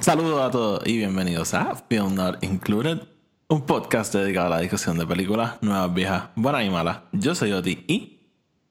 Saludos 0.00 0.40
a 0.40 0.50
todos 0.50 0.86
y 0.86 0.96
bienvenidos 0.96 1.52
a 1.52 1.74
Film 1.74 2.14
Not 2.14 2.42
Included, 2.42 3.02
un 3.48 3.66
podcast 3.66 4.14
dedicado 4.14 4.46
a 4.46 4.50
la 4.50 4.60
discusión 4.60 4.96
de 4.96 5.06
películas 5.06 5.62
nuevas, 5.62 5.92
viejas, 5.92 6.30
buenas 6.36 6.64
y 6.64 6.70
malas. 6.70 7.00
Yo 7.12 7.34
soy 7.34 7.52
Oti 7.52 7.84
y 7.86 8.18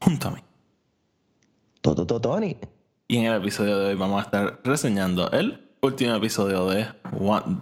junto 0.02 0.29
a 0.29 0.31
mí. 0.31 0.39
Toto 1.81 2.07
Totoni. 2.07 2.57
Y 3.07 3.18
en 3.18 3.26
el 3.26 3.42
episodio 3.42 3.78
de 3.78 3.89
hoy 3.89 3.96
vamos 3.96 4.21
a 4.21 4.26
estar 4.26 4.60
reseñando 4.63 5.29
el 5.29 5.70
último 5.84 6.15
episodio 6.15 6.68
de, 6.68 6.88
One, 7.20 7.57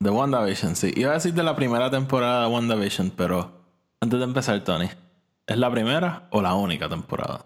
de 0.00 0.08
WandaVision. 0.10 0.74
Sí, 0.74 0.94
iba 0.96 1.10
a 1.10 1.14
decir 1.14 1.34
de 1.34 1.42
la 1.42 1.54
primera 1.54 1.90
temporada 1.90 2.46
de 2.46 2.54
WandaVision, 2.54 3.10
pero 3.10 3.60
antes 4.00 4.18
de 4.18 4.24
empezar, 4.24 4.64
Tony, 4.64 4.88
¿es 5.46 5.58
la 5.58 5.70
primera 5.70 6.28
o 6.30 6.40
la 6.40 6.54
única 6.54 6.88
temporada? 6.88 7.44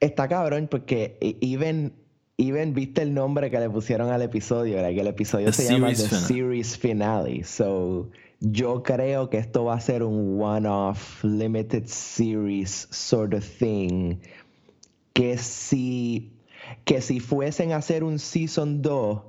Está 0.00 0.28
cabrón 0.28 0.68
porque 0.70 1.16
even 1.40 2.05
even 2.38 2.74
viste 2.74 3.02
el 3.02 3.14
nombre 3.14 3.50
que 3.50 3.58
le 3.58 3.70
pusieron 3.70 4.10
al 4.10 4.22
episodio, 4.22 4.76
que 4.76 5.00
el 5.00 5.06
episodio 5.06 5.52
se 5.52 5.70
llama 5.70 5.88
The 5.88 6.08
Series 6.08 6.76
Finale. 6.76 7.44
So, 7.44 8.10
yo 8.40 8.82
creo 8.82 9.30
que 9.30 9.38
esto 9.38 9.64
va 9.64 9.74
a 9.74 9.80
ser 9.80 10.02
un 10.02 10.40
one-off, 10.40 11.24
limited 11.24 11.86
series 11.86 12.88
sort 12.90 13.32
of 13.32 13.44
thing. 13.44 14.18
Que 15.14 15.38
si, 15.38 16.34
que 16.84 17.00
si 17.00 17.20
fuesen 17.20 17.72
a 17.72 17.76
hacer 17.76 18.04
un 18.04 18.18
season 18.18 18.82
2, 18.82 19.22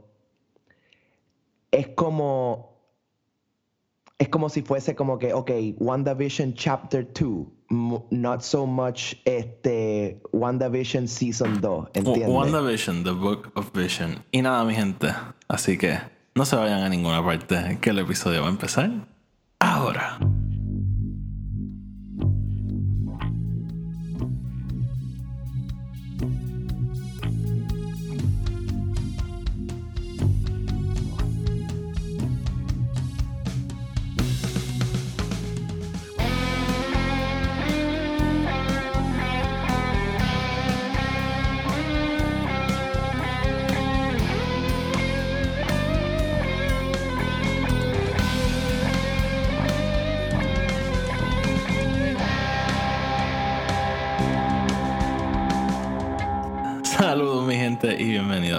es 1.71 1.87
como 1.89 2.76
es 4.19 4.29
como 4.29 4.49
si 4.49 4.61
fuese 4.61 4.95
como 4.95 5.19
que, 5.19 5.33
ok, 5.33 5.51
WandaVision 5.77 6.53
Chapter 6.55 7.07
2, 7.13 7.47
not 8.11 8.41
so 8.41 8.65
much 8.65 9.13
este 9.25 10.19
WandaVision 10.31 11.07
Season 11.07 11.61
2, 11.61 11.89
¿entiendes? 11.93 12.27
WandaVision, 12.27 13.03
The 13.03 13.11
Book 13.11 13.51
of 13.55 13.71
Vision. 13.73 14.23
Y 14.31 14.41
nada, 14.41 14.63
mi 14.63 14.73
gente. 14.73 15.13
Así 15.47 15.77
que 15.77 15.99
no 16.35 16.45
se 16.45 16.55
vayan 16.55 16.81
a 16.81 16.89
ninguna 16.89 17.23
parte, 17.23 17.77
que 17.79 17.91
el 17.91 17.99
episodio 17.99 18.41
va 18.41 18.47
a 18.47 18.51
empezar 18.51 19.07
ahora. 19.59 20.19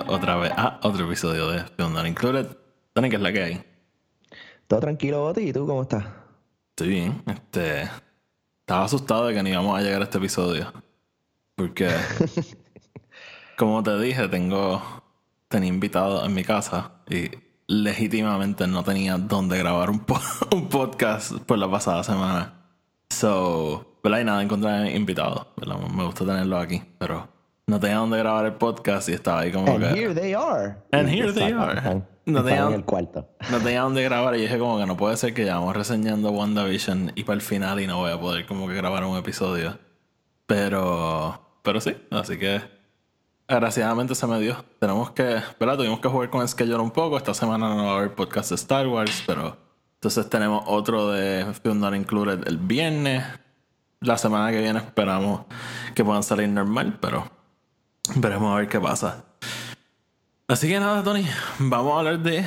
Otra 0.07 0.37
vez 0.37 0.53
a 0.57 0.81
otro 0.83 1.07
episodio 1.07 1.51
de 1.51 1.65
Film 1.65 1.93
Not 1.93 2.07
Included. 2.07 2.47
Tony, 2.93 3.11
¿qué 3.11 3.17
es 3.17 3.23
la 3.23 3.33
que 3.33 3.43
hay? 3.43 3.65
Todo 4.67 4.81
tranquilo, 4.81 5.21
Boti, 5.23 5.49
¿y 5.49 5.53
tú 5.53 5.67
cómo 5.67 5.83
estás? 5.83 6.05
Estoy 6.71 6.89
bien. 6.89 7.23
Este, 7.27 7.89
estaba 8.61 8.85
asustado 8.85 9.27
de 9.27 9.35
que 9.35 9.43
ni 9.43 9.51
íbamos 9.51 9.79
a 9.79 9.83
llegar 9.83 10.01
a 10.01 10.05
este 10.05 10.19
episodio. 10.19 10.73
Porque, 11.55 11.91
como 13.57 13.83
te 13.83 13.99
dije, 13.99 14.29
tengo 14.29 14.83
tenía 15.49 15.69
invitado 15.69 16.25
en 16.25 16.35
mi 16.35 16.45
casa 16.45 16.93
y 17.09 17.31
legítimamente 17.67 18.67
no 18.67 18.85
tenía 18.85 19.17
dónde 19.17 19.59
grabar 19.59 19.91
un, 19.91 20.05
un 20.53 20.69
podcast 20.69 21.33
por 21.41 21.59
la 21.59 21.71
pasada 21.71 22.05
semana. 22.05 22.55
So, 23.11 23.99
¿verdad? 24.05 24.21
Y 24.21 24.25
nada, 24.25 24.43
encontré 24.43 24.95
invitado. 24.95 25.55
Me 25.95 26.05
gusta 26.05 26.25
tenerlo 26.25 26.59
aquí, 26.59 26.83
pero 26.99 27.29
no 27.69 27.79
tenía 27.79 27.99
dónde 27.99 28.17
grabar 28.17 28.47
el 28.47 28.55
podcast 28.55 29.11
y 29.11 29.13
estaba 29.13 29.41
ahí 29.41 29.53
como 29.53 29.71
And 29.71 29.85
here 29.95 30.15
they 30.15 30.33
are. 30.33 30.77
And 30.91 31.07
here 31.07 31.33
they 31.35 31.53
are. 31.53 32.03
no 32.25 32.43
tenía, 32.43 32.67
en 32.67 32.73
el 32.73 32.85
cuarto. 32.85 33.29
no 33.51 33.59
tenía 33.59 33.83
dónde 33.83 34.03
grabar 34.03 34.35
y 34.37 34.41
dije 34.41 34.59
como 34.59 34.79
que 34.79 34.87
no 34.87 34.97
puede 34.97 35.19
ser 35.19 35.35
que 35.35 35.45
llevamos 35.45 35.77
reseñando 35.77 36.31
WandaVision 36.31 37.13
y 37.15 37.25
para 37.25 37.35
el 37.35 37.43
final 37.43 37.79
y 37.79 37.87
no 37.87 37.99
voy 37.99 38.11
a 38.11 38.19
poder 38.19 38.47
como 38.47 38.67
que 38.69 38.75
grabar 38.75 39.05
un 39.05 39.19
episodio. 39.19 39.79
Pero, 40.47 41.61
pero 41.63 41.79
sí, 41.83 41.95
así 42.11 42.39
que 42.39 42.63
agraciadamente 43.47 44.15
se 44.15 44.27
me 44.27 44.41
dio. 44.41 44.65
Tenemos 44.79 45.11
que, 45.11 45.43
¿verdad? 45.61 45.77
Tuvimos 45.77 46.01
que 46.01 46.09
jugar 46.09 46.31
con 46.31 46.41
el 46.41 46.49
schedule 46.49 46.81
un 46.81 46.91
poco. 46.91 47.19
Esta 47.19 47.35
semana 47.35 47.69
no 47.69 47.85
va 47.85 47.93
a 47.93 47.97
haber 47.99 48.15
podcast 48.15 48.49
de 48.49 48.55
Star 48.55 48.87
Wars, 48.87 49.23
pero 49.27 49.59
entonces 49.97 50.27
tenemos 50.31 50.65
otro 50.67 51.11
de 51.11 51.45
Film 51.63 51.81
Not 51.81 51.95
Included 51.95 52.49
el 52.49 52.57
viernes. 52.57 53.25
La 54.01 54.17
semana 54.17 54.51
que 54.53 54.61
viene 54.61 54.79
esperamos 54.79 55.43
que 55.95 56.03
puedan 56.03 56.23
salir 56.23 56.49
normal, 56.49 56.97
pero 56.99 57.38
Veremos 58.17 58.53
a 58.53 58.57
ver 58.57 58.69
qué 58.69 58.81
pasa. 58.81 59.25
Así 60.47 60.69
que 60.69 60.81
nada, 60.81 61.03
Tony, 61.03 61.27
vamos 61.59 61.95
a 61.95 61.99
hablar 61.99 62.21
de 62.21 62.47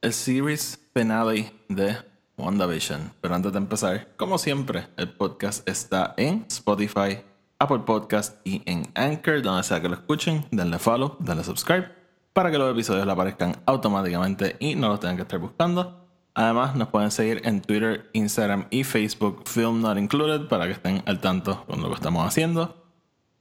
el 0.00 0.12
series 0.12 0.80
finale 0.94 1.52
de 1.68 1.96
WandaVision. 2.36 3.12
Pero 3.20 3.34
antes 3.34 3.52
de 3.52 3.58
empezar, 3.58 4.08
como 4.16 4.38
siempre, 4.38 4.88
el 4.96 5.10
podcast 5.10 5.68
está 5.68 6.14
en 6.16 6.44
Spotify, 6.48 7.22
Apple 7.58 7.80
Podcast 7.80 8.44
y 8.44 8.62
en 8.66 8.90
Anchor, 8.94 9.42
donde 9.42 9.62
sea 9.62 9.80
que 9.80 9.88
lo 9.88 9.94
escuchen. 9.94 10.46
Denle 10.50 10.78
follow, 10.78 11.16
denle 11.20 11.44
subscribe 11.44 12.00
para 12.32 12.50
que 12.50 12.58
los 12.58 12.72
episodios 12.72 13.06
le 13.06 13.12
aparezcan 13.12 13.56
automáticamente 13.66 14.56
y 14.60 14.74
no 14.74 14.88
los 14.88 15.00
tengan 15.00 15.16
que 15.16 15.22
estar 15.22 15.38
buscando. 15.38 16.08
Además, 16.34 16.76
nos 16.76 16.88
pueden 16.88 17.10
seguir 17.10 17.42
en 17.44 17.60
Twitter, 17.60 18.08
Instagram 18.12 18.66
y 18.70 18.84
Facebook, 18.84 19.42
Film 19.46 19.80
Not 19.82 19.98
Included, 19.98 20.48
para 20.48 20.66
que 20.66 20.72
estén 20.72 21.02
al 21.06 21.20
tanto 21.20 21.64
con 21.66 21.82
lo 21.82 21.88
que 21.88 21.94
estamos 21.94 22.26
haciendo. 22.26 22.76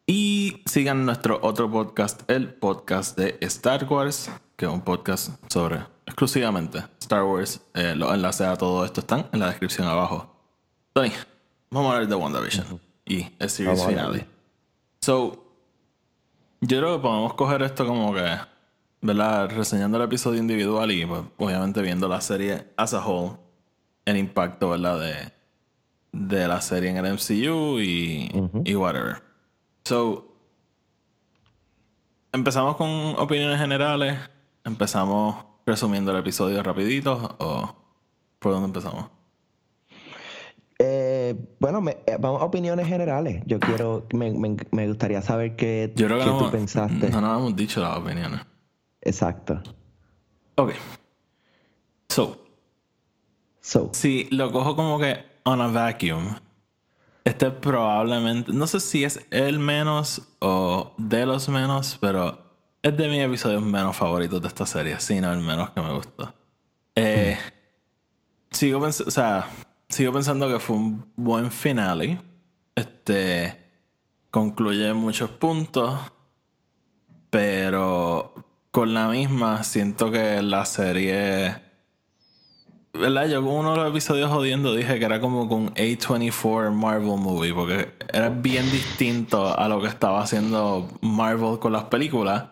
Y 0.06 0.39
sigan 0.66 1.06
nuestro 1.06 1.40
otro 1.42 1.70
podcast, 1.70 2.30
el 2.30 2.54
podcast 2.54 3.18
de 3.18 3.38
Star 3.42 3.86
Wars, 3.86 4.30
que 4.56 4.66
es 4.66 4.72
un 4.72 4.82
podcast 4.82 5.32
sobre 5.52 5.80
exclusivamente 6.06 6.84
Star 7.00 7.24
Wars. 7.24 7.62
Eh, 7.74 7.94
los 7.96 8.14
enlaces 8.14 8.48
a 8.48 8.56
todo 8.56 8.86
esto 8.86 9.02
están 9.02 9.28
en 9.32 9.40
la 9.40 9.48
descripción 9.48 9.88
abajo. 9.88 10.36
Tony, 10.94 11.12
vamos 11.70 11.92
a 11.92 11.96
hablar 11.96 12.10
de 12.10 12.16
WandaVision 12.16 12.80
y 13.06 13.28
el 13.40 13.50
series 13.50 13.86
finale. 13.86 14.28
So, 15.02 15.46
yo 16.62 16.78
creo 16.78 16.98
que 16.98 17.02
podemos 17.02 17.34
coger 17.34 17.62
esto 17.64 17.86
como 17.86 18.14
que, 18.14 18.38
¿verdad? 19.02 19.50
Reseñando 19.50 19.98
el 19.98 20.04
episodio 20.04 20.40
individual 20.40 20.92
y 20.92 21.06
pues, 21.06 21.22
obviamente 21.38 21.81
viendo 21.81 22.08
la 22.08 22.22
serie 22.22 22.68
as 22.78 22.94
a 22.94 23.06
whole, 23.06 23.38
el 24.06 24.18
impacto, 24.18 24.70
¿verdad? 24.70 25.00
De, 25.00 25.34
de 26.12 26.48
la 26.48 26.62
serie 26.62 26.90
en 26.90 26.98
el 26.98 27.14
MCU 27.14 27.80
y, 27.80 28.31
y 28.66 28.76
whatever. 28.76 29.24
So, 29.86 30.29
empezamos 32.32 32.76
con 32.76 32.90
opiniones 33.18 33.60
generales. 33.60 34.18
Empezamos 34.64 35.46
resumiendo 35.66 36.12
el 36.12 36.18
episodio 36.18 36.62
rapidito 36.64 37.36
o 37.40 37.76
por 38.40 38.54
dónde 38.54 38.68
empezamos? 38.68 39.10
Eh, 40.80 41.36
bueno, 41.60 41.84
eh, 41.90 42.18
vamos 42.20 42.42
a 42.42 42.46
opiniones 42.46 42.88
generales. 42.88 43.44
Yo 43.46 43.60
quiero, 43.60 44.08
me, 44.14 44.32
me, 44.72 44.88
gustaría 44.88 45.22
saber 45.22 45.58
qué, 45.58 45.94
qué 45.96 46.08
tú 46.08 46.50
pensaste. 46.52 47.10
No 47.10 47.20
nos 47.20 47.38
hemos 47.38 47.56
dicho 47.56 47.82
las 47.82 47.98
opiniones. 47.98 48.40
Exacto. 49.02 49.62
Ok. 50.56 50.72
So. 52.08 52.46
So. 53.60 53.90
Si 53.94 54.30
lo 54.32 54.52
cojo 54.54 54.78
como 54.78 54.98
que 55.00 55.18
on 55.44 55.62
a 55.62 55.68
vacuum, 55.68 56.36
este 57.30 57.52
probablemente, 57.52 58.52
no 58.52 58.66
sé 58.68 58.80
si 58.80 59.04
es 59.04 59.26
el 59.30 59.60
menos 59.60 60.28
o 60.40 60.94
de 60.98 61.26
los 61.26 61.48
menos, 61.48 61.98
pero 62.02 62.40
es 62.82 62.98
de 62.98 63.08
mis 63.08 63.20
episodios 63.20 63.62
menos 63.62 63.96
favoritos 63.96 64.42
de 64.42 64.48
esta 64.48 64.66
serie, 64.66 65.00
sino 65.00 65.31
el 65.31 65.40
menos 65.40 65.70
que 65.70 65.81
me 65.81 65.94
gustó. 65.94 66.34
Eh, 66.96 67.38
sigo, 68.50 68.92
sea, 68.92 69.48
sigo 69.88 70.12
pensando 70.12 70.48
que 70.48 70.60
fue 70.60 70.76
un 70.76 71.06
buen 71.16 71.52
finale. 71.52 72.20
Este 72.76 73.58
concluye 74.32 74.94
muchos 74.94 75.30
puntos, 75.30 76.00
pero 77.30 78.34
con 78.72 78.94
la 78.94 79.08
misma 79.08 79.64
siento 79.64 80.10
que 80.12 80.42
la 80.42 80.66
serie 80.66 81.69
¿verdad? 83.00 83.28
Yo 83.28 83.42
con 83.42 83.51
uno 83.54 83.72
de 83.72 83.78
los 83.78 83.90
episodios 83.90 84.30
jodiendo 84.30 84.75
dije 84.75 85.00
que 85.00 85.06
era 85.06 85.19
como 85.19 85.48
con 85.48 85.74
A24 85.75 86.72
Marvel 86.72 87.18
Movie, 87.18 87.54
porque 87.54 87.92
era 88.12 88.30
bien 88.30 88.69
distinto 88.72 89.57
a 89.57 89.68
lo 89.68 89.81
que 89.81 89.88
estaba 89.88 90.22
haciendo 90.22 90.88
Marvel 91.01 91.60
con 91.60 91.72
las 91.72 91.86
películas. 91.86 92.46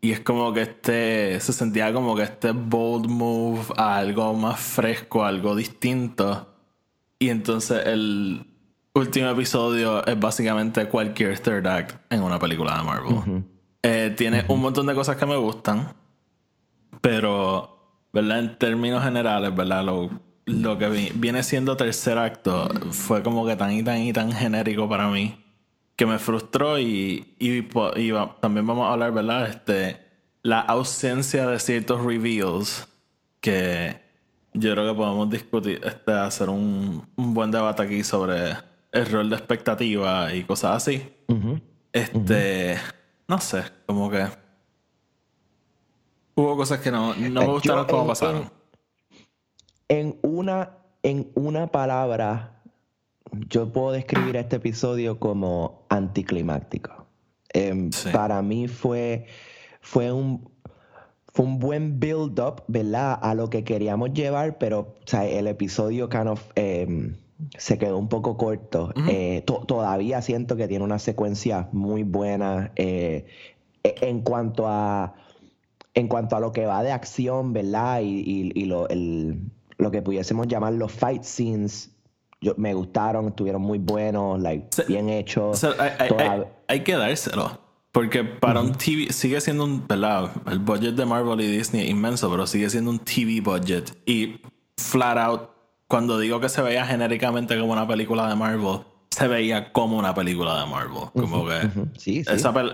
Y 0.00 0.12
es 0.12 0.20
como 0.20 0.52
que 0.52 0.62
este 0.62 1.40
se 1.40 1.52
sentía 1.52 1.92
como 1.92 2.14
que 2.14 2.22
este 2.22 2.52
bold 2.52 3.08
move 3.08 3.64
a 3.76 3.96
algo 3.96 4.34
más 4.34 4.60
fresco, 4.60 5.24
algo 5.24 5.56
distinto. 5.56 6.54
Y 7.18 7.30
entonces 7.30 7.84
el 7.86 8.46
último 8.94 9.28
episodio 9.28 10.06
es 10.06 10.18
básicamente 10.18 10.86
cualquier 10.86 11.38
third 11.38 11.66
act 11.66 11.96
en 12.10 12.22
una 12.22 12.38
película 12.38 12.78
de 12.78 12.84
Marvel. 12.84 13.44
Eh, 13.82 14.14
tiene 14.16 14.44
un 14.48 14.60
montón 14.60 14.86
de 14.86 14.94
cosas 14.94 15.16
que 15.16 15.26
me 15.26 15.36
gustan. 15.36 15.94
Pero, 17.00 17.75
¿verdad? 18.16 18.38
En 18.38 18.56
términos 18.56 19.04
generales, 19.04 19.54
¿verdad? 19.54 19.84
Lo, 19.84 20.08
lo 20.46 20.78
que 20.78 21.12
viene 21.14 21.42
siendo 21.42 21.76
tercer 21.76 22.16
acto 22.16 22.66
fue 22.90 23.22
como 23.22 23.46
que 23.46 23.56
tan 23.56 23.72
y 23.72 23.82
tan 23.82 23.98
y 23.98 24.12
tan 24.14 24.32
genérico 24.32 24.88
para 24.88 25.08
mí 25.08 25.38
que 25.96 26.06
me 26.06 26.18
frustró 26.18 26.78
y, 26.78 27.34
y, 27.38 27.62
también 28.40 28.66
vamos 28.66 28.88
a 28.88 28.92
hablar, 28.94 29.12
¿verdad? 29.12 29.48
Este, 29.48 29.98
la 30.42 30.60
ausencia 30.60 31.46
de 31.46 31.58
ciertos 31.58 32.02
reveals 32.02 32.88
que 33.42 34.00
yo 34.54 34.72
creo 34.72 34.92
que 34.92 34.96
podemos 34.96 35.28
discutir, 35.28 35.80
este, 35.84 36.12
hacer 36.12 36.48
un, 36.48 37.06
un 37.16 37.34
buen 37.34 37.50
debate 37.50 37.82
aquí 37.82 38.02
sobre 38.02 38.56
el 38.92 39.06
rol 39.10 39.28
de 39.28 39.36
expectativa 39.36 40.34
y 40.34 40.42
cosas 40.44 40.76
así. 40.76 41.02
Este, 41.92 42.78
no 43.28 43.38
sé, 43.40 43.62
como 43.84 44.10
que 44.10 44.26
hubo 46.36 46.56
cosas 46.56 46.80
que 46.80 46.90
no, 46.90 47.14
no 47.14 47.40
me 47.40 47.46
eh, 47.46 47.48
gustaron 47.48 47.86
como 47.86 48.06
pasaron. 48.06 48.50
En, 49.88 50.18
una, 50.22 50.78
en 51.02 51.30
una 51.34 51.66
palabra, 51.68 52.62
yo 53.48 53.72
puedo 53.72 53.92
describir 53.92 54.36
este 54.36 54.56
episodio 54.56 55.18
como 55.18 55.86
anticlimáctico. 55.88 57.06
Em, 57.52 57.90
para 58.12 58.42
mí 58.42 58.68
fue, 58.68 59.26
fue 59.80 60.12
un 60.12 60.56
fue 61.36 61.44
un 61.44 61.58
buen 61.58 62.00
build-up, 62.00 62.62
¿verdad? 62.66 63.18
A 63.20 63.34
lo 63.34 63.50
que 63.50 63.62
queríamos 63.62 64.14
llevar, 64.14 64.56
pero 64.56 64.94
el 65.12 65.46
episodio 65.46 66.08
kind 66.08 66.28
of, 66.28 66.42
em, 66.54 67.14
se 67.58 67.76
quedó 67.76 67.98
un 67.98 68.08
poco 68.08 68.38
corto. 68.38 68.94
Eh, 69.06 69.44
todavía 69.44 70.22
siento 70.22 70.56
que 70.56 70.66
tiene 70.66 70.82
una 70.82 70.98
secuencia 70.98 71.68
muy 71.72 72.04
buena 72.04 72.72
eh, 72.76 73.26
e, 73.84 73.94
en 74.00 74.22
cuanto 74.22 74.66
a 74.66 75.14
en 75.96 76.08
cuanto 76.08 76.36
a 76.36 76.40
lo 76.40 76.52
que 76.52 76.66
va 76.66 76.82
de 76.82 76.92
acción, 76.92 77.52
¿verdad? 77.52 78.00
Y, 78.02 78.64
lo, 78.66 78.86
lo, 79.78 79.90
que 79.90 80.02
pudiésemos 80.02 80.46
llamar 80.46 80.74
los 80.74 80.92
fight 80.92 81.24
scenes, 81.24 81.90
yo, 82.40 82.52
me 82.58 82.74
gustaron, 82.74 83.28
estuvieron 83.28 83.62
muy 83.62 83.78
buenos, 83.78 84.40
like, 84.40 84.68
bien 84.86 85.08
hechos. 85.08 85.66
hay, 86.68 86.80
que 86.80 86.92
dárselo. 86.94 87.60
Porque 87.92 88.24
para 88.24 88.60
un 88.60 88.72
TV 88.72 89.10
sigue 89.10 89.40
siendo 89.40 89.64
un, 89.64 89.86
¿verdad? 89.88 90.30
El 90.46 90.58
budget 90.58 90.94
de 90.94 91.06
Marvel 91.06 91.40
y 91.40 91.46
Disney 91.46 91.84
es 91.84 91.90
inmenso, 91.90 92.30
pero 92.30 92.46
sigue 92.46 92.68
siendo 92.68 92.90
un 92.90 92.98
TV 92.98 93.40
budget. 93.40 93.96
Y 94.04 94.42
flat 94.76 95.16
out 95.16 95.50
cuando 95.88 96.18
digo 96.18 96.40
que 96.40 96.50
se 96.50 96.60
veía 96.60 96.84
genéricamente 96.84 97.58
como 97.58 97.72
una 97.72 97.88
película 97.88 98.28
de 98.28 98.34
Marvel, 98.34 98.80
se 99.10 99.28
veía 99.28 99.72
como 99.72 99.96
una 99.96 100.14
película 100.14 100.60
de 100.60 100.66
Marvel. 100.66 101.08
Como 101.14 101.46
que 101.46 101.70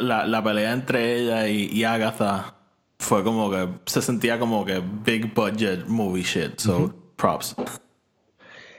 la, 0.01 0.43
pelea 0.43 0.73
entre 0.73 1.21
ella 1.21 1.47
y, 1.47 1.85
Agatha 1.85 2.57
fue 3.03 3.25
como 3.25 3.51
que 3.51 3.69
se 3.87 4.01
sentía 4.01 4.39
como 4.39 4.65
que 4.65 4.81
big 5.05 5.35
budget 5.35 5.87
movie 5.87 6.23
shit. 6.23 6.59
So, 6.59 6.95
props. 7.17 7.57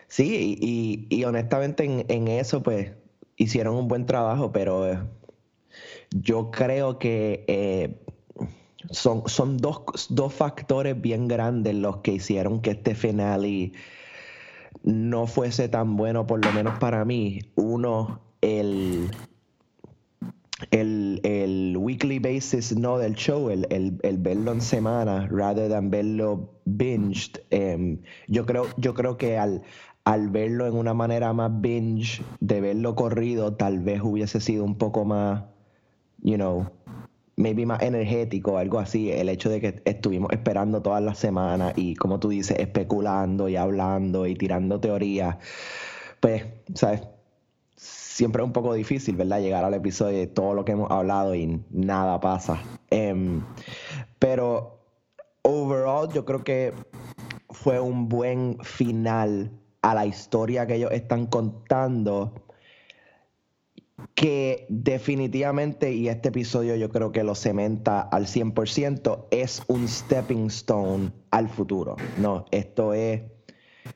Sí, 0.07 1.07
y, 1.09 1.23
honestamente 1.25 2.05
en, 2.07 2.27
eso 2.27 2.63
pues 2.63 2.91
hicieron 3.35 3.75
un 3.75 3.87
buen 3.87 4.05
trabajo, 4.05 4.51
pero 4.51 4.87
eh, 4.87 4.99
yo 6.11 6.51
creo 6.51 6.99
que 6.99 7.43
eh, 7.47 7.99
son, 8.91 9.23
son 9.27 9.57
dos, 9.57 9.81
dos 10.09 10.33
factores 10.33 10.99
bien 10.99 11.27
grandes 11.27 11.75
los 11.75 11.97
que 11.97 12.13
hicieron 12.13 12.61
que 12.61 12.71
este 12.71 12.95
finale 12.95 13.73
no 14.83 15.27
fuese 15.27 15.67
tan 15.67 15.95
bueno, 15.95 16.27
por 16.27 16.43
lo 16.45 16.51
menos 16.53 16.77
para 16.79 17.03
mí. 17.05 17.39
Uno, 17.55 18.21
el, 18.41 19.09
el, 20.71 21.75
weekly 21.77 22.19
basis 22.19 22.75
no 22.75 22.97
del 22.97 23.15
show, 23.15 23.49
el, 23.49 23.67
el, 23.69 24.17
verlo 24.17 24.51
en 24.51 24.61
semana, 24.61 25.27
rather 25.31 25.69
than 25.69 25.89
verlo 25.89 26.49
binged. 26.65 27.41
Em, 27.49 27.99
yo, 28.27 28.45
creo, 28.45 28.67
yo 28.77 28.93
creo 28.93 29.17
que 29.17 29.37
al, 29.37 29.63
al 30.05 30.29
verlo 30.29 30.67
en 30.67 30.75
una 30.75 30.93
manera 30.93 31.33
más 31.33 31.51
binge, 31.61 32.23
de 32.39 32.61
verlo 32.61 32.95
corrido, 32.95 33.53
tal 33.55 33.79
vez 33.79 34.01
hubiese 34.01 34.39
sido 34.39 34.63
un 34.63 34.77
poco 34.77 35.05
más, 35.05 35.43
you 36.21 36.35
know, 36.35 36.69
maybe 37.35 37.65
más 37.65 37.81
energético, 37.81 38.57
algo 38.57 38.79
así, 38.79 39.11
el 39.11 39.29
hecho 39.29 39.49
de 39.49 39.59
que 39.59 39.81
estuvimos 39.85 40.31
esperando 40.31 40.81
todas 40.81 41.01
las 41.01 41.17
semanas 41.17 41.73
y 41.75 41.95
como 41.95 42.19
tú 42.19 42.29
dices, 42.29 42.59
especulando 42.59 43.49
y 43.49 43.55
hablando 43.55 44.27
y 44.27 44.35
tirando 44.35 44.79
teorías, 44.79 45.37
pues, 46.19 46.45
¿sabes? 46.75 47.01
Siempre 48.13 48.43
es 48.43 48.45
un 48.45 48.53
poco 48.53 48.75
difícil, 48.75 49.15
¿verdad? 49.15 49.41
Llegar 49.41 49.65
al 49.65 49.73
episodio 49.73 50.19
de 50.19 50.27
todo 50.27 50.53
lo 50.53 50.63
que 50.63 50.73
hemos 50.73 50.91
hablado 50.91 51.33
y 51.33 51.63
nada 51.71 52.19
pasa. 52.19 52.61
Em, 52.91 53.41
pero, 54.19 54.85
overall, 55.41 56.13
yo 56.13 56.23
creo 56.23 56.43
que 56.43 56.75
fue 57.49 57.79
un 57.79 58.09
buen 58.09 58.59
final 58.61 59.49
a 59.81 59.95
la 59.95 60.05
historia 60.05 60.67
que 60.67 60.75
ellos 60.75 60.91
están 60.91 61.25
contando 61.25 62.35
que 64.13 64.67
definitivamente, 64.69 65.91
y 65.91 66.07
este 66.07 66.29
episodio 66.29 66.75
yo 66.75 66.91
creo 66.91 67.11
que 67.11 67.23
lo 67.23 67.33
cementa 67.33 67.99
al 67.99 68.27
100%, 68.27 69.25
es 69.31 69.63
un 69.67 69.87
stepping 69.87 70.51
stone 70.51 71.11
al 71.31 71.49
futuro. 71.49 71.95
No, 72.19 72.45
esto 72.51 72.93
es 72.93 73.23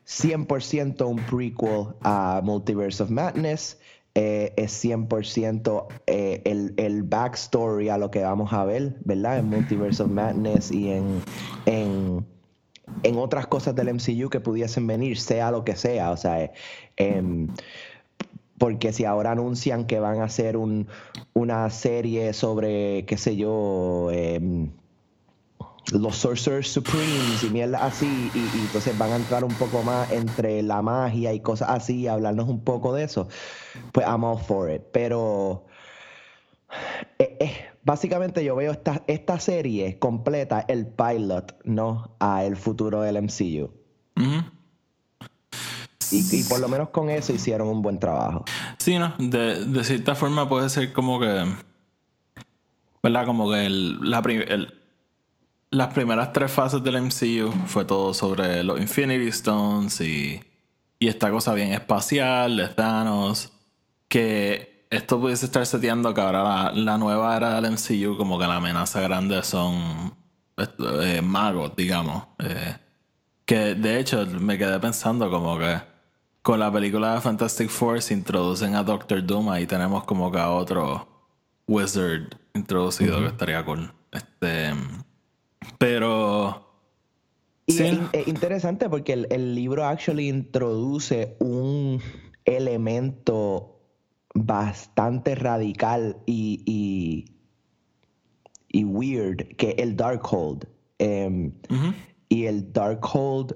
100% 0.08 1.06
un 1.06 1.18
prequel 1.18 1.94
a 2.02 2.42
Multiverse 2.44 3.04
of 3.04 3.12
Madness. 3.12 3.78
Eh, 4.20 4.52
es 4.58 4.84
100% 4.84 5.86
eh, 6.08 6.42
el, 6.44 6.74
el, 6.78 7.04
backstory 7.04 7.90
a 7.90 8.00
lo 8.00 8.10
que 8.10 8.24
vamos 8.24 8.52
a 8.52 8.66
ver, 8.66 8.96
¿verdad? 9.06 9.38
En 9.38 9.46
Multiverse 9.46 10.02
of 10.02 10.10
Madness 10.10 10.72
y 10.72 10.90
en, 10.90 11.22
en, 11.68 12.26
en 13.04 13.18
otras 13.18 13.46
cosas 13.46 13.76
del 13.76 13.94
MCU 13.94 14.28
que 14.32 14.40
pudiesen 14.40 14.88
venir, 14.88 15.20
sea 15.20 15.52
lo 15.52 15.64
que 15.64 15.76
sea. 15.76 16.10
O 16.10 16.18
sea, 16.18 16.52
eh, 16.98 17.48
porque 18.58 18.92
si 18.92 19.06
ahora 19.06 19.34
anuncian 19.34 19.86
que 19.86 20.00
van 20.00 20.20
a 20.22 20.24
hacer 20.24 20.58
un, 20.58 20.88
una 21.34 21.70
serie 21.70 22.34
sobre, 22.34 23.06
qué 23.06 23.18
sé 23.18 23.36
yo, 23.36 24.10
em, 24.12 24.72
los 25.92 26.18
Sorcerers 26.18 26.70
Supremes 26.70 27.44
y 27.44 27.50
mierda 27.50 27.86
así, 27.86 28.32
y, 28.34 28.60
entonces 28.60 28.98
van 28.98 29.12
a 29.12 29.16
entrar 29.16 29.44
un 29.44 29.54
poco 29.54 29.84
más 29.84 30.12
entre 30.12 30.62
la 30.62 30.82
magia 30.82 31.34
y 31.34 31.40
cosas 31.40 31.70
así, 31.70 32.02
y 32.02 32.08
hablarnos 32.08 32.50
un 32.50 32.64
poco 32.64 32.94
de 32.94 33.04
eso, 33.04 33.28
pues 33.92 34.06
I'm 34.06 34.24
all 34.24 34.38
for 34.38 34.72
it. 34.72 34.82
Pero 34.92 35.66
eh, 37.20 37.38
eh, 37.40 37.54
básicamente 37.84 38.44
yo 38.44 38.56
veo 38.56 38.72
esta, 38.72 39.04
esta 39.08 39.40
serie 39.40 39.98
completa, 40.00 40.66
el 40.68 40.88
pilot, 40.88 41.58
¿no? 41.64 42.16
A 42.20 42.44
el 42.44 42.58
futuro 42.58 43.02
del 43.02 43.22
MCU. 43.22 43.72
Y, 46.12 46.44
por 46.44 46.60
lo 46.60 46.70
menos 46.70 46.90
con 46.90 47.10
eso 47.10 47.34
hicieron 47.34 47.68
un 47.68 47.82
buen 47.82 48.00
trabajo. 48.00 48.46
Sí, 48.78 48.98
¿no? 48.98 49.14
De, 49.20 49.84
cierta 49.84 50.16
forma 50.16 50.48
puede 50.48 50.70
ser 50.70 50.94
como 50.94 51.20
que. 51.20 51.46
¿Verdad? 53.04 53.26
Como 53.26 53.52
que 53.52 53.66
el, 53.66 54.10
la 54.10 54.22
las 55.70 55.94
primeras 55.94 56.32
tres 56.34 56.52
fases 56.52 56.84
del 56.84 57.02
MCU 57.02 57.52
fue 57.68 57.86
todo 57.86 58.14
sobre 58.14 58.64
los 58.64 58.80
Infinity 58.80 59.28
Stones 59.28 60.02
y, 60.02 60.42
y 61.00 61.08
esta 61.08 61.30
cosa 61.32 61.54
bien 61.54 61.74
espacial 61.74 62.58
de 62.58 62.68
Thanos. 62.70 63.52
Que 64.08 64.88
esto 64.90 65.20
pudiese 65.20 65.46
estar 65.46 65.66
seteando 65.66 66.14
que 66.14 66.22
ahora 66.22 66.72
la, 66.72 66.98
nueva 66.98 67.36
era 67.36 67.60
del 67.60 67.72
MCU, 67.74 68.18
como 68.18 68.40
que 68.40 68.48
la 68.48 68.56
amenaza 68.56 69.02
grande 69.02 69.44
son 69.44 70.16
eh, 70.58 71.22
magos, 71.22 71.76
digamos. 71.76 72.24
Eh, 72.40 72.78
que 73.46 73.76
de 73.76 74.00
hecho 74.00 74.26
me 74.26 74.58
quedé 74.58 74.80
pensando 74.80 75.30
como 75.30 75.58
que 75.58 75.82
con 76.42 76.60
la 76.60 76.72
película 76.72 77.16
de 77.16 77.22
Fantastic 77.22 77.70
Four 77.70 78.02
se 78.02 78.14
introducen 78.14 78.76
a 78.76 78.84
Doctor 78.84 79.26
Doom 79.26 79.58
y 79.58 79.66
tenemos 79.66 80.06
como 80.06 80.32
que 80.32 80.40
a 80.40 80.50
otro 80.50 81.08
wizard 81.68 82.30
introducido 82.54 83.20
que 83.20 83.28
estaría 83.28 83.66
con 83.66 83.94
este 84.12 84.74
pero 85.78 86.66
y 87.66 87.82
es, 87.82 88.28
interesante 88.28 88.90
porque 88.90 89.14
el, 89.30 89.56
libro 89.56 89.86
actually 89.86 90.30
introduce 90.30 91.36
un 91.40 92.02
elemento 92.46 93.82
bastante 94.34 95.36
radical 95.36 96.18
y, 96.26 97.26
y, 98.70 98.84
weird 98.86 99.56
que 99.58 99.72
el 99.72 99.98
Darkhold 99.98 100.68
em, 101.00 101.52
y 102.30 102.46
el 102.46 102.72
Darkhold 102.72 103.56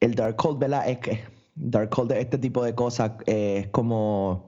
el 0.00 0.14
Darkhold 0.14 0.58
¿verdad? 0.58 0.88
es 0.88 0.98
que 0.98 1.20
Darkhold, 1.58 2.12
este 2.12 2.38
tipo 2.38 2.62
de 2.62 2.74
cosas 2.74 3.12
eh, 3.26 3.62
es 3.64 3.68
como, 3.68 4.47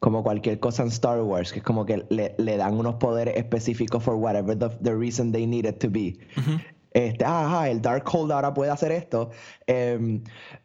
como 0.00 0.22
cualquier 0.22 0.60
cosa 0.60 0.82
en 0.82 0.88
Star 0.88 1.20
Wars, 1.22 1.52
que 1.52 1.58
es 1.58 1.64
como 1.64 1.84
que 1.84 2.04
le, 2.08 2.56
dan 2.56 2.78
unos 2.78 2.96
poderes 2.96 3.36
específicos 3.36 4.02
for 4.02 4.14
whatever 4.14 4.56
the, 4.56 4.94
reason 4.94 5.32
they 5.32 5.46
need 5.46 5.66
it 5.66 5.78
to 5.78 5.90
be. 5.90 6.18
este, 6.92 7.24
ajá, 7.24 7.68
el 7.68 7.82
Darkhold 7.82 8.30
ahora 8.32 8.54
puede 8.54 8.70
hacer 8.70 8.92
esto. 8.92 9.30
Em, 9.66 10.22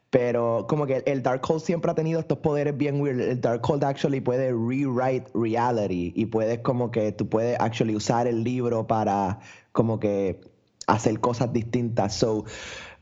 pero 0.10 0.68
como 0.70 0.86
que 0.86 1.02
el 1.08 1.24
Darkhold 1.24 1.62
siempre 1.62 1.90
ha 1.90 1.96
tenido 1.96 2.20
estos 2.20 2.38
poderes 2.38 2.78
bien 2.78 3.02
weird. 3.02 3.20
El 3.20 3.42
Darkhold 3.42 3.84
actually 3.84 4.22
puede 4.22 4.52
rewrite 4.52 5.26
reality 5.34 6.14
y 6.16 6.28
puedes 6.28 6.60
como 6.60 6.92
que 6.92 7.12
tú 7.12 7.28
puedes 7.28 7.60
actually 7.60 7.96
usar 7.96 8.28
el 8.28 8.44
libro 8.44 8.86
para 8.86 9.40
como 9.72 10.00
que 10.00 10.40
hacer 10.86 11.20
cosas 11.20 11.52
distintas. 11.52 12.14
So, 12.14 12.46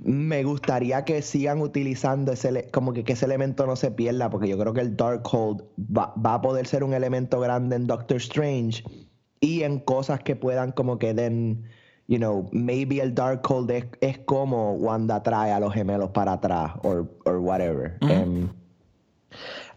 me 0.03 0.43
gustaría 0.43 1.05
que 1.05 1.21
sigan 1.21 1.61
utilizando 1.61 2.31
ese, 2.31 2.69
como 2.71 2.91
que, 2.91 3.03
ese 3.05 3.25
elemento 3.25 3.67
no 3.67 3.75
se 3.75 3.91
pierda, 3.91 4.29
porque 4.29 4.47
yo 4.47 4.57
creo 4.57 4.73
que 4.73 4.81
el 4.81 4.97
Darkhold 4.97 5.63
va, 5.77 6.13
va 6.15 6.35
a 6.35 6.41
poder 6.41 6.65
ser 6.65 6.83
un 6.83 6.93
elemento 6.93 7.39
grande 7.39 7.75
en 7.75 7.85
Doctor 7.85 8.17
Strange 8.17 8.83
y 9.39 9.61
en 9.61 9.79
cosas 9.79 10.21
que 10.21 10.35
puedan 10.35 10.71
como 10.71 10.97
que 10.97 11.13
den, 11.13 11.63
you 12.07 12.17
know, 12.17 12.49
maybe 12.51 12.99
el 12.99 13.13
Darkhold 13.13 13.69
es, 13.69 13.85
es 14.01 14.17
como 14.19 14.73
Wanda 14.73 15.21
trae 15.21 15.51
a 15.51 15.59
los 15.59 15.73
gemelos 15.73 16.09
para 16.09 16.33
atrás, 16.33 16.71
or, 16.83 17.07
or 17.25 17.37
whatever. 17.37 17.97
Em, 18.01 18.49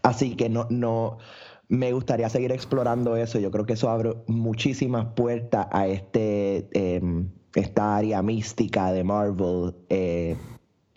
así 0.01 0.35
que 0.35 0.49
no, 0.49 0.65
no, 0.71 1.19
me 1.67 1.93
gustaría 1.93 2.29
seguir 2.29 2.51
explorando 2.51 3.15
eso. 3.15 3.39
Yo 3.39 3.51
creo 3.51 3.65
que 3.67 3.73
eso 3.73 3.89
abre 3.91 4.15
muchísimas 4.27 5.05
puertas 5.13 5.67
a 5.71 5.87
este... 5.87 6.67
Em, 6.73 7.29
esta 7.61 7.97
área 7.97 8.21
mística 8.21 8.91
de 8.91 9.03
Marvel, 9.03 9.73
eh, 9.89 10.35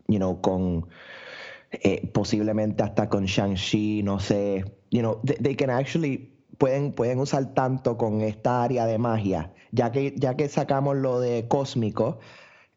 you 0.08 0.18
know, 0.18 0.40
con 0.40 0.86
eh, 1.70 2.08
posiblemente 2.12 2.82
hasta 2.82 3.08
con 3.08 3.26
Shang-Chi, 3.26 4.02
no 4.02 4.18
sé, 4.18 4.64
you 4.90 5.00
know, 5.00 5.20
they, 5.22 5.54
can 5.54 5.70
actually 5.70 6.32
pueden, 6.56 6.92
pueden 6.92 7.18
usar 7.18 7.52
tanto 7.54 7.98
con 7.98 8.22
esta 8.22 8.62
área 8.62 8.86
de 8.86 8.98
magia, 8.98 9.52
ya 9.70 9.92
que, 9.92 10.14
ya 10.16 10.34
que 10.34 10.48
sacamos 10.48 10.96
lo 10.96 11.20
de 11.20 11.46
cósmico 11.46 12.20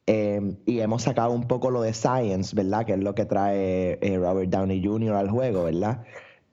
em, 0.07 0.57
y 0.65 0.81
hemos 0.81 1.03
sacado 1.03 1.31
un 1.31 1.47
poco 1.47 1.71
lo 1.71 1.81
de 1.81 1.93
science, 1.93 2.53
¿verdad? 2.53 2.85
Que 2.85 2.93
es 2.93 2.99
lo 2.99 3.15
que 3.15 3.25
trae 3.25 3.97
eh, 4.01 4.17
Robert 4.17 4.49
Downey 4.49 4.83
Jr. 4.85 5.15
al 5.15 5.29
juego, 5.29 5.63
¿verdad? 5.63 6.03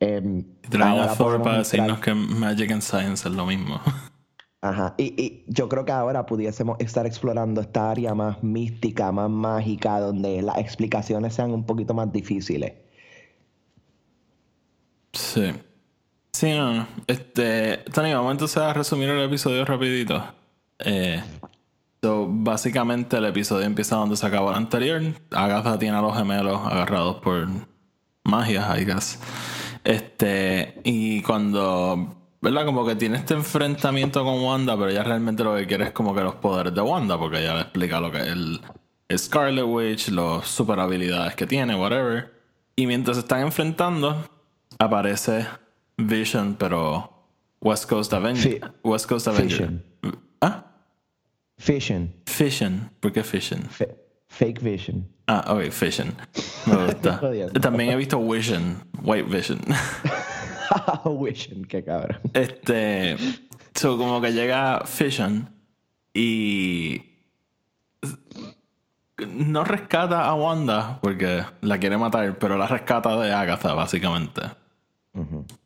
Eh, 0.01 0.45
Trae 0.71 1.01
a 1.01 1.15
Thor 1.15 1.43
para 1.43 1.59
decirnos 1.59 1.99
que 1.99 2.15
Magic 2.15 2.71
and 2.71 2.83
Science 2.83 3.29
es 3.29 3.35
lo 3.35 3.47
mismo. 3.47 3.81
Ajá, 4.61 4.95
y, 4.99 5.45
yo 5.47 5.69
creo 5.69 5.85
que 5.85 5.93
ahora 5.93 6.27
pudiésemos 6.27 6.79
estar 6.81 7.07
explorando 7.07 7.61
esta 7.61 7.91
área 7.91 8.15
más 8.15 8.43
mística, 8.43 9.13
más 9.13 9.31
mágica, 9.31 10.01
donde 10.01 10.43
las 10.43 10.59
explicaciones 10.59 11.35
sean 11.35 11.53
un 11.53 11.65
poquito 11.65 11.95
más 11.95 12.13
difíciles. 12.13 12.73
Sí. 15.13 15.53
Sí, 16.33 16.55
no, 16.55 16.73
no. 16.73 16.89
Este, 17.07 17.79
Tony, 17.93 18.13
vamos 18.13 18.33
entonces 18.33 18.59
a 18.59 18.73
resumir 18.73 19.09
el 19.09 19.25
episodio 19.25 19.65
rapidito. 19.65 20.23
Eh, 20.79 21.23
básicamente 22.03 23.17
el 23.17 23.25
episodio 23.27 23.67
empieza 23.67 23.97
donde 23.97 24.17
se 24.17 24.27
acabó 24.27 24.51
el 24.51 24.57
anterior. 24.57 25.03
Agatha 25.31 25.79
tiene 25.79 25.97
a 25.97 26.03
los 26.03 26.17
gemelos 26.17 26.61
agarrados 26.65 27.17
por 27.17 27.49
magia, 28.25 28.79
I 28.79 28.85
guess. 28.85 29.19
Este, 29.85 30.81
y 30.85 31.23
cuando 31.23 32.28
¿verdad? 32.41 32.65
Como 32.65 32.87
que 32.87 32.97
tiene 32.97 33.19
este 33.19 33.35
enfrentamiento 33.35 34.25
con 34.25 34.43
Wanda, 34.43 34.77
pero 34.77 34.91
ella 34.91 35.03
realmente 35.03 35.45
lo 35.45 35.57
que 35.57 35.67
quiere 35.67 35.85
es 35.85 35.93
como 35.93 36.15
que 36.15 36.23
los 36.23 36.37
poderes 36.37 36.75
de 36.75 36.81
Wanda, 36.81 37.19
porque 37.19 37.41
ella 37.41 37.55
le 37.55 37.61
explica 37.63 38.01
lo 38.01 38.11
que 38.11 38.19
es 38.19 38.27
el 38.27 38.61
Scarlet 39.17 39.65
Witch, 39.65 40.09
las 40.09 40.47
super 40.47 40.79
habilidades 40.79 41.35
que 41.35 41.47
tiene, 41.47 41.75
whatever. 41.75 42.33
Y 42.77 42.87
mientras 42.87 43.17
se 43.17 43.23
están 43.23 43.41
enfrentando, 43.41 44.29
aparece 44.79 45.47
Vision, 45.97 46.55
pero 46.55 47.11
West 47.61 47.89
Coast 47.89 48.13
Avenger. 48.13 48.73
West 48.85 49.09
Coast 49.09 49.29
Avenger. 49.29 49.83
¿Ah? 50.41 50.65
Fission. 51.59 52.13
Fission. 52.27 52.91
¿Por 53.01 53.13
qué 53.13 53.25
Fission? 53.25 53.63
fake 54.29 54.61
Vision. 54.61 55.09
Ah, 55.27 55.45
ok, 55.49 55.71
Fission. 55.71 56.15
Me 56.67 56.87
gusta. 56.87 57.21
También 57.61 57.91
he 57.91 57.97
visto 57.97 58.21
Vision, 58.21 58.77
White 59.03 59.29
Vision. 59.29 59.61
Vision, 61.21 61.65
qué 61.65 61.85
cabrón. 61.85 62.21
Este. 62.33 63.17
So, 63.75 63.97
como 63.97 64.21
que 64.21 64.33
llega 64.33 64.83
Fission 64.87 65.49
y. 66.15 67.03
No 69.19 69.65
rescata 69.65 70.27
a 70.27 70.35
Wanda 70.35 71.01
porque 71.03 71.45
la 71.61 71.79
quiere 71.79 71.99
matar, 71.99 72.39
pero 72.39 72.57
la 72.57 72.69
rescata 72.69 73.19
de 73.19 73.33
Agatha, 73.33 73.75
básicamente. 73.75 74.43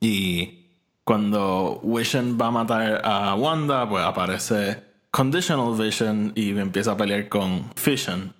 Y 0.01 0.71
cuando 1.05 1.81
Vision 1.85 2.39
va 2.41 2.47
a 2.47 2.51
matar 2.51 3.03
a 3.05 3.35
Wanda, 3.35 3.87
pues 3.89 4.03
aparece 4.03 4.83
Conditional 5.11 5.77
Vision 5.77 6.33
y 6.35 6.57
empieza 6.59 6.93
a 6.93 6.97
pelear 6.97 7.29
con 7.29 7.71
Fission. 7.77 8.35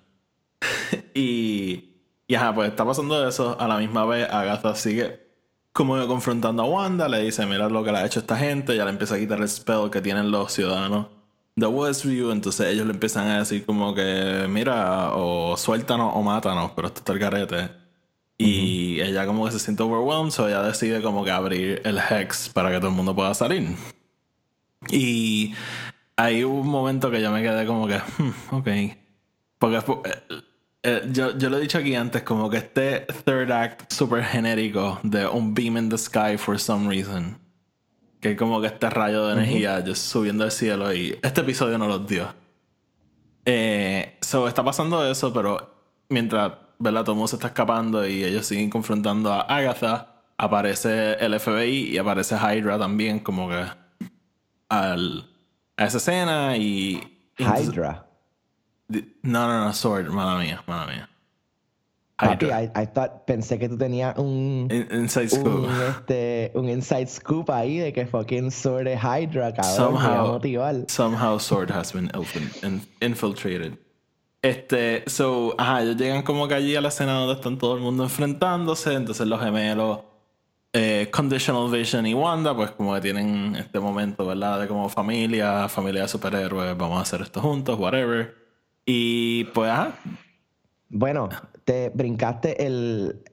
y. 1.13 1.89
Y 2.25 2.35
ajá, 2.35 2.55
pues 2.55 2.69
está 2.69 2.85
pasando 2.85 3.27
eso. 3.27 3.59
A 3.59 3.67
la 3.67 3.77
misma 3.77 4.05
vez, 4.05 4.27
Agatha 4.31 4.73
sigue 4.75 5.22
como 5.73 6.07
confrontando 6.07 6.63
a 6.63 6.65
Wanda, 6.65 7.09
le 7.09 7.23
dice, 7.23 7.45
mira 7.45 7.67
lo 7.67 7.83
que 7.83 7.91
le 7.91 7.97
ha 7.97 8.05
hecho 8.05 8.19
esta 8.19 8.37
gente, 8.37 8.75
ya 8.75 8.85
le 8.85 8.91
empieza 8.91 9.15
a 9.15 9.19
quitar 9.19 9.39
el 9.39 9.49
spell 9.49 9.89
que 9.91 10.01
tienen 10.01 10.31
los 10.31 10.53
ciudadanos 10.53 11.07
de 11.55 11.67
Westview, 11.67 12.31
entonces 12.31 12.67
ellos 12.67 12.85
le 12.85 12.93
empiezan 12.93 13.27
a 13.27 13.39
decir 13.39 13.65
como 13.65 13.93
que, 13.93 14.45
mira, 14.49 15.15
o 15.15 15.57
suéltanos 15.57 16.11
o 16.15 16.21
mátanos, 16.21 16.71
pero 16.75 16.87
esto 16.87 16.99
está 16.99 17.13
el 17.13 17.19
carete. 17.19 17.69
Y 18.37 18.99
ella 19.01 19.25
como 19.25 19.45
que 19.45 19.51
se 19.51 19.59
siente 19.59 19.83
overwhelmed, 19.83 20.31
so 20.31 20.47
ella 20.47 20.61
decide 20.63 21.01
como 21.01 21.23
que 21.23 21.31
abrir 21.31 21.81
el 21.85 21.97
hex 21.97 22.49
para 22.49 22.71
que 22.71 22.77
todo 22.77 22.89
el 22.89 22.95
mundo 22.95 23.15
pueda 23.15 23.33
salir. 23.33 23.75
Y 24.89 25.53
ahí 26.17 26.43
hubo 26.43 26.59
un 26.59 26.67
momento 26.67 27.11
que 27.11 27.21
yo 27.21 27.31
me 27.31 27.41
quedé 27.41 27.65
como 27.65 27.87
que, 27.87 27.97
hmm, 27.97 28.55
ok. 28.55 28.67
Porque 29.59 29.81
eh, 30.83 31.01
yo, 31.11 31.37
yo 31.37 31.49
lo 31.49 31.57
he 31.57 31.61
dicho 31.61 31.77
aquí 31.77 31.95
antes, 31.95 32.23
como 32.23 32.49
que 32.49 32.57
este 32.57 33.07
third 33.25 33.51
act 33.51 33.91
super 33.91 34.21
genérico 34.23 34.99
de 35.03 35.25
un 35.25 35.53
beam 35.53 35.77
in 35.77 35.89
the 35.89 35.97
sky 35.97 36.37
for 36.37 36.59
some 36.59 36.89
reason. 36.89 37.37
Que 38.19 38.35
como 38.35 38.61
que 38.61 38.67
este 38.67 38.89
rayo 38.89 39.27
de 39.27 39.33
energía 39.33 39.83
subiendo 39.95 40.43
al 40.43 40.51
cielo 40.51 40.93
y 40.93 41.17
este 41.21 41.41
episodio 41.41 41.77
no 41.77 41.87
lo 41.87 41.99
dio. 41.99 42.33
Eh, 43.45 44.17
so 44.21 44.47
está 44.47 44.63
pasando 44.63 45.09
eso, 45.09 45.33
pero 45.33 45.73
mientras 46.09 46.53
¿verdad? 46.79 47.01
todo 47.01 47.11
el 47.13 47.17
mundo 47.17 47.27
se 47.27 47.35
está 47.37 47.47
escapando 47.47 48.05
y 48.07 48.23
ellos 48.23 48.45
siguen 48.45 48.69
confrontando 48.69 49.31
a 49.31 49.41
Agatha, 49.41 50.23
aparece 50.37 51.13
el 51.13 51.39
FBI 51.39 51.91
y 51.91 51.97
aparece 51.97 52.35
Hydra 52.35 52.77
también, 52.77 53.19
como 53.19 53.49
que 53.49 53.65
al, 54.69 55.29
a 55.77 55.85
esa 55.85 55.97
escena 55.97 56.57
y. 56.57 57.19
Hydra. 57.37 58.05
No, 58.87 59.47
no, 59.47 59.65
no, 59.65 59.73
Sword, 59.73 60.09
mala 60.09 60.39
mía, 60.39 60.63
mala 60.67 60.87
mía. 60.87 61.09
Papi, 62.17 62.45
I, 62.45 62.69
I 62.75 62.85
thought, 62.85 63.25
pensé 63.25 63.57
que 63.57 63.67
tú 63.67 63.77
tenías 63.77 64.17
un, 64.17 64.69
inside 64.91 65.29
scoop. 65.29 65.65
Un, 65.65 65.81
este, 65.89 66.51
un 66.53 66.69
inside 66.69 67.07
scoop 67.07 67.49
ahí 67.49 67.79
de 67.79 67.91
que 67.91 68.05
fucking 68.05 68.51
Sword 68.51 68.87
es 68.87 69.01
Hydra, 69.01 69.53
cabrón. 69.53 69.75
Somehow, 69.75 70.85
somehow 70.87 71.39
Sword 71.39 71.71
has 71.71 71.91
been 71.91 72.11
infiltrated. 73.01 73.77
Este, 74.41 75.03
so, 75.07 75.55
ajá, 75.57 75.83
ellos 75.83 75.95
llegan 75.95 76.21
como 76.21 76.47
que 76.47 76.53
allí 76.53 76.75
a 76.75 76.81
la 76.81 76.89
escena 76.89 77.13
donde 77.13 77.35
están 77.35 77.57
todo 77.57 77.75
el 77.75 77.81
mundo 77.81 78.03
enfrentándose, 78.03 78.93
entonces 78.93 79.25
los 79.25 79.41
gemelos 79.41 79.99
eh, 80.73 81.09
Conditional 81.11 81.71
Vision 81.71 82.05
y 82.05 82.13
Wanda, 82.13 82.55
pues 82.55 82.71
como 82.71 82.93
que 82.95 83.01
tienen 83.01 83.55
este 83.55 83.79
momento, 83.79 84.25
¿verdad? 84.25 84.59
De 84.59 84.67
como 84.67 84.89
familia, 84.89 85.69
familia 85.69 86.01
de 86.01 86.07
superhéroes, 86.09 86.75
vamos 86.75 86.99
a 86.99 87.01
hacer 87.03 87.21
esto 87.21 87.39
juntos, 87.41 87.79
whatever. 87.79 88.42
Y 88.85 89.45
pues, 89.45 89.71
Bueno, 90.89 91.29
te 91.65 91.89
brincaste 91.89 92.65
el. 92.65 93.23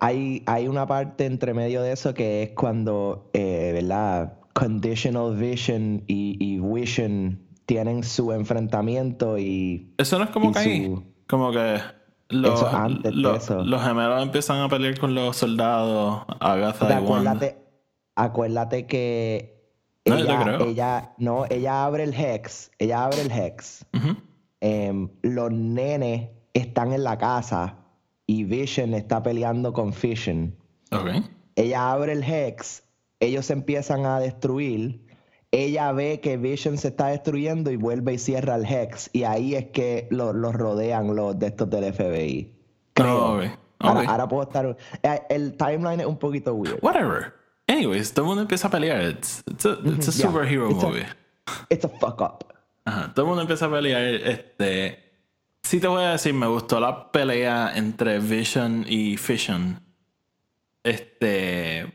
hay, 0.00 0.42
hay 0.46 0.68
una 0.68 0.86
parte 0.86 1.26
entre 1.26 1.54
medio 1.54 1.82
de 1.82 1.92
eso 1.92 2.14
que 2.14 2.42
es 2.42 2.50
cuando, 2.52 3.30
eh, 3.34 3.72
¿verdad? 3.74 4.38
Conditional 4.52 5.36
Vision 5.36 6.04
y, 6.06 6.58
Vision 6.60 7.40
tienen 7.66 8.02
su 8.02 8.32
enfrentamiento 8.32 9.38
y. 9.38 9.94
Eso 9.98 10.18
no 10.18 10.24
es 10.24 10.30
como 10.30 10.52
que 10.52 10.58
ahí. 10.58 10.94
Como 11.28 11.52
que. 11.52 11.78
Los, 12.30 12.62
los 13.50 13.82
gemelos 13.82 14.22
empiezan 14.22 14.58
a 14.58 14.68
pelear 14.68 14.96
con 15.00 15.16
los 15.16 15.36
soldados, 15.36 16.22
Agatha 16.38 16.88
y 16.88 16.92
acuérdate, 16.92 17.58
Acuérdate 18.14 18.86
que 18.86 19.59
ella, 20.04 20.58
ella, 20.60 21.12
no, 21.18 21.44
ella 21.48 21.84
abre 21.84 22.04
el 22.04 22.14
hex, 22.14 22.70
ella 22.78 23.04
abre 23.04 23.22
el 23.22 23.30
hex. 23.30 23.84
Em, 24.60 25.08
los 25.22 25.52
nenes 25.52 26.28
están 26.54 26.92
en 26.92 27.04
la 27.04 27.18
casa 27.18 27.76
y 28.26 28.44
Vision 28.44 28.94
está 28.94 29.22
peleando 29.22 29.72
con 29.72 29.92
Fission. 29.92 30.54
Ella 31.56 31.92
abre 31.92 32.12
el 32.12 32.22
hex, 32.22 32.84
ellos 33.20 33.50
empiezan 33.50 34.06
a 34.06 34.20
destruir. 34.20 35.06
Ella 35.52 35.90
ve 35.92 36.20
que 36.20 36.36
Vision 36.36 36.78
se 36.78 36.88
está 36.88 37.08
destruyendo 37.08 37.72
y 37.72 37.76
vuelve 37.76 38.14
y 38.14 38.18
cierra 38.18 38.54
el 38.54 38.64
hex. 38.64 39.10
Y 39.12 39.24
ahí 39.24 39.56
es 39.56 39.66
que 39.66 40.06
los 40.10 40.54
rodean 40.54 41.16
los 41.16 41.38
de 41.38 41.48
estos 41.48 41.68
del 41.68 41.92
FBI. 41.92 42.54
Creo. 42.94 43.40
ahora, 43.80 44.28
puedo 44.28 44.44
estar. 44.44 44.76
Eh, 45.02 45.20
el 45.28 45.56
timeline 45.56 46.00
es 46.00 46.06
un 46.06 46.18
poquito 46.18 46.54
weird. 46.54 46.78
Whatever. 46.82 47.39
Anyways, 47.70 48.12
todo 48.12 48.24
el 48.24 48.28
mundo 48.28 48.42
empieza 48.42 48.66
a 48.66 48.70
pelear. 48.70 49.00
It's, 49.02 49.44
it's 49.46 49.64
a, 49.64 49.78
it's 49.84 50.08
a 50.08 50.12
superhero 50.12 50.74
movie. 50.74 51.06
it's 51.70 51.84
a 51.84 51.88
fuck 51.88 52.20
up. 52.20 52.44
Ajá, 52.84 53.12
todo 53.14 53.26
el 53.26 53.28
mundo 53.28 53.42
empieza 53.42 53.66
a 53.66 53.70
pelear. 53.70 54.02
Este. 54.02 54.98
Sí 55.62 55.78
te 55.78 55.86
voy 55.86 56.02
a 56.02 56.12
decir, 56.12 56.34
me 56.34 56.48
gustó 56.48 56.80
la 56.80 57.12
pelea 57.12 57.72
entre 57.76 58.18
Vision 58.18 58.84
y 58.88 59.16
Fission. 59.16 59.80
Este. 60.82 61.92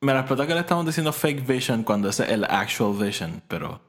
me 0.00 0.12
explota 0.12 0.46
que 0.46 0.54
le 0.54 0.60
estamos 0.60 0.86
diciendo 0.86 1.12
fake 1.12 1.46
vision 1.46 1.82
cuando 1.82 2.08
es 2.08 2.20
el 2.20 2.44
actual 2.44 2.94
vision, 2.94 3.42
pero... 3.48 3.80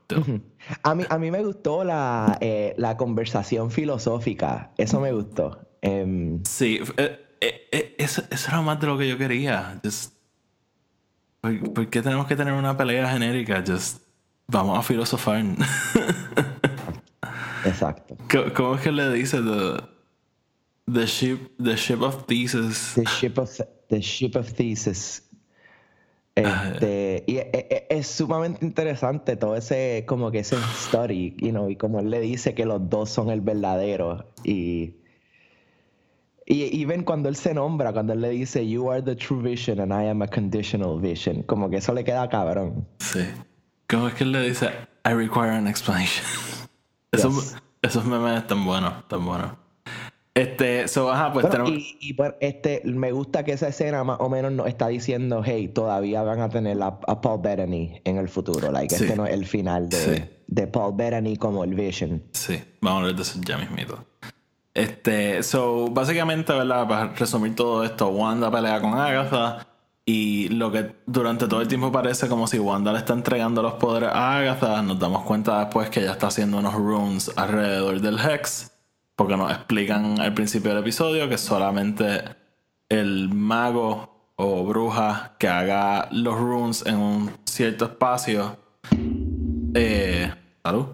a, 0.83 0.95
mí, 0.95 1.03
a 1.07 1.17
mí 1.19 1.31
me 1.31 1.43
gustó 1.43 1.83
la, 1.83 2.37
eh, 2.41 2.73
la 2.77 2.97
conversación 2.97 3.71
filosófica, 3.71 4.71
eso 4.77 4.99
me 4.99 5.13
gustó. 5.13 5.59
Em, 5.81 6.43
sí, 6.43 6.81
eh, 6.97 7.29
eh, 7.39 7.95
eso, 7.97 8.23
era 8.47 8.61
más 8.61 8.79
de 8.79 8.87
lo 8.87 8.97
que 8.97 9.07
yo 9.07 9.17
quería. 9.17 9.79
¿Por, 11.41 11.89
qué 11.89 12.01
tenemos 12.01 12.27
que 12.27 12.35
tener 12.35 12.53
una 12.53 12.75
pelea 12.75 13.09
genérica? 13.09 13.63
Just, 13.65 14.01
vamos 14.47 14.77
a 14.77 14.81
filosofar. 14.81 15.43
Exacto. 17.65 18.17
¿Cómo 18.55 18.75
es 18.75 18.81
que 18.81 18.91
le 18.91 19.11
dice 19.11 19.41
the, 19.41 19.83
the 20.91 21.05
ship 21.05 21.51
the 21.61 21.75
ship 21.75 22.01
of 22.01 22.25
thesis? 22.25 22.93
The 22.95 23.05
ship 23.05 23.37
of 23.37 23.49
the 23.89 24.01
ship 24.01 24.35
of 24.35 24.51
thesis. 24.53 25.23
Este, 26.35 27.23
y 27.27 27.37
e, 27.37 27.49
e, 27.51 27.87
es, 27.89 28.07
sumamente 28.07 28.65
interesante 28.65 29.35
todo 29.35 29.57
ese, 29.57 30.05
como 30.07 30.31
que 30.31 30.39
ese 30.39 30.55
story, 30.87 31.35
you 31.39 31.49
know, 31.49 31.69
y 31.69 31.75
como 31.75 31.99
él 31.99 32.09
le 32.09 32.21
dice 32.21 32.53
que 32.53 32.65
los 32.65 32.89
dos 32.89 33.09
son 33.09 33.29
el 33.29 33.41
verdadero. 33.41 34.31
Y, 34.45 34.95
y 36.51 36.81
even 36.81 37.03
cuando 37.03 37.29
él 37.29 37.35
se 37.35 37.53
nombra, 37.53 37.93
cuando 37.93 38.13
él 38.13 38.21
le 38.21 38.29
dice, 38.29 38.67
You 38.67 38.89
are 38.89 39.03
the 39.03 39.15
true 39.15 39.39
vision 39.39 39.79
and 39.79 39.93
I 39.93 40.09
am 40.09 40.23
a 40.23 40.27
conditional 40.27 40.99
vision, 40.99 41.43
como 41.43 41.69
que 41.69 41.77
eso 41.77 41.93
le 41.93 42.03
queda 42.03 42.27
cabrón. 42.27 42.87
Sí. 42.97 43.19
¿Cómo 43.87 44.07
es 44.07 44.15
que 44.15 44.23
él 44.23 44.31
le 44.31 44.41
dice, 44.41 44.71
I 45.05 45.13
require 45.13 45.51
an 45.51 45.67
explanation? 45.67 46.25
Esos, 47.11 47.55
esos 47.81 48.05
memes 48.05 48.41
están 48.41 48.65
buenos, 48.65 48.93
están 48.99 49.25
buenos. 49.25 49.51
Este, 50.35 50.87
so, 50.87 51.11
ajá, 51.11 51.33
pues 51.33 51.49
tenemos... 51.49 51.71
y, 51.73 52.13
pues, 52.13 52.33
este, 52.39 52.81
me 52.85 53.11
gusta 53.11 53.43
que 53.43 53.51
esa 53.51 53.67
escena 53.67 54.03
más 54.03 54.19
o 54.19 54.29
menos 54.29 54.51
nos 54.51 54.67
está 54.67 54.87
diciendo, 54.87 55.41
hey, 55.43 55.67
todavía 55.67 56.21
van 56.21 56.39
a 56.39 56.49
tener 56.49 56.81
a, 56.81 56.99
Paul 56.99 57.41
Bettany 57.41 58.01
en 58.05 58.17
el 58.17 58.29
futuro. 58.29 58.71
Like, 58.71 58.93
este 58.93 59.15
no 59.15 59.25
es 59.25 59.33
el 59.33 59.45
final 59.45 59.89
de, 59.89 60.29
de, 60.47 60.67
Paul 60.67 60.95
Bettany 60.95 61.35
como 61.35 61.63
el 61.63 61.73
Vision. 61.73 62.23
Sí, 62.31 62.61
vamos 62.79 63.03
a 63.03 63.05
ver 63.07 63.15
de 63.15 63.21
eso 63.23 63.39
ya 63.43 63.57
mismito. 63.57 64.05
Este, 64.73 65.43
so, 65.43 65.87
básicamente, 65.89 66.53
¿verdad? 66.53 66.87
Para 66.87 67.13
resumir 67.13 67.55
todo 67.55 67.83
esto, 67.83 68.09
Wanda 68.09 68.51
pelea 68.51 68.79
con 68.81 68.93
Agatha. 68.93 69.65
Y 70.05 70.49
lo 70.49 70.71
que 70.71 70.95
durante 71.05 71.47
todo 71.47 71.61
el 71.61 71.67
tiempo 71.67 71.91
parece 71.91 72.27
como 72.27 72.47
si 72.47 72.57
Wanda 72.57 72.91
le 72.91 72.97
está 72.97 73.13
entregando 73.13 73.61
los 73.61 73.73
poderes 73.73 74.09
a 74.11 74.37
Agatha, 74.37 74.81
nos 74.81 74.97
damos 74.97 75.23
cuenta 75.23 75.59
después 75.59 75.89
que 75.91 75.99
ella 75.99 76.13
está 76.13 76.27
haciendo 76.27 76.57
unos 76.57 76.73
runes 76.73 77.31
alrededor 77.35 78.01
del 78.01 78.19
Hex, 78.19 78.71
porque 79.15 79.37
nos 79.37 79.51
explican 79.51 80.19
al 80.19 80.33
principio 80.33 80.71
del 80.71 80.79
episodio 80.79 81.29
que 81.29 81.37
solamente 81.37 82.23
el 82.89 83.29
mago 83.29 84.33
o 84.35 84.63
bruja 84.63 85.35
que 85.37 85.47
haga 85.47 86.07
los 86.11 86.35
runes 86.35 86.83
en 86.87 86.95
un 86.95 87.31
cierto 87.45 87.85
espacio, 87.85 88.57
eh, 89.75 90.33
salud, 90.63 90.87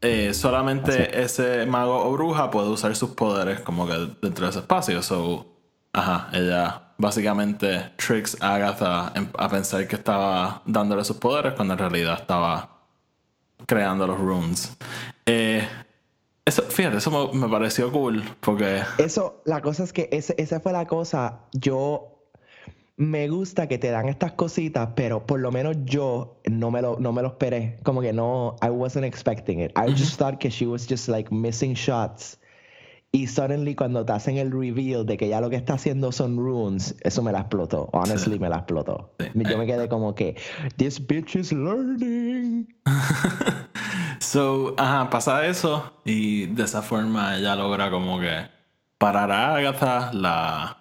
eh, 0.00 0.32
solamente 0.32 1.20
ese 1.20 1.66
mago 1.66 2.04
o 2.04 2.12
bruja 2.12 2.50
puede 2.50 2.68
usar 2.68 2.94
sus 2.94 3.10
poderes 3.10 3.60
como 3.60 3.86
que 3.86 3.94
dentro 4.22 4.44
de 4.44 4.50
ese 4.50 4.60
espacio. 4.60 5.02
So, 5.02 5.46
ajá, 5.92 6.28
ella 6.32 6.92
básicamente 6.98 7.92
tricks 7.96 8.36
a 8.40 8.54
Agatha 8.54 9.12
a 9.38 9.48
pensar 9.48 9.86
que 9.88 9.96
estaba 9.96 10.62
dándole 10.66 11.04
sus 11.04 11.16
poderes 11.16 11.54
cuando 11.54 11.74
en 11.74 11.78
realidad 11.78 12.18
estaba 12.20 12.78
creando 13.66 14.06
los 14.06 14.18
runes. 14.18 14.76
Eh, 15.26 15.66
eso, 16.44 16.62
fíjate, 16.62 16.96
eso 16.96 17.32
me, 17.32 17.48
pareció 17.48 17.92
cool 17.92 18.22
porque... 18.40 18.82
Eso, 18.98 19.42
la 19.44 19.60
cosa 19.60 19.84
es 19.84 19.92
que 19.92 20.08
esa 20.10 20.60
fue 20.60 20.72
la 20.72 20.86
cosa, 20.86 21.40
yo 21.52 22.17
me 22.98 23.28
gusta 23.28 23.66
que 23.68 23.78
te 23.78 23.90
dan 23.90 24.08
estas 24.08 24.32
cositas, 24.32 24.90
pero 24.94 25.24
por 25.24 25.40
lo 25.40 25.50
menos 25.50 25.76
yo 25.84 26.40
no 26.44 26.70
me 26.70 26.82
lo, 26.82 26.98
no 26.98 27.12
me 27.12 27.22
lo 27.22 27.28
esperé. 27.28 27.78
Como 27.82 28.02
que 28.02 28.12
no, 28.12 28.56
I 28.60 28.68
wasn't 28.68 29.06
expecting 29.06 29.60
it. 29.60 29.72
I 29.76 29.90
just 29.90 30.18
thought 30.18 30.38
que 30.38 30.50
she 30.50 30.66
was 30.66 30.86
just 30.86 31.08
like 31.08 31.32
missing 31.32 31.74
shots 31.74 32.38
y 33.10 33.26
suddenly 33.26 33.74
cuando 33.74 34.04
te 34.04 34.12
hacen 34.12 34.36
el 34.36 34.50
reveal 34.50 35.06
de 35.06 35.16
que 35.16 35.28
ya 35.28 35.40
lo 35.40 35.48
que 35.48 35.56
está 35.56 35.74
haciendo 35.74 36.12
son 36.12 36.36
runes, 36.36 36.94
eso 37.00 37.22
me 37.22 37.32
la 37.32 37.40
explotó. 37.40 37.88
Honestly, 37.92 38.38
me 38.38 38.50
la 38.50 38.56
explotó. 38.56 39.14
Yo 39.34 39.58
me 39.58 39.66
quedé 39.66 39.88
como 39.88 40.14
que, 40.14 40.36
this 40.76 41.04
bitch 41.04 41.36
is 41.36 41.52
learning. 41.52 42.68
so, 44.20 44.74
ajá, 44.76 45.08
pasa 45.08 45.46
eso 45.46 45.90
y 46.04 46.46
de 46.46 46.64
esa 46.64 46.82
forma 46.82 47.36
ella 47.36 47.56
logra 47.56 47.90
como 47.90 48.20
que 48.20 48.46
parar 48.98 49.32
a 49.32 49.56
Agatha, 49.56 50.12
la... 50.12 50.74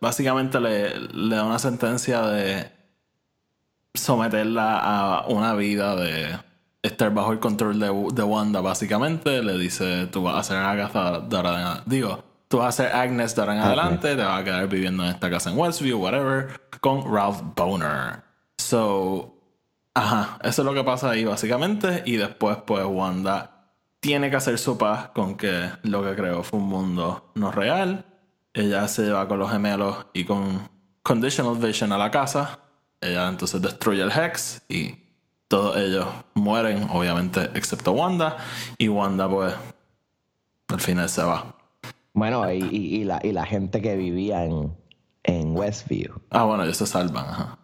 Básicamente 0.00 0.60
le, 0.60 0.98
le 0.98 1.36
da 1.36 1.44
una 1.44 1.58
sentencia 1.58 2.22
de 2.22 2.70
someterla 3.94 4.78
a 4.78 5.26
una 5.26 5.54
vida 5.54 5.96
de 5.96 6.38
estar 6.82 7.12
bajo 7.12 7.32
el 7.32 7.38
control 7.38 7.78
de, 7.78 7.86
de, 7.86 8.22
Wanda, 8.22 8.60
básicamente. 8.60 9.42
Le 9.42 9.58
dice: 9.58 10.06
Tú 10.06 10.22
vas 10.22 10.36
a 10.36 10.42
ser 10.42 10.56
Agatha 10.58 11.20
de 11.20 11.36
ahora 11.36 11.82
Digo, 11.86 12.24
tú 12.48 12.58
vas 12.58 12.78
a 12.78 12.84
ser 12.84 12.94
Agnes 12.94 13.34
de 13.34 13.40
ahora 13.40 13.54
en 13.54 13.60
adelante, 13.60 14.16
te 14.16 14.22
vas 14.22 14.40
a 14.40 14.44
quedar 14.44 14.68
viviendo 14.68 15.04
en 15.04 15.10
esta 15.10 15.30
casa 15.30 15.50
en 15.50 15.58
Westview, 15.58 15.98
whatever, 15.98 16.60
con 16.80 17.12
Ralph 17.12 17.40
Boner. 17.56 18.22
So, 18.58 19.34
ajá, 19.94 20.38
eso 20.42 20.62
es 20.62 20.66
lo 20.66 20.74
que 20.74 20.84
pasa 20.84 21.10
ahí, 21.10 21.24
básicamente. 21.24 22.02
Y 22.06 22.16
después, 22.16 22.58
pues, 22.66 22.84
Wanda 22.84 23.70
tiene 24.00 24.30
que 24.30 24.36
hacer 24.36 24.58
su 24.58 24.76
paz 24.76 25.10
con 25.14 25.36
que 25.36 25.70
lo 25.82 26.02
que 26.02 26.14
creó 26.14 26.42
fue 26.42 26.58
un 26.58 26.68
mundo 26.68 27.30
no 27.34 27.52
real. 27.52 28.04
Ella 28.54 28.86
se 28.88 29.02
lleva 29.02 29.26
con 29.28 29.38
los 29.38 29.50
gemelos 29.50 30.06
y 30.12 30.24
con 30.24 30.68
Conditional 31.02 31.56
Vision 31.56 31.92
a 31.92 31.98
la 31.98 32.10
casa. 32.10 32.58
Ella 33.00 33.28
entonces 33.28 33.60
destruye 33.60 34.02
el 34.02 34.12
Hex 34.12 34.62
y 34.68 34.94
todos 35.48 35.76
ellos 35.76 36.06
mueren, 36.34 36.88
obviamente, 36.90 37.50
excepto 37.54 37.92
Wanda. 37.92 38.36
Y 38.78 38.88
Wanda, 38.88 39.28
pues, 39.28 39.54
al 40.68 40.80
final 40.80 41.08
se 41.08 41.22
va. 41.22 41.56
Bueno, 42.14 42.50
y, 42.52 42.58
y, 42.58 43.04
la, 43.04 43.20
y 43.22 43.32
la 43.32 43.46
gente 43.46 43.80
que 43.80 43.96
vivía 43.96 44.44
en, 44.44 44.76
en 45.22 45.56
Westview. 45.56 46.20
Ah, 46.30 46.44
bueno, 46.44 46.64
ellos 46.64 46.76
se 46.76 46.86
salvan, 46.86 47.26
ajá. 47.26 47.58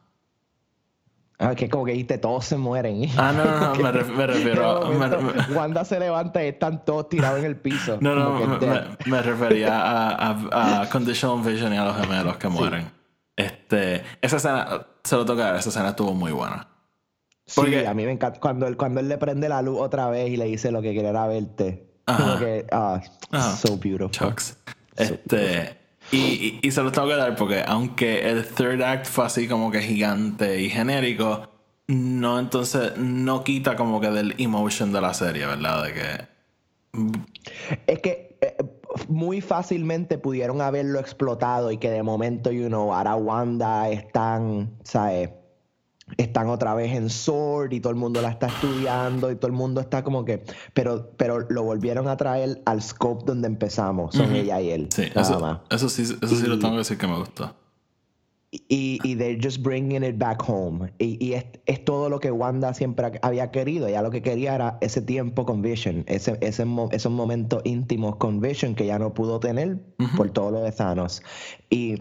Ah, 1.41 1.55
que 1.55 1.69
como 1.69 1.85
que 1.85 1.93
dijiste, 1.93 2.19
todos 2.19 2.45
se 2.45 2.57
mueren. 2.57 3.09
Ah, 3.17 3.33
no, 3.33 3.45
no, 3.45 3.75
no 3.75 3.83
me, 3.83 4.27
refiero 4.27 4.67
a... 4.67 5.49
Wanda 5.55 5.85
se 5.85 6.01
levanta 6.01 6.43
y 6.45 6.49
están 6.49 6.85
todos 6.85 7.09
tirados 7.09 7.39
en 7.39 7.45
el 7.45 7.57
piso. 7.57 7.99
No, 8.01 8.15
no, 8.15 8.59
me, 9.07 9.23
refería 9.23 9.81
a, 9.81 10.83
a, 10.83 10.89
Conditional 10.91 11.41
Vision 11.45 11.73
y 11.73 11.77
a 11.77 11.85
los 11.85 11.97
gemelos 11.97 12.37
que 12.39 12.49
mueren. 12.49 12.91
Este, 13.37 14.03
esa 14.21 14.37
escena, 14.39 14.87
se 15.05 15.15
lo 15.15 15.25
toca 15.25 15.57
esa 15.57 15.69
escena 15.69 15.91
estuvo 15.91 16.13
muy 16.13 16.33
buena. 16.33 16.67
Sí, 17.47 17.77
a 17.85 17.95
mí 17.95 18.05
me 18.05 18.13
encanta. 18.13 18.41
Cuando 18.41 18.67
él, 18.67 18.77
cuando 18.77 19.01
él 19.01 19.09
le 19.09 19.17
prende 19.17 19.49
la 19.49 19.63
luz 19.63 19.79
otra 19.81 20.11
vez 20.11 20.29
y 20.29 20.37
le 20.37 20.47
dice 20.47 20.73
lo 20.73 20.83
que 20.83 20.93
quiere 20.93 21.09
era 21.09 21.27
verte. 21.29 21.89
Como 22.05 22.39
que, 22.39 22.67
ah, 22.73 23.01
so 23.57 23.79
beautiful. 23.79 24.11
Chucks. 24.11 24.59
Este. 24.97 25.78
Y, 26.11 26.59
y, 26.63 26.71
se 26.71 26.83
lo 26.83 26.91
tengo 26.91 27.09
que 27.09 27.17
dar 27.17 27.37
porque, 27.37 27.63
aunque 27.67 28.31
el 28.31 28.47
third 28.47 28.81
act 28.83 29.07
fue 29.07 29.27
así 29.27 29.47
como 29.47 29.71
que 29.71 29.83
gigante 29.83 30.61
y 30.61 30.71
genérico, 30.71 31.49
no, 31.89 32.39
entonces, 32.39 32.97
no 32.99 33.45
quita 33.45 33.75
como 33.77 34.01
que 34.01 34.11
del 34.11 34.35
emotion 34.39 34.93
de 34.93 35.01
la 35.01 35.15
serie, 35.15 35.47
¿verdad? 35.47 35.85
De 35.85 35.95
que. 35.95 36.29
Es 37.87 37.99
que 38.01 38.39
eh, 38.41 38.57
muy 39.09 39.41
fácilmente 39.41 40.19
pudieron 40.19 40.61
haberlo 40.61 41.01
explotado 41.01 41.71
y 41.73 41.79
que 41.79 41.91
de 41.91 42.03
momento, 42.03 42.51
you 42.51 42.69
know, 42.69 42.95
ahora 42.95 43.17
Wanda 43.17 43.89
están, 43.89 44.71
¿sabes? 44.83 45.31
Están 46.17 46.49
otra 46.49 46.75
vez 46.75 46.95
en 46.95 47.11
Sword 47.11 47.73
y 47.73 47.81
todo 47.81 47.91
el 47.91 47.99
mundo 47.99 48.21
la 48.23 48.31
está 48.31 48.47
estudiando 48.47 49.31
y 49.31 49.37
todo 49.37 49.49
el 49.49 49.53
mundo 49.53 49.81
está 49.81 50.03
como 50.03 50.25
que, 50.25 50.43
pero, 50.73 51.11
pero 51.17 51.41
lo 51.51 51.63
volvieron 51.63 52.09
a 52.09 52.17
traer 52.17 52.63
al 52.65 52.83
scope 52.83 53.25
donde 53.27 53.49
empezamos, 53.49 54.15
son 54.15 54.35
ella 54.35 54.61
y 54.61 54.71
él. 54.71 54.89
Sí, 54.95 55.05
eso, 55.15 55.89
sí, 55.89 56.03
eso 56.03 56.37
sí 56.37 56.47
lo 56.47 56.59
tengo 56.59 56.73
que 56.73 56.79
decir 56.79 56.99
que 56.99 57.07
me 57.07 57.19
gustó. 57.19 57.55
Y, 58.51 58.99
y 59.05 59.15
they're 59.15 59.39
just 59.39 59.63
bringing 59.63 60.03
it 60.03 60.17
back 60.17 60.43
home. 60.49 60.91
Y, 60.99 61.23
y 61.23 61.35
es, 61.35 61.45
es, 61.67 61.85
todo 61.85 62.09
lo 62.09 62.19
que 62.19 62.31
Wanda 62.31 62.73
siempre 62.73 63.21
había 63.21 63.51
querido. 63.51 63.89
Ella 63.89 64.01
lo 64.01 64.11
que 64.11 64.23
quería 64.23 64.55
era 64.55 64.79
ese 64.81 65.03
tiempo 65.03 65.45
con 65.45 65.61
Vision, 65.61 66.05
ese, 66.07 66.39
ese, 66.41 66.65
esos 66.93 67.13
momentos 67.13 67.61
íntimos 67.65 68.17
con 68.17 68.41
Vision 68.41 68.75
que 68.75 68.87
ya 68.87 68.99
no 68.99 69.13
pudo 69.13 69.39
tener 69.39 69.77
por 70.17 70.31
todo 70.31 70.51
lo 70.51 70.61
de 70.63 70.73
Thanos. 70.73 71.23
Y 71.69 71.97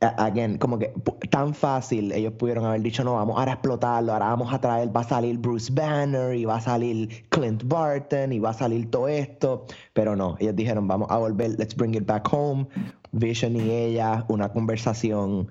again, 0.00 0.58
como 0.58 0.78
que 0.78 0.92
tan 1.30 1.54
fácil 1.54 2.12
ellos 2.12 2.34
pudieron 2.34 2.64
haber 2.64 2.82
dicho, 2.82 3.02
no, 3.02 3.14
vamos 3.14 3.38
a 3.40 3.50
explotarlo, 3.50 4.12
ahora 4.12 4.26
vamos 4.26 4.52
a 4.52 4.60
traer, 4.60 4.94
va 4.94 5.00
a 5.00 5.04
salir 5.04 5.38
Bruce 5.38 5.72
Banner 5.72 6.34
y 6.34 6.44
va 6.44 6.56
a 6.56 6.60
salir 6.60 7.24
Clint 7.30 7.62
Barton 7.64 8.32
y 8.32 8.38
va 8.38 8.50
a 8.50 8.54
salir 8.54 8.90
todo 8.90 9.08
esto, 9.08 9.66
pero 9.94 10.14
no, 10.14 10.36
ellos 10.38 10.54
dijeron, 10.54 10.86
vamos 10.86 11.10
a 11.10 11.16
volver, 11.16 11.56
let's 11.58 11.74
bring 11.74 11.94
it 11.94 12.06
back 12.06 12.28
home, 12.30 12.66
Vision 13.12 13.56
y 13.56 13.70
ella, 13.70 14.24
una 14.28 14.50
conversación, 14.50 15.48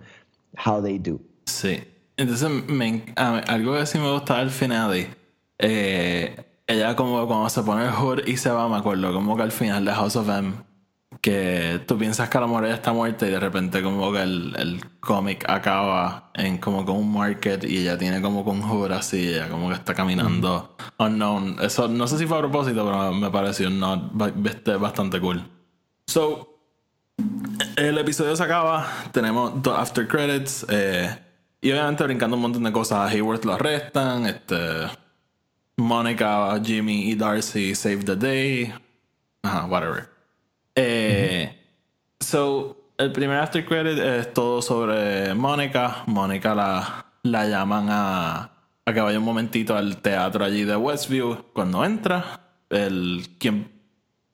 how 0.64 0.82
they 0.82 1.00
do. 1.00 1.20
Sí, 1.46 1.80
entonces 2.18 2.48
algo 3.16 3.74
que 3.74 3.86
sí 3.86 3.98
me 3.98 4.12
gusta 4.12 4.40
al 4.40 4.52
final, 4.52 5.08
eh, 5.58 6.36
ella 6.68 6.96
como 6.96 7.26
cuando 7.26 7.50
se 7.50 7.64
pone 7.64 7.86
el 7.86 7.92
hood 7.92 8.28
y 8.28 8.38
se 8.38 8.52
va, 8.52 8.70
me 8.70 8.78
acuerdo, 8.78 9.12
como 9.12 9.36
que 9.36 9.44
al 9.44 9.52
final 9.52 9.86
de 9.86 9.92
House 9.92 10.16
of 10.16 10.30
M 10.30 10.54
que 11.22 11.82
tú 11.88 11.98
piensas 11.98 12.30
que 12.30 12.40
la 12.40 12.48
mujer 12.48 12.72
está 12.72 12.94
muerta 12.94 13.28
y 13.28 13.32
de 13.32 13.40
repente 13.40 13.82
como 13.82 14.12
que 14.12 14.22
el, 14.22 14.56
el 14.58 14.86
cómic 15.00 15.46
acaba 15.50 16.32
en 16.34 16.58
como 16.58 16.86
con 16.86 16.98
un 16.98 17.14
market 17.14 17.64
y 17.64 17.80
ella 17.80 17.98
tiene 17.98 18.22
como 18.22 18.44
con 18.44 18.62
un 18.62 18.92
así, 18.92 19.30
ella 19.30 19.50
como 19.50 19.70
que 19.70 19.76
está 19.76 19.94
caminando 19.94 20.76
unknown. 20.98 21.58
Eso 21.62 21.88
no 21.88 22.08
sé 22.08 22.18
si 22.18 22.26
fue 22.26 22.38
a 22.38 22.42
propósito, 22.42 22.86
pero 22.86 23.12
me 23.14 23.30
pareció 23.30 23.70
no, 23.70 24.12
bastante 24.80 25.20
cool. 25.20 25.44
So, 26.08 26.60
el 27.76 27.98
episodio 27.98 28.36
se 28.36 28.44
acaba, 28.44 28.88
tenemos 29.12 29.62
dos 29.62 29.78
after 29.78 30.08
credits 30.08 30.66
eh, 30.70 31.18
y 31.62 31.72
obviamente 31.72 32.04
brincando 32.04 32.36
un 32.36 32.42
montón 32.42 32.64
de 32.64 32.72
cosas. 32.72 33.12
Hayworth 33.12 33.46
lo 33.46 33.54
arrestan, 33.54 34.26
este, 34.26 34.56
Monica, 35.78 36.60
Jimmy 36.64 37.10
y 37.10 37.16
Darcy 37.16 37.76
save 37.76 38.04
the 38.04 38.16
day. 38.16 38.74
Ajá, 39.44 39.66
whatever. 39.66 40.15
Eh, 40.76 41.62
So, 42.20 42.92
el 42.98 43.12
primer 43.12 43.38
after 43.38 43.64
credit 43.66 44.00
es 44.00 44.34
todo 44.34 44.62
sobre 44.62 45.34
Mónica. 45.36 46.04
Mónica 46.08 46.56
la, 46.56 47.06
la 47.24 47.46
llaman 47.46 47.88
a, 47.90 48.52
a 48.86 48.94
que 48.94 49.02
vaya 49.02 49.20
un 49.20 49.26
momentito 49.26 49.76
al 49.78 50.02
teatro 50.02 50.44
allí 50.44 50.64
de 50.64 50.76
Westview. 50.76 51.46
Cuando 51.54 51.86
entra, 51.86 52.40
el 52.70 53.28
quien, 53.38 53.72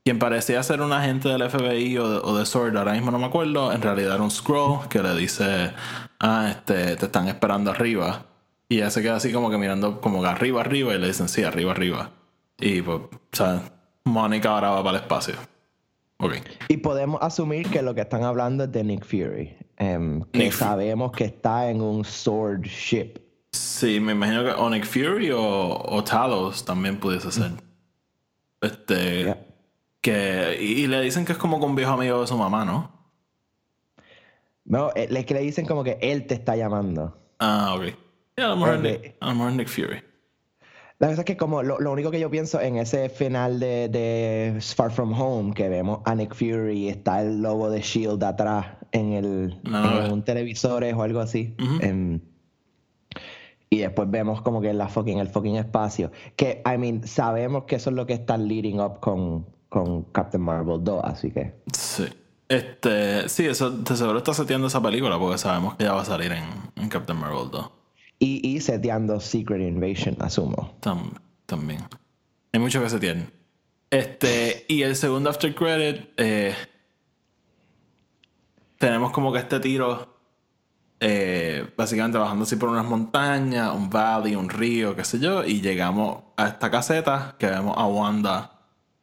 quien 0.06 0.20
parecía 0.20 0.64
ser 0.64 0.82
un 0.82 0.94
agente 0.94 1.28
del 1.28 1.50
FBI 1.50 1.98
o 1.98 2.38
de, 2.38 2.46
Sword, 2.46 2.78
ahora 2.78 2.94
mismo 2.94 3.12
no 3.12 3.20
me 3.20 3.26
acuerdo, 3.26 3.74
en 3.74 3.82
realidad 3.82 4.16
era 4.16 4.24
un 4.24 4.32
scroll 4.32 4.88
que 4.88 5.04
le 5.04 5.16
dice, 5.16 5.74
ah, 6.22 6.48
este, 6.50 6.96
te 6.96 7.06
están 7.08 7.28
esperando 7.28 7.72
arriba. 7.72 8.26
Y 8.70 8.78
ella 8.78 8.90
se 8.90 9.02
queda 9.02 9.18
así 9.18 9.34
como 9.34 9.50
que 9.50 9.58
mirando 9.58 10.00
como 10.00 10.22
que 10.22 10.30
arriba, 10.30 10.62
arriba, 10.62 10.94
y 10.94 10.98
le 10.98 11.08
dicen, 11.08 11.28
sí, 11.28 11.44
arriba, 11.44 11.72
arriba. 11.72 12.12
Y 12.58 12.82
pues, 12.82 13.02
o 13.02 13.10
sea, 13.34 13.64
Mónica 14.06 14.52
ahora 14.52 14.70
va 14.70 14.84
para 14.84 14.98
el 14.98 15.04
espacio. 15.04 15.36
Y 16.68 16.78
podemos 16.78 17.22
asumir 17.22 17.70
que 17.70 17.82
lo 17.82 17.96
que 17.96 18.02
están 18.02 18.24
hablando 18.24 18.66
es 18.66 18.72
de 18.72 18.84
Nick 18.84 19.06
Fury. 19.06 19.56
Em, 19.78 20.24
que 20.32 20.52
sabemos 20.52 21.12
que 21.12 21.26
está 21.26 21.70
en 21.70 21.82
un 21.82 22.06
sword 22.06 22.64
ship. 22.64 23.20
Sí, 23.52 24.00
me 24.00 24.12
imagino 24.14 24.44
que 24.44 24.52
o 24.52 24.70
Nick 24.70 24.86
Fury 24.86 25.32
o, 25.34 26.04
Talos 26.04 26.64
también 26.64 27.00
pudiese 27.00 27.32
ser. 27.32 27.52
Este. 28.62 29.36
Que. 30.00 30.58
Y, 30.62 30.88
le 30.88 31.02
dicen 31.02 31.26
que 31.26 31.32
es 31.32 31.38
como 31.38 31.60
con 31.60 31.72
un 31.72 31.76
viejo 31.76 31.94
amigo 31.94 32.22
de 32.22 32.28
su 32.28 32.38
mamá, 32.38 32.64
¿no? 32.64 32.92
No, 34.66 34.92
es 34.96 35.12
eh, 35.12 35.26
que 35.26 35.34
le 35.34 35.42
dicen 35.42 35.66
como 35.66 35.84
que 35.84 35.98
él 36.02 36.28
te 36.28 36.36
está 36.36 36.56
llamando. 36.56 37.18
Ah, 37.40 37.76
ok. 37.76 37.96
a 38.38 38.48
lo 38.48 38.56
mejor 38.56 38.86
eh, 38.86 39.16
Nick 39.54 39.68
Fury. 39.68 40.11
La 41.02 41.08
verdad 41.08 41.22
es 41.22 41.26
que 41.26 41.36
como 41.36 41.64
lo, 41.64 41.92
único 41.92 42.12
que 42.12 42.20
yo 42.20 42.30
pienso 42.30 42.62
en 42.62 42.78
ese 42.78 43.10
final 43.10 43.60
de, 43.60 44.56
Far 44.76 44.92
From 44.92 45.20
Home, 45.20 45.56
que 45.56 45.68
vemos 45.68 46.02
a 46.06 46.14
Nick 46.14 46.36
Fury 46.36 46.78
y 46.78 46.90
está 46.90 47.24
el 47.24 47.42
logo 47.42 47.72
de 47.72 47.82
Shield 47.82 48.24
atrás 48.24 48.68
en 48.92 49.14
el 49.14 49.60
en 49.66 50.12
un 50.12 50.24
televisor 50.24 50.84
o 50.84 51.02
algo 51.02 51.20
así. 51.20 51.56
Em, 51.80 52.20
y 53.72 53.80
después 53.80 54.12
vemos 54.12 54.44
como 54.44 54.62
que 54.62 54.70
en 54.70 54.78
la 54.78 54.90
fucking, 54.90 55.18
el 55.18 55.30
fucking 55.30 55.56
espacio. 55.56 56.12
Que, 56.36 56.62
I 56.72 56.78
mean, 56.78 57.08
sabemos 57.08 57.64
que 57.64 57.78
eso 57.78 57.90
es 57.90 57.96
lo 57.96 58.06
que 58.06 58.14
está 58.14 58.38
leading 58.38 58.80
up 58.80 59.00
con, 59.00 59.48
con 59.70 60.04
Captain 60.04 60.44
Marvel 60.44 60.84
2, 60.84 61.02
así 61.04 61.32
que. 61.32 61.56
Sí. 61.74 62.06
Este, 62.48 63.28
sí, 63.28 63.48
eso 63.48 63.72
de 63.72 63.96
seguro 63.96 64.20
está 64.20 64.36
seteando 64.36 64.68
esa 64.68 64.84
película 64.84 65.18
porque 65.18 65.40
sabemos 65.40 65.74
que 65.78 65.86
ya 65.86 65.94
va 65.94 66.02
a 66.02 66.06
salir 66.06 66.32
en, 66.32 66.44
en 66.76 66.90
Captain 66.90 67.18
Marvel 67.18 67.50
2. 67.50 67.81
Y, 68.24 68.62
seteando 68.62 69.20
Secret 69.20 69.68
Invasion, 69.68 70.16
asumo. 70.20 70.76
también. 71.48 71.82
Hay 72.54 72.60
mucho 72.60 72.80
que 72.80 72.88
setear. 72.88 73.18
Este, 73.90 74.64
y 74.68 74.84
el 74.84 74.96
segundo 74.96 75.32
after 75.32 75.56
credit, 75.56 76.08
eh, 76.18 76.54
tenemos 78.78 79.12
como 79.12 79.34
que 79.34 79.40
este 79.40 79.60
tiro, 79.60 80.20
eh, 81.00 81.68
básicamente 81.76 82.20
bajando 82.20 82.44
así 82.44 82.58
por 82.58 82.70
unas 82.70 82.86
montañas, 82.86 83.74
un 83.74 83.90
valley, 83.90 84.36
un 84.36 84.50
río, 84.50 84.96
qué 84.96 85.04
sé 85.04 85.18
yo, 85.18 85.44
y 85.44 85.60
llegamos 85.60 86.22
a 86.38 86.50
esta 86.50 86.70
caseta 86.70 87.36
que 87.40 87.48
vemos 87.48 87.76
a 87.76 87.88
Wanda 87.88 88.52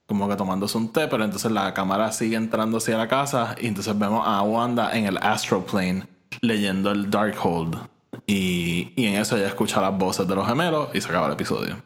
como 0.07 0.29
que 0.29 0.37
tomándose 0.37 0.79
un 0.79 0.93
té, 0.93 1.09
pero 1.09 1.25
entonces 1.25 1.51
la 1.51 1.75
cámara 1.75 2.13
sigue 2.13 2.37
entrando 2.37 2.79
hacia 2.79 2.97
la 2.97 3.09
casa 3.09 3.57
y 3.61 3.67
entonces 3.67 3.99
vemos 3.99 4.23
a 4.25 4.43
Wanda 4.43 4.97
en 4.97 5.07
el 5.07 5.19
astral 5.19 5.65
plane 5.65 6.07
leyendo 6.41 6.93
el 6.93 7.11
Darkhold 7.11 7.98
y, 8.27 8.93
y 8.97 9.07
en 9.07 9.15
eso 9.15 9.37
ella 9.37 9.49
escucha 9.49 9.81
las 9.81 9.97
voces 9.97 10.27
de 10.27 10.35
los 10.35 10.47
gemelos 10.47 10.89
y 10.95 11.01
se 11.01 11.09
acaba 11.09 11.27
el 11.27 11.33
episodio. 11.35 11.77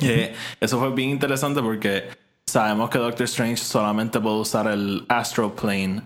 Eh, 0.00 0.34
eso 0.60 0.78
fue 0.78 0.90
bien 0.92 1.10
interesante 1.10 1.60
porque 1.60 2.08
sabemos 2.46 2.90
que 2.90 2.98
Doctor 2.98 3.24
Strange 3.24 3.58
solamente 3.58 4.20
puede 4.20 4.36
usar 4.36 4.66
el 4.68 5.04
Astral 5.08 5.52
Plane 5.52 6.02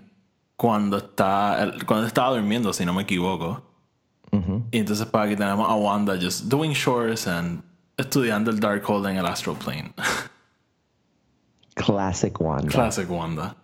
cuando 0.55 0.97
está 0.97 1.73
cuando 1.85 2.07
estaba 2.07 2.35
durmiendo, 2.35 2.73
si 2.73 2.85
no 2.85 2.93
me 2.93 3.03
equivoco. 3.03 3.63
Y 4.71 4.79
entonces 4.79 5.05
para 5.05 5.23
pues, 5.23 5.33
aquí 5.33 5.41
tenemos 5.41 5.69
a 5.69 5.75
Wanda 5.75 6.17
just 6.21 6.49
doing 6.49 6.73
chores 6.73 7.25
and 7.25 7.63
estudiando 7.95 8.51
el 8.51 8.59
Darkhold 8.59 9.07
en 9.07 9.15
el 9.15 9.25
Astral 9.25 9.55
Plane. 9.55 9.93
Classic 11.75 12.37
Wanda. 12.41 12.67
Classic 12.67 13.09
Wanda. 13.09 13.55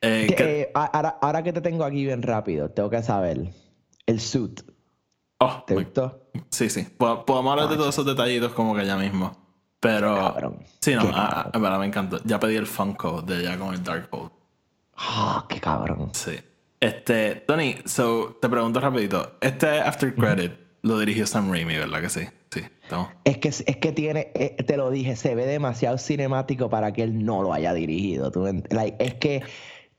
Eh, 0.00 0.26
eh, 0.36 0.70
ahora, 0.74 1.18
ahora 1.22 1.42
que 1.44 1.52
te 1.52 1.60
tengo 1.60 1.84
aquí 1.84 2.04
bien 2.04 2.22
rápido, 2.22 2.68
tengo 2.70 2.90
que 2.90 3.02
saber 3.04 3.52
el 4.06 4.20
suit 4.20 4.62
Oh, 5.38 5.62
¿Te 5.66 5.74
gustó? 5.74 6.28
Sí, 6.50 6.70
sí. 6.70 6.86
Podemos 6.96 7.52
hablar 7.52 7.68
de 7.68 7.76
todos 7.76 7.90
esos 7.90 8.06
detallitos 8.06 8.52
como 8.52 8.74
que 8.74 8.86
ya 8.86 8.96
mismo. 8.96 9.36
Pero. 9.80 10.58
Sí, 10.80 10.94
no, 10.94 11.02
ah, 11.12 11.50
en 11.52 11.62
verdad 11.62 11.78
me 11.78 11.86
encantó. 11.86 12.18
Ya 12.24 12.40
pedí 12.40 12.56
el 12.56 12.66
Funko 12.66 13.22
de 13.22 13.42
ya 13.42 13.58
con 13.58 13.74
el 13.74 13.82
Darkhold. 13.82 14.30
Ah, 14.96 15.44
qué 15.48 15.60
cabrón. 15.60 16.10
Sí. 16.14 16.38
Este, 16.80 17.36
Tony, 17.36 17.76
so, 17.84 18.38
te 18.40 18.48
pregunto 18.48 18.80
rapidito. 18.80 19.36
Este 19.40 19.80
After 19.80 20.14
Credit 20.14 20.52
lo 20.82 20.98
dirigió 20.98 21.26
Sam 21.26 21.50
Raimi, 21.50 21.76
¿verdad 21.76 22.00
que 22.00 22.08
sí? 22.08 22.20
Sí. 22.50 22.62
Es 23.24 23.38
que, 23.38 23.48
es 23.48 23.76
que 23.76 23.92
tiene, 23.92 24.30
eh, 24.34 24.62
te 24.62 24.76
lo 24.76 24.90
dije, 24.90 25.16
se 25.16 25.34
ve 25.34 25.46
demasiado 25.46 25.98
cinemático 25.98 26.70
para 26.70 26.92
que 26.92 27.02
él 27.02 27.24
no 27.24 27.42
lo 27.42 27.52
haya 27.52 27.74
dirigido. 27.74 28.30
like, 28.70 28.96
es 29.04 29.14
que 29.14 29.42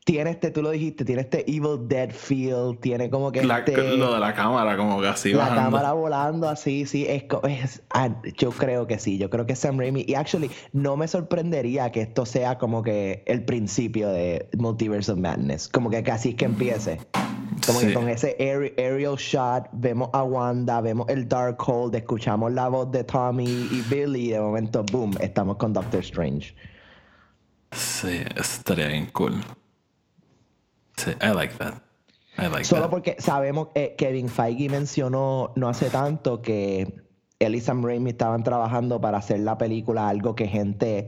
tiene 0.07 0.29
este, 0.29 0.51
tú 0.51 0.61
lo 0.61 0.69
dijiste, 0.69 1.03
tiene 1.03 1.23
este 1.23 1.43
Evil 1.51 1.85
Dead 1.85 2.11
feel, 2.11 2.79
tiene 2.79 3.09
como 3.09 3.29
que 3.29 3.39
este, 3.39 3.97
lo 3.97 4.13
de 4.13 4.19
la 4.21 4.33
cámara, 4.33 4.77
como 4.77 5.01
que 5.01 5.07
así 5.09 5.33
La 5.33 5.53
cámara 5.53 5.91
volando 5.91 6.47
así, 6.47 6.85
sí, 6.85 7.05
es, 7.05 7.25
es 7.43 7.83
ah, 7.89 8.15
yo 8.37 8.51
creo 8.51 8.87
que 8.87 8.99
sí, 8.99 9.17
yo 9.17 9.29
creo 9.29 9.45
que 9.45 9.53
Sam 9.53 9.77
Raimi, 9.77 10.05
y 10.07 10.15
actually, 10.15 10.49
no 10.71 10.95
me 10.95 11.09
sorprendería 11.09 11.91
que 11.91 12.03
esto 12.03 12.25
sea 12.25 12.57
como 12.57 12.83
que 12.83 13.21
el 13.25 13.43
principio 13.43 14.07
de 14.07 14.47
Multiverse 14.57 15.11
of 15.11 15.17
Madness, 15.17 15.67
como 15.67 15.89
que 15.89 16.01
casi 16.03 16.29
es 16.29 16.35
que 16.35 16.45
empiece. 16.45 17.01
Como 17.65 17.81
que 17.81 17.93
con 17.93 18.07
ese 18.07 18.37
aerial 18.39 19.17
shot, 19.17 19.67
vemos 19.73 20.09
a 20.13 20.23
Wanda, 20.23 20.79
vemos 20.79 21.09
el 21.09 21.27
Dark 21.27 21.57
Hold, 21.67 21.95
escuchamos 21.95 22.53
la 22.53 22.69
voz 22.69 22.89
de 22.93 23.03
Tommy 23.03 23.43
y 23.43 23.83
Billy, 23.89 24.27
y 24.27 24.31
de 24.31 24.39
momento, 24.39 24.85
boom, 24.89 25.17
estamos 25.19 25.57
con 25.57 25.73
Doctor 25.73 25.99
Strange. 25.99 26.55
Sí, 27.73 28.21
estaría 28.37 28.87
bien 28.87 29.07
cool. 29.07 29.43
Sí, 30.97 31.12
I 31.21 31.33
like 31.33 31.55
that. 31.57 31.75
I 32.38 32.47
like 32.49 32.65
Solo 32.65 32.89
porque 32.89 33.15
sabemos 33.19 33.69
que 33.73 33.95
Kevin 33.97 34.29
Feige 34.29 34.69
mencionó 34.69 35.53
no 35.55 35.69
hace 35.69 35.89
tanto 35.89 36.41
que 36.41 37.01
él 37.39 37.55
y 37.55 37.62
Sam 37.62 37.83
Raimi 37.83 38.12
estaban 38.12 38.43
trabajando 38.43 38.99
para 38.99 39.19
hacer 39.19 39.39
la 39.39 39.57
película 39.57 40.10
algo 40.10 40.36
que 40.36 40.47
gente 40.47 41.07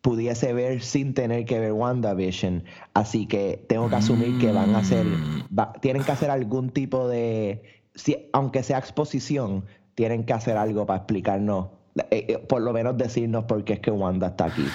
pudiese 0.00 0.52
ver 0.52 0.82
sin 0.82 1.14
tener 1.14 1.44
que 1.44 1.58
ver 1.58 1.72
WandaVision. 1.72 2.64
Así 2.94 3.26
que 3.26 3.64
tengo 3.68 3.88
que 3.88 3.96
asumir 3.96 4.38
que 4.38 4.52
van 4.52 4.74
a 4.74 4.78
hacer, 4.78 5.04
mm. 5.04 5.80
tienen 5.80 6.04
que 6.04 6.12
hacer 6.12 6.30
algún 6.30 6.70
tipo 6.70 7.08
de, 7.08 7.62
si, 7.94 8.28
aunque 8.32 8.62
sea 8.62 8.78
exposición, 8.78 9.64
tienen 9.94 10.24
que 10.24 10.32
hacer 10.32 10.56
algo 10.56 10.86
para 10.86 10.98
explicarnos 10.98 11.68
eh, 12.10 12.26
eh, 12.28 12.38
por 12.38 12.62
lo 12.62 12.72
menos 12.72 12.96
decirnos 12.96 13.44
por 13.44 13.64
qué 13.64 13.74
es 13.74 13.80
que 13.80 13.90
Wanda 13.90 14.28
está 14.28 14.46
aquí. 14.46 14.66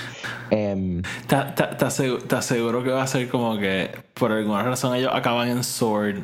Em, 0.50 1.02
¿Te, 1.28 1.86
aseguro, 1.86 2.84
que 2.84 2.90
va 2.90 3.04
a 3.04 3.08
ser 3.08 3.30
como 3.30 3.58
que 3.58 3.90
por 4.14 4.32
alguna 4.32 4.64
razón 4.64 4.96
ellos 4.96 5.12
acaban 5.14 5.50
en 5.50 5.64
Sword 5.64 6.24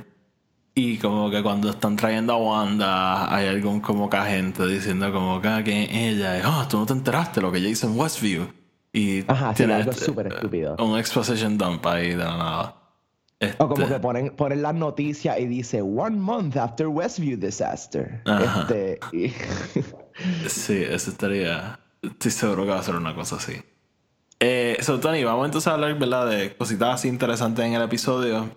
y 0.75 0.97
como 0.97 1.29
que 1.29 1.43
cuando 1.43 1.69
están 1.69 1.95
trayendo 1.95 2.33
a 2.33 2.37
Wanda 2.37 3.33
hay 3.33 3.47
algún 3.47 3.81
como 3.81 4.09
que 4.09 4.17
agente 4.17 4.65
diciendo 4.67 5.11
como 5.11 5.41
que, 5.41 5.47
ah, 5.47 5.63
ella 5.65 6.37
es, 6.37 6.45
oh, 6.45 6.67
tú 6.69 6.77
no 6.77 6.85
te 6.85 6.93
enteraste 6.93 7.41
lo 7.41 7.51
que 7.51 7.57
ella 7.57 7.69
hizo 7.69 7.87
en 7.87 7.99
Westview. 7.99 8.47
Y 8.91 9.23
Ajá, 9.27 9.53
tiene 9.53 9.73
algo 9.73 9.91
súper 9.93 10.27
estúpido. 10.27 10.75
Un 10.79 10.97
exposition 10.97 11.57
dump 11.57 11.85
ahí 11.85 12.09
de 12.09 12.17
la 12.17 12.37
nada. 12.37 12.78
O 13.57 13.69
como 13.69 13.83
este 13.83 13.93
que 13.93 13.99
ponen, 14.01 14.35
ponen 14.35 14.61
las 14.61 14.75
noticias 14.75 15.39
y 15.39 15.45
dice 15.45 15.81
One 15.81 16.17
month 16.17 16.57
after 16.57 16.87
Westview 16.87 17.37
disaster. 17.37 18.21
Este, 18.25 18.99
sí, 20.47 20.83
eso 20.83 21.11
estaría. 21.11 21.79
Estoy 22.01 22.31
seguro 22.31 22.63
que 22.65 22.71
va 22.71 22.79
a 22.79 22.83
ser 22.83 22.95
una 22.95 23.15
cosa 23.15 23.37
así. 23.37 23.61
Eh, 24.41 24.77
so, 24.81 24.99
Tony, 24.99 25.23
vamos 25.23 25.45
entonces 25.45 25.67
a 25.67 25.73
hablar 25.73 25.97
¿verdad? 25.97 26.29
de 26.29 26.55
cositas 26.55 26.95
así 26.95 27.07
interesantes 27.07 27.65
en 27.65 27.73
el 27.73 27.81
episodio. 27.81 28.49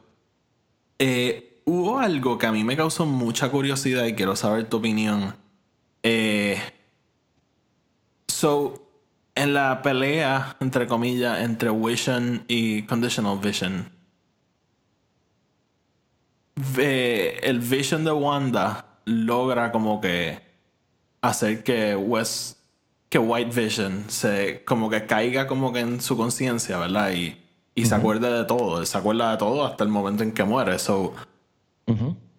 Eh, 0.98 1.60
hubo 1.64 1.98
algo 1.98 2.38
que 2.38 2.46
a 2.46 2.52
mí 2.52 2.64
me 2.64 2.76
causó 2.76 3.06
mucha 3.06 3.50
curiosidad 3.50 4.04
y 4.06 4.14
quiero 4.14 4.36
saber 4.36 4.68
tu 4.68 4.78
opinión. 4.78 5.34
Eh, 6.02 6.60
so, 8.28 8.88
en 9.34 9.54
la 9.54 9.82
pelea, 9.82 10.56
entre 10.60 10.86
comillas, 10.86 11.40
entre 11.40 11.70
Vision 11.70 12.44
y 12.48 12.82
Conditional 12.82 13.38
Vision, 13.38 13.90
el 16.56 17.60
Vision 17.60 18.04
de 18.04 18.12
Wanda 18.12 18.86
logra 19.04 19.72
como 19.72 20.00
que 20.00 20.40
hacer 21.20 21.62
que 21.64 21.96
West, 21.96 22.58
que 23.08 23.18
White 23.18 23.58
Vision 23.58 24.04
se 24.08 24.64
como 24.64 24.90
que 24.90 25.06
caiga 25.06 25.46
como 25.46 25.72
que 25.72 25.80
en 25.80 26.00
su 26.00 26.16
conciencia, 26.16 26.78
¿verdad? 26.78 27.12
Y, 27.12 27.38
y 27.74 27.86
se 27.86 27.94
acuerde 27.94 28.30
de 28.30 28.44
todo, 28.44 28.84
se 28.84 28.98
acuerda 28.98 29.32
de 29.32 29.38
todo 29.38 29.64
hasta 29.64 29.84
el 29.84 29.90
momento 29.90 30.22
en 30.22 30.32
que 30.32 30.44
muere. 30.44 30.78
So, 30.78 31.14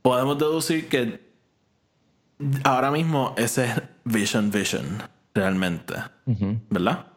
podemos 0.02 0.38
deducir 0.38 0.90
que 0.90 1.22
ahora 2.64 2.92
mismo 2.92 3.34
ese 3.38 3.66
es 3.66 3.82
Vision 4.04 4.52
Vision, 4.52 5.04
realmente. 5.34 5.96
¿Verdad? 6.26 7.08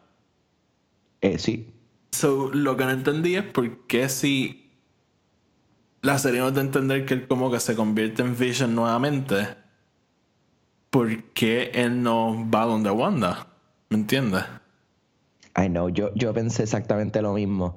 Eh, 1.21 1.37
sí. 1.37 1.73
So, 2.11 2.49
lo 2.53 2.77
que 2.77 2.85
no 2.85 2.91
entendí 2.91 3.35
es 3.35 3.43
por 3.43 3.85
qué 3.87 4.09
si 4.09 4.66
la 6.07 6.17
serie 6.17 6.39
nos 6.39 6.53
da 6.53 6.61
a 6.61 6.63
entender 6.63 7.05
que 7.05 7.13
él 7.15 7.27
como 7.27 7.51
que 7.51 7.59
se 7.59 7.75
convierte 7.75 8.21
en 8.21 8.37
Vision 8.37 8.73
nuevamente, 8.73 9.45
¿por 10.89 11.21
qué 11.33 11.69
él 11.73 12.01
no 12.01 12.49
va 12.49 12.63
donde 12.65 12.89
Wanda? 12.89 13.47
¿Me 13.89 13.97
entiendes? 13.97 14.45
I 15.57 15.67
know, 15.67 15.89
yo, 15.89 16.13
yo 16.15 16.33
pensé 16.33 16.63
exactamente 16.63 17.21
lo 17.21 17.33
mismo. 17.33 17.75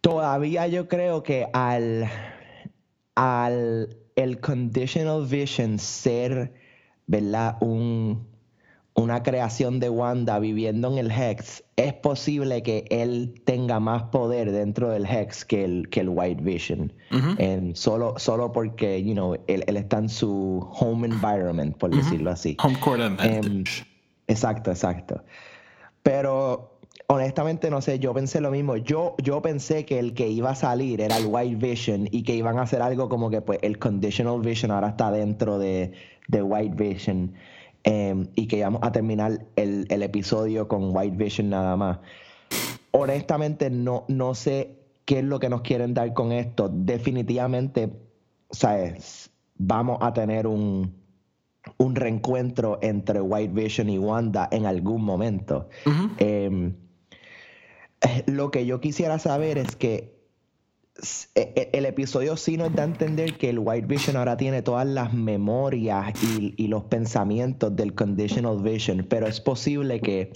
Todavía 0.00 0.66
yo 0.66 0.88
creo 0.88 1.22
que 1.22 1.46
al 1.52 2.10
al 3.14 3.96
el 4.16 4.40
conditional 4.40 5.24
vision 5.24 5.78
ser, 5.78 6.52
¿verdad? 7.06 7.58
Un, 7.60 8.26
una 8.94 9.24
creación 9.24 9.80
de 9.80 9.90
Wanda 9.90 10.38
viviendo 10.38 10.88
en 10.92 10.98
el 10.98 11.10
Hex, 11.10 11.64
es 11.76 11.92
posible 11.94 12.62
que 12.62 12.84
él 12.90 13.42
tenga 13.44 13.80
más 13.80 14.04
poder 14.04 14.52
dentro 14.52 14.88
del 14.90 15.04
Hex 15.04 15.44
que 15.44 15.64
el, 15.64 15.88
que 15.90 16.00
el 16.00 16.08
White 16.10 16.42
Vision. 16.42 16.92
solo, 17.74 18.14
solo 18.18 18.52
porque, 18.52 19.02
you 19.02 19.12
know, 19.12 19.36
él, 19.48 19.64
está 19.66 19.98
en 19.98 20.08
su 20.08 20.66
home 20.78 21.08
environment, 21.08 21.76
por 21.76 21.94
decirlo 21.94 22.30
así. 22.30 22.56
Home 22.62 22.78
court 22.78 23.02
em, 23.20 23.64
exacto, 24.28 24.70
exacto. 24.70 25.24
Pero 26.04 26.78
honestamente 27.08 27.70
no 27.70 27.80
sé, 27.80 27.98
yo 27.98 28.14
pensé 28.14 28.40
lo 28.40 28.52
mismo. 28.52 28.76
Yo, 28.76 29.16
yo 29.20 29.42
pensé 29.42 29.84
que 29.84 29.98
el 29.98 30.14
que 30.14 30.28
iba 30.28 30.50
a 30.50 30.54
salir 30.54 31.00
era 31.00 31.16
el 31.16 31.26
White 31.26 31.56
Vision 31.56 32.08
y 32.12 32.22
que 32.22 32.36
iban 32.36 32.58
a 32.58 32.62
hacer 32.62 32.80
algo 32.80 33.08
como 33.08 33.28
que 33.28 33.40
pues 33.40 33.58
el 33.62 33.78
Conditional 33.80 34.40
Vision 34.40 34.70
ahora 34.70 34.90
está 34.90 35.10
dentro 35.10 35.58
de, 35.58 35.92
de 36.28 36.42
White 36.42 36.76
Vision 36.76 37.34
em, 37.84 38.26
y 38.34 38.46
que 38.46 38.58
íbamos 38.58 38.82
a 38.82 38.92
terminar 38.92 39.46
el, 39.56 39.86
episodio 40.02 40.68
con 40.68 40.94
White 40.94 41.16
Vision 41.16 41.50
nada 41.50 41.76
más. 41.76 41.98
Honestamente 42.90 43.70
no, 43.70 44.04
no 44.08 44.34
sé 44.34 44.78
qué 45.04 45.20
es 45.20 45.24
lo 45.24 45.38
que 45.38 45.48
nos 45.48 45.62
quieren 45.62 45.94
dar 45.94 46.12
con 46.12 46.32
esto. 46.32 46.68
Definitivamente, 46.72 47.90
¿sabes? 48.50 49.30
Vamos 49.56 49.98
a 50.00 50.12
tener 50.12 50.46
un, 50.46 50.94
un 51.78 51.94
reencuentro 51.94 52.78
entre 52.82 53.20
White 53.20 53.52
Vision 53.52 53.88
y 53.88 53.98
Wanda 53.98 54.48
en 54.50 54.66
algún 54.66 55.04
momento. 55.04 55.68
Lo 58.26 58.50
que 58.50 58.66
yo 58.66 58.80
quisiera 58.80 59.18
saber 59.18 59.58
es 59.58 59.76
que 59.76 60.13
el 61.24 61.86
episodio 61.86 62.36
sí 62.36 62.56
nos 62.56 62.72
da 62.72 62.82
a 62.82 62.86
entender 62.86 63.36
que 63.36 63.50
el 63.50 63.58
White 63.58 63.86
Vision 63.86 64.16
ahora 64.16 64.36
tiene 64.36 64.62
todas 64.62 64.86
las 64.86 65.12
memorias 65.12 66.12
y, 66.22 66.68
los 66.68 66.84
pensamientos 66.84 67.74
del 67.74 67.94
Conditional 67.94 68.62
Vision, 68.62 69.06
pero 69.08 69.26
es 69.26 69.40
posible 69.40 70.00
que 70.00 70.32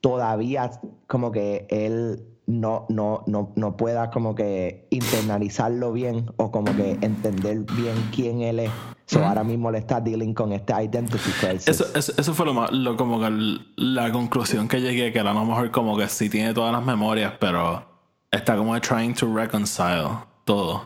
todavía 0.00 0.70
como 1.06 1.30
que 1.30 1.66
él 1.68 2.24
no, 2.46 2.86
no, 2.88 3.22
no, 3.26 3.52
no 3.54 3.76
pueda 3.76 4.10
como 4.10 4.34
que 4.34 4.86
internalizarlo 4.90 5.92
bien 5.92 6.26
o 6.36 6.50
como 6.50 6.74
que 6.76 6.92
entender 7.02 7.60
bien 7.76 7.94
quién 8.14 8.40
él 8.40 8.60
es. 8.60 8.70
So, 9.06 9.24
ahora 9.24 9.44
mismo 9.44 9.70
le 9.70 9.78
está 9.78 10.00
dealing 10.00 10.34
con 10.34 10.52
este 10.52 10.72
identity 10.72 11.30
crisis. 11.40 11.68
Eso, 11.68 11.86
eso, 11.94 12.34
fue 12.34 12.44
lo 12.44 12.54
más, 12.54 12.72
lo, 12.72 12.96
como 12.96 13.20
que 13.20 13.58
la 13.76 14.10
conclusión 14.10 14.66
que 14.66 14.80
llegué, 14.80 15.12
que 15.12 15.20
era 15.20 15.30
a 15.30 15.34
lo 15.34 15.44
mejor 15.44 15.70
como 15.70 15.96
que 15.96 16.08
sí 16.08 16.28
tiene 16.28 16.54
todas 16.54 16.72
las 16.72 16.84
memorias, 16.84 17.34
pero 17.38 17.95
está 18.36 18.56
como 18.56 18.78
trying 18.80 19.14
to 19.14 19.32
reconcile 19.34 20.18
todo. 20.44 20.82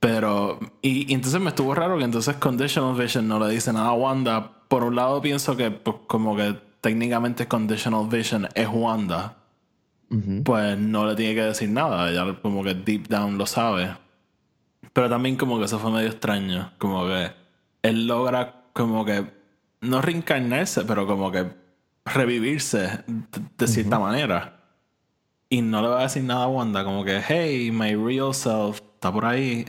Pero, 0.00 0.60
y, 0.82 1.12
entonces 1.12 1.40
me 1.40 1.48
estuvo 1.48 1.74
raro 1.74 1.96
que 1.98 2.04
entonces 2.04 2.36
Conditional 2.36 2.94
Vision 2.94 3.26
no 3.26 3.38
le 3.38 3.52
dice 3.52 3.72
nada 3.72 3.88
a 3.88 3.92
Wanda. 3.94 4.50
Por 4.68 4.84
un 4.84 4.96
lado 4.96 5.20
pienso 5.20 5.56
que 5.56 5.70
pues, 5.70 5.96
como 6.06 6.36
que 6.36 6.58
técnicamente 6.80 7.48
Conditional 7.48 8.08
Vision 8.08 8.48
es 8.54 8.68
Wanda. 8.70 9.36
Pues 10.44 10.78
no 10.78 11.06
le 11.06 11.16
tiene 11.16 11.34
que 11.34 11.42
decir 11.42 11.68
nada. 11.70 12.08
Ella 12.08 12.38
como 12.40 12.62
que 12.62 12.74
deep 12.74 13.08
down 13.08 13.36
lo 13.36 13.46
sabe. 13.46 13.96
Pero 14.92 15.08
también 15.08 15.36
como 15.36 15.58
que 15.58 15.64
eso 15.64 15.80
fue 15.80 15.90
medio 15.90 16.08
extraño. 16.08 16.72
Como 16.78 17.06
que 17.06 17.32
él 17.82 18.06
logra 18.06 18.62
como 18.72 19.04
que 19.04 19.26
no 19.80 20.00
reencarnarse, 20.00 20.84
pero 20.84 21.06
como 21.06 21.32
que 21.32 21.50
revivirse 22.04 23.04
de, 23.56 23.66
cierta 23.66 23.98
manera. 23.98 24.53
Y 25.48 25.62
no 25.62 25.82
le 25.82 25.88
va 25.88 26.00
a 26.00 26.02
decir 26.04 26.24
nada 26.24 26.44
a 26.44 26.48
Wanda, 26.48 26.84
como 26.84 27.04
que, 27.04 27.20
hey, 27.26 27.70
my 27.70 27.94
real 27.94 28.34
self 28.34 28.80
está 28.94 29.12
por 29.12 29.24
ahí. 29.24 29.64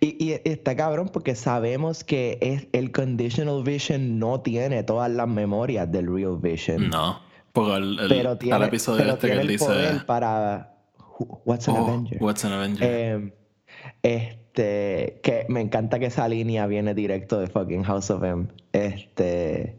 Y, 0.00 0.32
está 0.44 0.76
cabrón 0.76 1.10
porque 1.12 1.34
sabemos 1.34 2.04
que 2.04 2.38
es, 2.40 2.68
el 2.72 2.92
Conditional 2.92 3.62
Vision 3.62 4.18
no 4.18 4.40
tiene 4.40 4.82
todas 4.82 5.10
las 5.10 5.28
memorias 5.28 5.90
del 5.90 6.12
Real 6.12 6.38
Vision. 6.38 6.88
No, 6.88 7.20
porque 7.52 7.76
el, 7.76 7.98
pero 8.08 8.38
tiene, 8.38 8.64
episodio 8.64 8.98
pero 8.98 9.14
este 9.14 9.26
que 9.28 9.32
él 9.34 9.48
dice... 9.48 10.00
para 10.06 10.76
What's 11.44 11.68
an 11.68 11.76
oh, 11.76 11.86
Avenger? 11.86 12.22
What's 12.22 12.44
an 12.44 12.52
Avenger? 12.52 12.90
Em, 12.90 13.32
este, 14.02 15.20
que 15.22 15.46
me 15.48 15.60
encanta 15.60 15.98
que 15.98 16.06
esa 16.06 16.28
línea 16.28 16.66
viene 16.66 16.94
directo 16.94 17.38
de 17.38 17.46
fucking 17.46 17.84
House 17.84 18.10
of 18.10 18.22
M. 18.22 18.48
Este, 18.72 19.78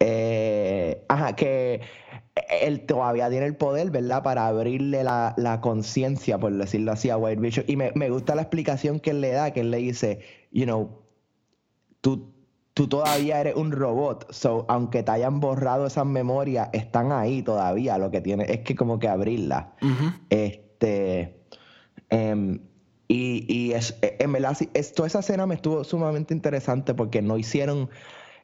eh, 0.00 1.04
ajá, 1.08 1.36
que 1.36 1.80
él 2.48 2.86
todavía 2.86 3.28
tiene 3.30 3.46
el 3.46 3.56
poder, 3.56 3.90
¿verdad? 3.90 4.22
Para 4.22 4.46
abrirle 4.46 5.04
la, 5.04 5.34
la 5.36 5.60
conciencia, 5.60 6.38
por 6.38 6.52
decirlo 6.52 6.92
así, 6.92 7.10
a 7.10 7.16
White 7.16 7.40
Vision. 7.40 7.64
Y 7.68 7.76
me, 7.76 7.92
me, 7.94 8.10
gusta 8.10 8.34
la 8.34 8.42
explicación 8.42 9.00
que 9.00 9.10
él 9.10 9.20
le 9.20 9.32
da, 9.32 9.52
que 9.52 9.60
él 9.60 9.70
le 9.70 9.78
dice, 9.78 10.20
you 10.50 10.64
know, 10.64 11.02
tú, 12.00 12.32
tú 12.74 12.88
todavía 12.88 13.40
eres 13.40 13.56
un 13.56 13.72
robot, 13.72 14.30
so 14.32 14.66
aunque 14.68 15.02
te 15.02 15.10
hayan 15.10 15.40
borrado 15.40 15.86
esas 15.86 16.06
memorias, 16.06 16.68
están 16.72 17.12
ahí 17.12 17.42
todavía. 17.42 17.98
Lo 17.98 18.10
que 18.10 18.20
tiene 18.20 18.44
es 18.48 18.60
que 18.60 18.74
como 18.74 18.98
que 18.98 19.08
abrirlas. 19.08 19.66
Este. 20.30 21.40
Em, 22.10 22.60
y, 23.08 23.44
y 23.48 23.72
es, 23.72 23.98
en 24.00 24.32
verdad, 24.32 24.56
toda 24.94 25.06
esa 25.06 25.20
escena 25.20 25.46
me 25.46 25.54
estuvo 25.54 25.84
sumamente 25.84 26.34
interesante 26.34 26.94
porque 26.94 27.22
no 27.22 27.38
hicieron. 27.38 27.90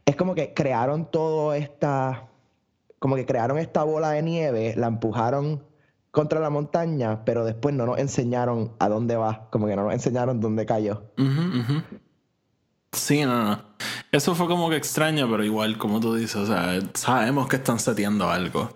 Es 0.05 0.17
como 0.17 0.35
que 0.35 0.55
crearon 0.55 1.11
todo 1.11 1.55
esta. 1.55 2.29
Como 2.99 3.17
que 3.17 3.27
crearon 3.27 3.59
esta 3.59 3.85
bola 3.85 4.11
de 4.11 4.23
nieve, 4.23 4.75
la 4.77 4.89
empujaron 4.89 5.63
contra 6.11 6.41
la 6.41 6.51
montaña, 6.51 7.25
pero 7.25 7.45
después 7.45 7.75
no 7.75 7.87
nos 7.87 7.99
enseñaron 7.99 8.73
a 8.79 8.89
dónde 8.89 9.17
va. 9.17 9.49
Como 9.51 9.67
que 9.67 9.77
no 9.77 9.85
nos 9.85 9.93
enseñaron 9.93 10.41
dónde 10.41 10.67
cayó. 10.67 11.03
Sí, 12.93 13.25
no, 13.25 13.45
no. 13.45 13.63
Eso 14.11 14.35
fue 14.35 14.47
como 14.47 14.71
que 14.71 14.77
extraño, 14.77 15.31
pero 15.31 15.45
igual, 15.45 15.77
como 15.79 16.01
tú 16.01 16.15
dices, 16.15 16.37
o 16.37 16.47
sea, 16.47 16.81
sabemos 16.95 17.47
que 17.47 17.57
están 17.57 17.79
seteando 17.79 18.29
algo 18.29 18.71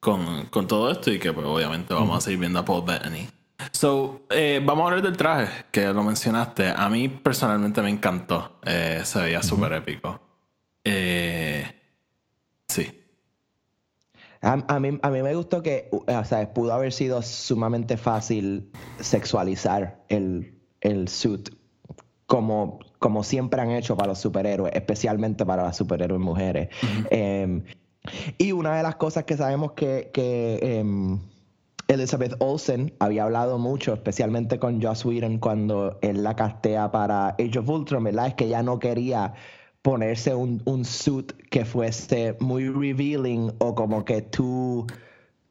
con, 0.00 0.46
con 0.46 0.66
todo 0.66 0.90
esto 0.90 1.10
y 1.10 1.18
que 1.18 1.32
pues, 1.32 1.46
obviamente 1.46 1.94
vamos 1.94 2.18
a 2.18 2.20
seguir 2.20 2.40
viendo 2.40 2.58
a 2.58 2.64
Paul 2.64 2.84
Bettany. 2.84 3.28
So, 3.70 4.26
eh, 4.30 4.60
vamos 4.62 4.82
a 4.82 4.86
hablar 4.88 5.02
del 5.02 5.16
traje, 5.16 5.66
que 5.70 5.86
lo 5.86 6.02
mencionaste. 6.02 6.68
A 6.76 6.88
mí 6.88 7.08
personalmente 7.08 7.80
me 7.80 7.90
encantó. 7.90 8.58
Eh, 8.64 9.00
se 9.04 9.22
veía 9.22 9.42
súper 9.42 9.72
épico. 9.72 10.20
Eh, 10.82 11.64
sí. 12.68 13.03
A, 14.44 14.78
mí, 14.78 14.98
a 15.00 15.10
mí 15.10 15.22
me 15.22 15.34
gustó 15.34 15.62
que, 15.62 15.88
o 15.90 16.24
sea, 16.24 16.52
pudo 16.52 16.72
haber 16.72 16.92
sido 16.92 17.22
sumamente 17.22 17.96
fácil 17.96 18.70
sexualizar 19.00 20.02
el, 20.08 20.54
el 20.82 21.08
suit 21.08 21.48
como, 22.26 22.78
como 22.98 23.22
siempre 23.22 23.60
han 23.60 23.70
hecho 23.70 23.96
para 23.96 24.08
los 24.08 24.18
superhéroes, 24.18 24.72
especialmente 24.74 25.44
para 25.44 25.62
las 25.62 25.76
superhéroes 25.76 26.20
mujeres. 26.20 26.68
Em, 27.10 27.62
y 28.38 28.52
una 28.52 28.76
de 28.76 28.82
las 28.82 28.96
cosas 28.96 29.24
que 29.24 29.36
sabemos 29.36 29.72
que, 29.72 30.10
que 30.12 30.58
em, 30.62 31.20
Elizabeth 31.88 32.34
Olsen 32.38 32.94
había 32.98 33.24
hablado 33.24 33.58
mucho, 33.58 33.94
especialmente 33.94 34.58
con 34.58 34.82
Joss 34.82 35.04
Whedon 35.04 35.38
cuando 35.38 35.98
él 36.02 36.22
la 36.22 36.34
castea 36.34 36.90
para 36.90 37.28
Age 37.30 37.58
of 37.58 37.68
Ultron, 37.68 38.04
¿verdad? 38.04 38.28
Es 38.28 38.34
que 38.34 38.44
ella 38.44 38.62
no 38.62 38.78
quería 38.78 39.34
ponerse 39.84 40.34
un, 40.34 40.62
un 40.64 40.82
suit 40.82 41.34
que 41.50 41.66
fuese 41.66 42.34
muy 42.40 42.70
revealing 42.70 43.52
o 43.58 43.74
como 43.74 44.02
que 44.02 44.22
tú 44.22 44.86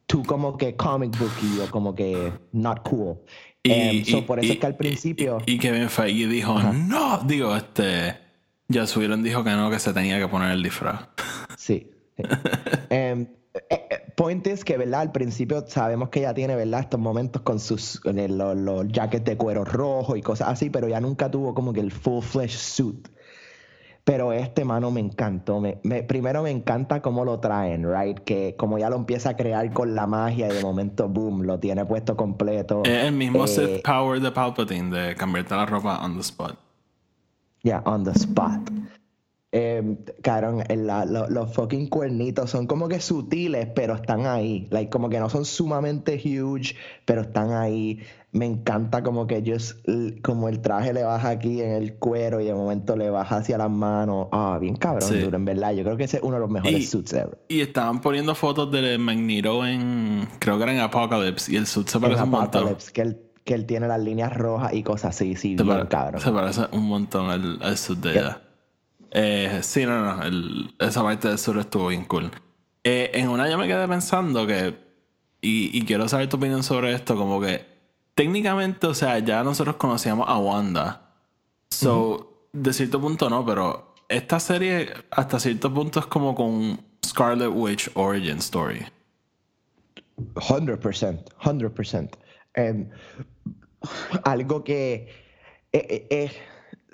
tú 0.06 0.24
como 0.24 0.56
que 0.56 0.74
comic 0.74 1.16
booky 1.16 1.60
o 1.60 1.70
como 1.70 1.94
que 1.94 2.32
not 2.50 2.82
cool. 2.82 3.16
Y, 3.62 4.12
em, 4.12 4.26
por 4.26 4.40
eso 4.40 4.52
es 4.52 4.58
que 4.58 4.66
al 4.66 4.76
principio. 4.76 5.38
Y, 5.46 5.56
Kevin 5.58 5.88
Feige 5.88 6.26
dijo, 6.26 6.60
no, 6.60 7.20
digo, 7.24 7.56
este. 7.56 8.16
Ya 8.66 8.86
subieron 8.86 9.22
dijo 9.22 9.44
que 9.44 9.50
no, 9.50 9.70
que 9.70 9.78
se 9.78 9.92
tenía 9.92 10.18
que 10.18 10.26
poner 10.26 10.50
el 10.50 10.62
disfraz. 10.62 11.08
Sí. 11.56 11.90
Em, 12.90 13.28
eh, 13.54 13.86
eh, 13.90 14.12
point 14.16 14.44
es 14.48 14.64
que, 14.64 14.76
¿verdad? 14.76 15.02
Al 15.02 15.12
principio 15.12 15.64
sabemos 15.68 16.08
que 16.08 16.20
ella 16.20 16.34
tiene, 16.34 16.56
¿verdad? 16.56 16.80
Estos 16.80 16.98
momentos 16.98 17.42
con 17.42 17.60
sus 17.60 18.00
los, 18.04 18.56
los 18.56 18.88
jackets 18.88 19.24
de 19.24 19.36
cuero 19.36 19.64
rojo 19.64 20.16
y 20.16 20.22
cosas 20.22 20.48
así, 20.48 20.70
pero 20.70 20.88
ya 20.88 21.00
nunca 21.00 21.30
tuvo 21.30 21.54
como 21.54 21.72
que 21.72 21.80
el 21.80 21.92
full 21.92 22.22
flesh 22.22 22.56
suit. 22.56 23.08
Pero 24.04 24.34
este 24.34 24.66
mano 24.66 24.90
me 24.90 25.00
encantó. 25.00 25.60
Me, 25.60 26.02
primero 26.02 26.42
me 26.42 26.50
encanta 26.50 27.00
cómo 27.00 27.24
lo 27.24 27.40
traen, 27.40 27.90
right? 27.90 28.18
Que 28.18 28.54
como 28.56 28.78
ya 28.78 28.90
lo 28.90 28.96
empieza 28.96 29.30
a 29.30 29.36
crear 29.36 29.72
con 29.72 29.94
la 29.94 30.06
magia 30.06 30.48
y 30.48 30.54
de 30.54 30.62
momento, 30.62 31.08
boom, 31.08 31.42
lo 31.42 31.58
tiene 31.58 31.86
puesto 31.86 32.14
completo. 32.14 32.82
Es 32.84 33.04
el 33.04 33.12
mismo 33.12 33.46
eh, 33.46 33.80
Power 33.82 34.20
de 34.20 34.30
Palpatine 34.30 34.94
de 34.94 35.14
cambiarte 35.14 35.54
la 35.56 35.64
ropa 35.64 36.04
on 36.04 36.14
the 36.14 36.20
spot. 36.20 36.58
Yeah, 37.62 37.82
on 37.86 38.04
the 38.04 38.10
spot. 38.10 38.70
Eh, 39.56 39.96
los 41.28 41.54
fucking 41.54 41.86
cuernitos 41.86 42.50
son 42.50 42.66
como 42.66 42.88
que 42.88 43.00
sutiles, 43.00 43.68
pero 43.74 43.94
están 43.94 44.26
ahí. 44.26 44.66
Like, 44.70 44.90
como 44.90 45.08
que 45.08 45.20
no 45.20 45.30
son 45.30 45.44
sumamente 45.44 46.16
huge, 46.16 46.74
pero 47.04 47.22
están 47.22 47.52
ahí. 47.52 48.00
Me 48.34 48.46
encanta 48.46 49.04
como 49.04 49.28
que 49.28 49.36
ellos, 49.36 49.76
como 50.22 50.48
el 50.48 50.60
traje 50.60 50.92
le 50.92 51.04
baja 51.04 51.28
aquí 51.28 51.62
en 51.62 51.70
el 51.70 51.94
cuero 51.94 52.40
y 52.40 52.46
de 52.46 52.52
momento 52.52 52.96
le 52.96 53.08
baja 53.08 53.36
hacia 53.36 53.56
las 53.56 53.70
manos. 53.70 54.26
Ah, 54.32 54.58
bien 54.60 54.74
cabrón, 54.74 55.20
duro, 55.20 55.36
en 55.36 55.44
verdad. 55.44 55.72
Yo 55.72 55.84
creo 55.84 55.96
que 55.96 56.02
ese 56.02 56.16
es 56.16 56.22
uno 56.24 56.34
de 56.34 56.40
los 56.40 56.50
mejores 56.50 56.90
suits 56.90 57.12
ever. 57.12 57.38
Y 57.46 57.60
estaban 57.60 58.00
poniendo 58.00 58.34
fotos 58.34 58.72
de 58.72 58.98
Magneto 58.98 59.64
en, 59.64 60.28
creo 60.40 60.56
que 60.56 60.64
era 60.64 60.74
en 60.74 60.80
Apocalypse, 60.80 61.52
y 61.52 61.56
el 61.56 61.68
suit 61.68 61.86
se 61.86 62.00
parece 62.00 62.24
un 62.24 62.30
montón. 62.30 62.76
Que 62.92 63.02
él, 63.02 63.20
que 63.44 63.54
él 63.54 63.66
tiene 63.66 63.86
las 63.86 64.00
líneas 64.00 64.36
rojas 64.36 64.74
y 64.74 64.82
cosas 64.82 65.14
así, 65.14 65.36
sí, 65.36 65.54
bien 65.54 65.86
cabrón. 65.86 66.20
Se 66.20 66.32
parece 66.32 66.62
un 66.72 66.88
montón 66.88 67.30
al, 67.30 67.76
suit 67.78 68.00
de 68.00 68.10
ella. 68.10 68.42
Eh, 69.12 69.60
sí, 69.62 69.86
no, 69.86 70.16
no, 70.16 70.70
esa 70.80 71.04
parte 71.04 71.28
del 71.28 71.38
sur 71.38 71.56
estuvo 71.58 71.86
bien 71.86 72.04
cool. 72.06 72.32
Eh, 72.82 73.12
en 73.14 73.28
una 73.28 73.48
yo 73.48 73.56
me 73.56 73.68
quedé 73.68 73.86
pensando 73.86 74.44
que, 74.44 74.74
y, 75.40 75.84
quiero 75.84 76.08
saber 76.08 76.28
tu 76.28 76.36
opinión 76.36 76.64
sobre 76.64 76.94
esto, 76.94 77.16
como 77.16 77.40
que 77.40 77.73
técnicamente, 78.14 78.86
o 78.86 78.94
sea, 78.94 79.18
ya 79.18 79.42
nosotros 79.42 79.76
conocíamos 79.76 80.28
a 80.28 80.38
Wanda. 80.38 81.10
So, 81.70 82.48
de 82.52 82.72
cierto 82.72 83.00
punto 83.00 83.28
no, 83.28 83.44
pero 83.44 83.94
esta 84.08 84.38
serie 84.38 84.92
hasta 85.10 85.40
cierto 85.40 85.72
punto 85.72 86.00
es 86.00 86.06
como 86.06 86.34
con 86.34 86.80
Scarlet 87.04 87.50
Witch 87.52 87.90
Origin 87.94 88.38
Story. 88.38 88.86
100%, 90.16 91.24
100%. 91.40 92.10
Um, 92.56 92.88
algo 94.24 94.62
que... 94.62 95.08
Eh, 95.72 96.06
eh 96.10 96.30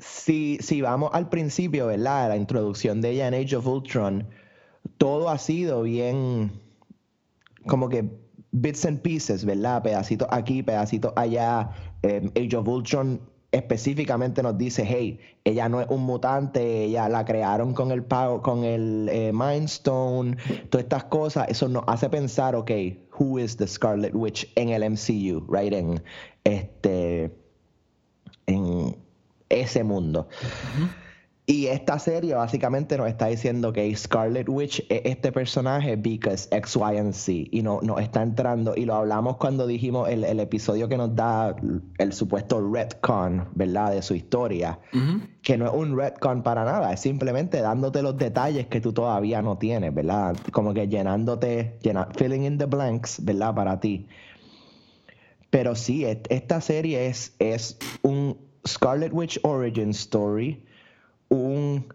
si, 0.00 0.58
si 0.60 0.80
vamos 0.80 1.10
al 1.12 1.28
principio, 1.28 1.86
¿verdad? 1.86 2.30
La 2.30 2.36
introducción 2.36 3.00
de 3.00 3.10
ella 3.10 3.28
en 3.28 3.34
Age 3.34 3.56
of 3.56 3.66
Ultron, 3.66 4.26
todo 4.96 5.28
ha 5.28 5.38
sido 5.38 5.82
bien 5.82 6.52
como 7.66 7.88
que 7.88 8.08
bits 8.52 8.84
and 8.84 9.00
pieces, 9.00 9.44
¿verdad? 9.44 9.82
Pedacitos 9.82 10.28
aquí, 10.30 10.62
pedacitos 10.62 11.12
allá. 11.16 11.70
Em, 12.02 12.30
Age 12.36 12.56
of 12.56 12.68
Ultron 12.68 13.20
específicamente 13.52 14.42
nos 14.42 14.56
dice, 14.56 14.84
hey, 14.86 15.18
ella 15.44 15.68
no 15.68 15.80
es 15.80 15.88
un 15.88 16.02
mutante, 16.02 16.84
ella 16.84 17.08
la 17.08 17.24
crearon 17.24 17.74
con 17.74 17.90
el 17.90 18.04
con 18.04 18.64
el 18.64 19.08
eh, 19.10 19.32
Mind 19.32 19.64
Stone, 19.64 20.36
todas 20.68 20.84
estas 20.84 21.04
cosas, 21.04 21.48
eso 21.48 21.68
nos 21.68 21.82
hace 21.88 22.08
pensar, 22.08 22.54
ok, 22.54 22.70
who 23.18 23.38
is 23.38 23.56
the 23.56 23.66
Scarlet 23.66 24.14
Witch 24.14 24.50
en 24.54 24.68
el 24.68 24.88
MCU, 24.88 25.44
right? 25.48 25.72
En 25.72 26.02
este 26.44 27.32
en 28.46 28.96
ese 29.48 29.82
mundo. 29.82 30.28
Y 31.50 31.66
esta 31.66 31.98
serie 31.98 32.36
básicamente 32.36 32.96
nos 32.96 33.08
está 33.08 33.26
diciendo 33.26 33.72
que 33.72 33.92
Scarlet 33.96 34.48
Witch 34.48 34.86
es 34.88 35.00
este 35.04 35.32
personaje 35.32 35.96
because 35.96 36.46
X, 36.52 36.76
Y, 36.76 36.96
and 36.96 37.12
Z. 37.12 37.48
Y 37.50 37.62
no, 37.62 37.80
nos 37.82 38.00
está 38.00 38.22
entrando, 38.22 38.76
y 38.76 38.84
lo 38.84 38.94
hablamos 38.94 39.36
cuando 39.36 39.66
dijimos 39.66 40.08
el, 40.08 40.38
episodio 40.38 40.88
que 40.88 40.96
nos 40.96 41.16
da 41.16 41.56
el 41.98 42.12
supuesto 42.12 42.64
retcon, 42.72 43.48
¿verdad? 43.56 43.90
De 43.90 44.00
su 44.00 44.14
historia. 44.14 44.78
Que 45.42 45.58
no 45.58 45.66
es 45.66 45.72
un 45.72 45.98
retcon 45.98 46.44
para 46.44 46.64
nada, 46.64 46.92
es 46.92 47.00
simplemente 47.00 47.60
dándote 47.60 48.00
los 48.00 48.16
detalles 48.16 48.68
que 48.68 48.80
tú 48.80 48.92
todavía 48.92 49.42
no 49.42 49.58
tienes, 49.58 49.92
¿verdad? 49.92 50.36
Como 50.52 50.72
que 50.72 50.86
llenándote, 50.86 51.80
filling 52.16 52.44
in 52.44 52.58
the 52.58 52.66
blanks, 52.66 53.24
¿verdad? 53.24 53.56
Para 53.56 53.80
ti. 53.80 54.06
Pero 55.50 55.74
sí, 55.74 56.04
esta 56.04 56.60
serie 56.60 57.08
es, 57.08 57.34
es 57.40 57.76
un 58.02 58.38
Scarlet 58.64 59.12
Witch 59.12 59.40
Origin 59.42 59.90
Story, 59.90 60.62
un 61.30 61.86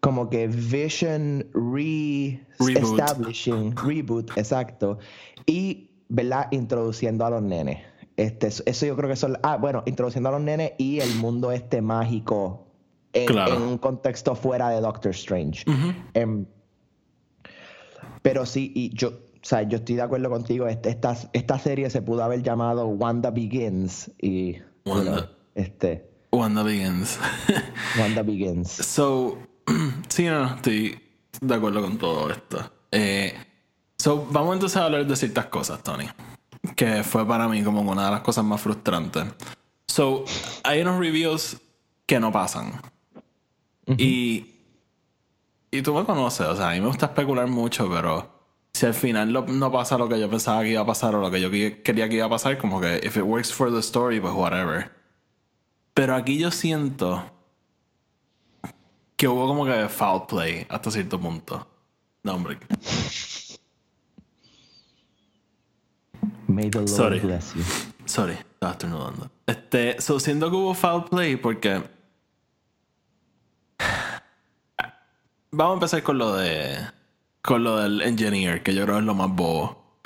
como 0.00 0.28
que 0.28 0.48
Vision 0.48 1.46
re-establishing, 1.52 3.76
reboot. 3.76 4.36
exacto, 4.36 4.98
y, 5.46 5.90
¿verdad? 6.08 6.48
Introduciendo 6.50 7.24
a 7.24 7.30
los 7.30 7.42
nenes. 7.42 7.78
Este, 8.16 8.48
eso 8.48 8.86
yo 8.86 8.96
creo 8.96 9.08
que 9.08 9.16
son, 9.16 9.38
ah, 9.42 9.56
bueno, 9.56 9.82
introduciendo 9.86 10.30
a 10.30 10.32
los 10.32 10.40
nenes 10.40 10.72
y 10.78 10.98
el 11.00 11.14
mundo 11.16 11.52
este 11.52 11.80
mágico 11.80 12.66
en, 13.12 13.62
un 13.62 13.78
contexto 13.78 14.34
fuera 14.34 14.70
de 14.70 14.80
Doctor 14.80 15.12
Strange. 15.12 15.64
Em, 16.14 16.46
pero 18.22 18.46
sí, 18.46 18.72
y 18.74 18.94
yo, 18.94 19.08
o 19.08 19.42
sea, 19.42 19.62
yo 19.62 19.78
estoy 19.78 19.96
de 19.96 20.02
acuerdo 20.02 20.30
contigo, 20.30 20.66
este, 20.66 20.90
esta, 20.90 21.16
esta 21.32 21.58
serie 21.58 21.90
se 21.90 22.02
pudo 22.02 22.22
haber 22.22 22.42
llamado 22.42 22.86
Wanda 22.86 23.30
Begins 23.30 24.10
y... 24.20 24.56
Wanda. 24.84 25.30
Este. 25.54 26.09
Wanda 26.40 26.62
Begins. 26.62 27.18
Wanda 27.98 28.22
Begins. 28.22 28.70
So, 28.70 29.38
sí, 30.08 30.24
no, 30.24 30.46
estoy 30.54 30.98
de 31.38 31.54
acuerdo 31.54 31.82
con 31.82 31.98
todo 31.98 32.30
esto. 32.30 32.72
Eh, 32.90 33.34
so, 33.98 34.26
vamos 34.30 34.54
entonces 34.54 34.78
a 34.78 34.86
hablar 34.86 35.06
de 35.06 35.16
ciertas 35.16 35.46
cosas, 35.46 35.82
Tony. 35.82 36.08
Que 36.74 37.04
fue 37.04 37.26
para 37.26 37.46
mí 37.46 37.62
como 37.62 37.82
una 37.82 38.06
de 38.06 38.10
las 38.10 38.20
cosas 38.22 38.42
más 38.44 38.60
frustrantes. 38.60 39.24
So, 39.86 40.24
hay 40.64 40.80
unos 40.80 40.98
reviews 40.98 41.58
que 42.06 42.18
no 42.18 42.32
pasan. 42.32 42.80
Y. 43.98 44.46
Y 45.72 45.82
tú 45.82 45.94
me 45.94 46.04
conoces, 46.04 46.46
o 46.46 46.56
sea, 46.56 46.70
a 46.70 46.72
mí 46.72 46.80
me 46.80 46.88
gusta 46.88 47.06
especular 47.06 47.46
mucho, 47.46 47.88
pero 47.88 48.28
si 48.72 48.86
al 48.86 48.94
final 48.94 49.32
no 49.32 49.70
pasa 49.70 49.96
lo 49.98 50.08
que 50.08 50.18
yo 50.18 50.28
pensaba 50.28 50.62
que 50.62 50.70
iba 50.70 50.80
a 50.80 50.86
pasar 50.86 51.14
o 51.14 51.20
lo 51.20 51.30
que 51.30 51.40
yo 51.40 51.48
quería 51.50 52.08
que 52.08 52.16
iba 52.16 52.26
a 52.26 52.30
pasar, 52.30 52.58
como 52.58 52.80
que 52.80 53.00
if 53.04 53.16
it 53.16 53.22
works 53.22 53.52
for 53.52 53.70
the 53.70 53.78
story, 53.78 54.18
pues 54.18 54.34
whatever. 54.34 54.99
Pero 56.00 56.14
aquí 56.14 56.38
yo 56.38 56.50
siento 56.50 57.22
que 59.18 59.28
hubo 59.28 59.46
como 59.46 59.66
que 59.66 59.86
foul 59.90 60.26
play 60.26 60.66
hasta 60.70 60.90
cierto 60.90 61.20
punto. 61.20 61.68
No, 62.22 62.36
hombre. 62.36 62.58
May 66.46 66.70
the 66.70 66.78
Lord 66.78 66.88
Sorry. 66.88 67.20
bless 67.20 67.52
you. 67.52 67.62
Sorry, 68.06 68.32
estaba 68.32 68.72
estornudando. 68.72 69.30
Este, 69.46 70.00
so 70.00 70.18
siento 70.18 70.48
que 70.48 70.56
hubo 70.56 70.72
foul 70.72 71.04
play 71.04 71.36
porque. 71.36 71.82
Vamos 75.50 75.72
a 75.72 75.74
empezar 75.74 76.02
con 76.02 76.16
lo 76.16 76.34
de. 76.34 76.78
Con 77.42 77.62
lo 77.62 77.76
del 77.76 78.00
engineer, 78.00 78.62
que 78.62 78.74
yo 78.74 78.86
creo 78.86 79.00
es 79.00 79.04
lo 79.04 79.14
más 79.14 79.28
bobo. 79.28 79.98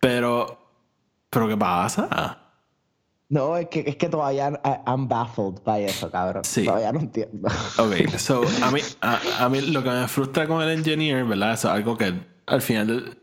Pero. 0.00 0.58
¿Pero 1.30 1.46
qué 1.46 1.56
pasa? 1.56 2.41
No, 3.32 3.56
es 3.56 3.68
que, 3.68 3.82
es 3.86 3.96
que 3.96 4.10
todavía 4.10 4.60
I'm 4.86 5.08
baffled 5.08 5.62
by 5.64 5.84
eso, 5.84 6.10
cabrón. 6.10 6.44
Sí. 6.44 6.66
Todavía 6.66 6.92
no 6.92 7.00
entiendo. 7.00 7.48
Ok, 7.78 8.06
so, 8.18 8.42
a 8.62 8.70
mí, 8.70 8.80
a, 9.00 9.48
mí 9.48 9.62
lo 9.62 9.82
que 9.82 9.88
me 9.88 10.06
frustra 10.06 10.46
con 10.46 10.60
el 10.60 10.68
engineer, 10.68 11.24
¿verdad? 11.24 11.54
Es 11.54 11.64
algo 11.64 11.96
que 11.96 12.12
al 12.44 12.60
final 12.60 13.16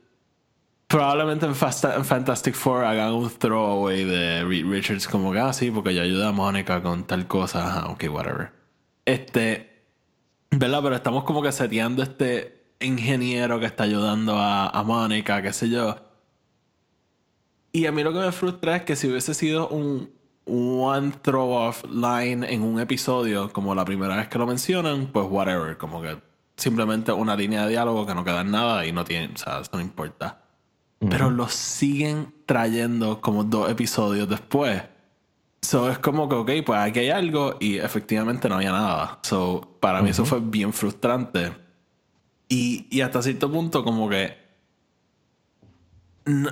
probablemente 0.88 1.46
en, 1.46 1.54
Fantastic 1.54 2.56
Four 2.56 2.86
hagan 2.86 3.14
un 3.14 3.30
throwaway 3.30 4.04
de 4.04 4.44
Reed 4.46 4.66
Richards 4.66 5.08
como 5.08 5.32
que, 5.32 5.38
ah, 5.42 5.54
sí, 5.54 5.70
porque 5.70 5.94
ya 5.94 6.02
ayuda 6.02 6.30
a 6.30 6.32
Mónica 6.32 6.82
con 6.82 7.04
tal 7.04 7.28
cosa, 7.28 7.82
ah, 7.82 7.92
ok, 7.92 8.06
whatever. 8.10 8.52
Este, 9.06 9.84
¿verdad? 10.50 10.80
Pero 10.82 10.96
estamos 10.96 11.24
como 11.24 11.44
que 11.44 11.52
seteando 11.52 12.02
este 12.02 12.74
ingeniero 12.80 13.60
que 13.60 13.68
está 13.68 13.84
ayudando 13.84 14.40
a, 14.40 14.70
a 14.70 14.82
Mónica, 14.82 15.44
qué 15.44 15.54
sé 15.54 15.70
yo. 15.70 16.09
Y 17.72 17.86
a 17.86 17.92
mí 17.92 18.04
lo 18.04 18.12
que 18.14 18.20
me 18.20 18.32
frustra 18.32 18.78
es 18.78 18.84
que 18.84 18.96
si 18.96 19.08
hubiese 19.08 19.34
sido 19.34 19.68
un 19.70 20.12
one 20.46 21.14
throw 21.22 21.52
off 21.52 21.84
line 21.86 22.46
en 22.52 22.64
un 22.64 22.80
episodio, 22.80 23.52
como 23.54 23.76
la 23.76 23.86
primera 23.86 24.16
vez 24.16 24.28
que 24.28 24.38
lo 24.38 24.48
mencionan, 24.48 25.08
pues 25.08 25.28
whatever, 25.30 25.78
como 25.78 26.02
que 26.02 26.18
simplemente 26.58 27.12
una 27.12 27.36
línea 27.36 27.64
de 27.64 27.72
diálogo 27.72 28.06
que 28.06 28.16
no 28.16 28.24
queda 28.24 28.42
en 28.42 28.52
nada 28.52 28.86
y 28.86 28.92
no 28.92 29.06
tiene, 29.06 29.34
o 29.34 29.38
sea, 29.38 29.60
eso 29.60 29.72
no 29.74 29.82
importa. 29.82 30.42
Pero 31.00 31.30
lo 31.30 31.48
siguen 31.48 32.34
trayendo 32.46 33.22
como 33.22 33.46
dos 33.46 33.72
episodios 33.72 34.28
después. 34.28 34.84
So 35.62 35.90
es 35.90 35.98
como 35.98 36.28
que, 36.28 36.36
ok, 36.36 36.52
pues 36.66 36.80
aquí 36.80 37.00
hay 37.00 37.10
algo 37.10 37.56
y 37.60 37.78
efectivamente 37.78 38.50
no 38.50 38.56
había 38.56 38.74
nada. 38.74 39.20
So 39.22 39.78
para 39.80 40.02
mí 40.02 40.10
eso 40.10 40.26
fue 40.26 40.42
bien 40.42 40.74
frustrante. 40.74 41.54
Y, 42.50 42.88
y 42.90 43.00
hasta 43.00 43.22
cierto 43.22 43.50
punto, 43.50 43.86
como 43.86 44.10
que. 44.10 44.36
No, 46.26 46.52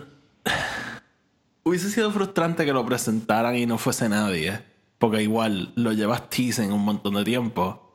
Hubiese 1.67 1.89
sido 1.89 2.11
frustrante 2.11 2.63
que 2.63 2.71
lo 2.71 2.85
presentaran 2.85 3.55
y 3.57 3.65
no 3.65 3.77
fuese 3.77 4.07
nadie. 4.07 4.61
Porque 4.97 5.21
igual 5.21 5.73
lo 5.75 5.91
llevas 5.91 6.29
teasing 6.29 6.71
un 6.71 6.85
montón 6.85 7.15
de 7.15 7.25
tiempo. 7.25 7.93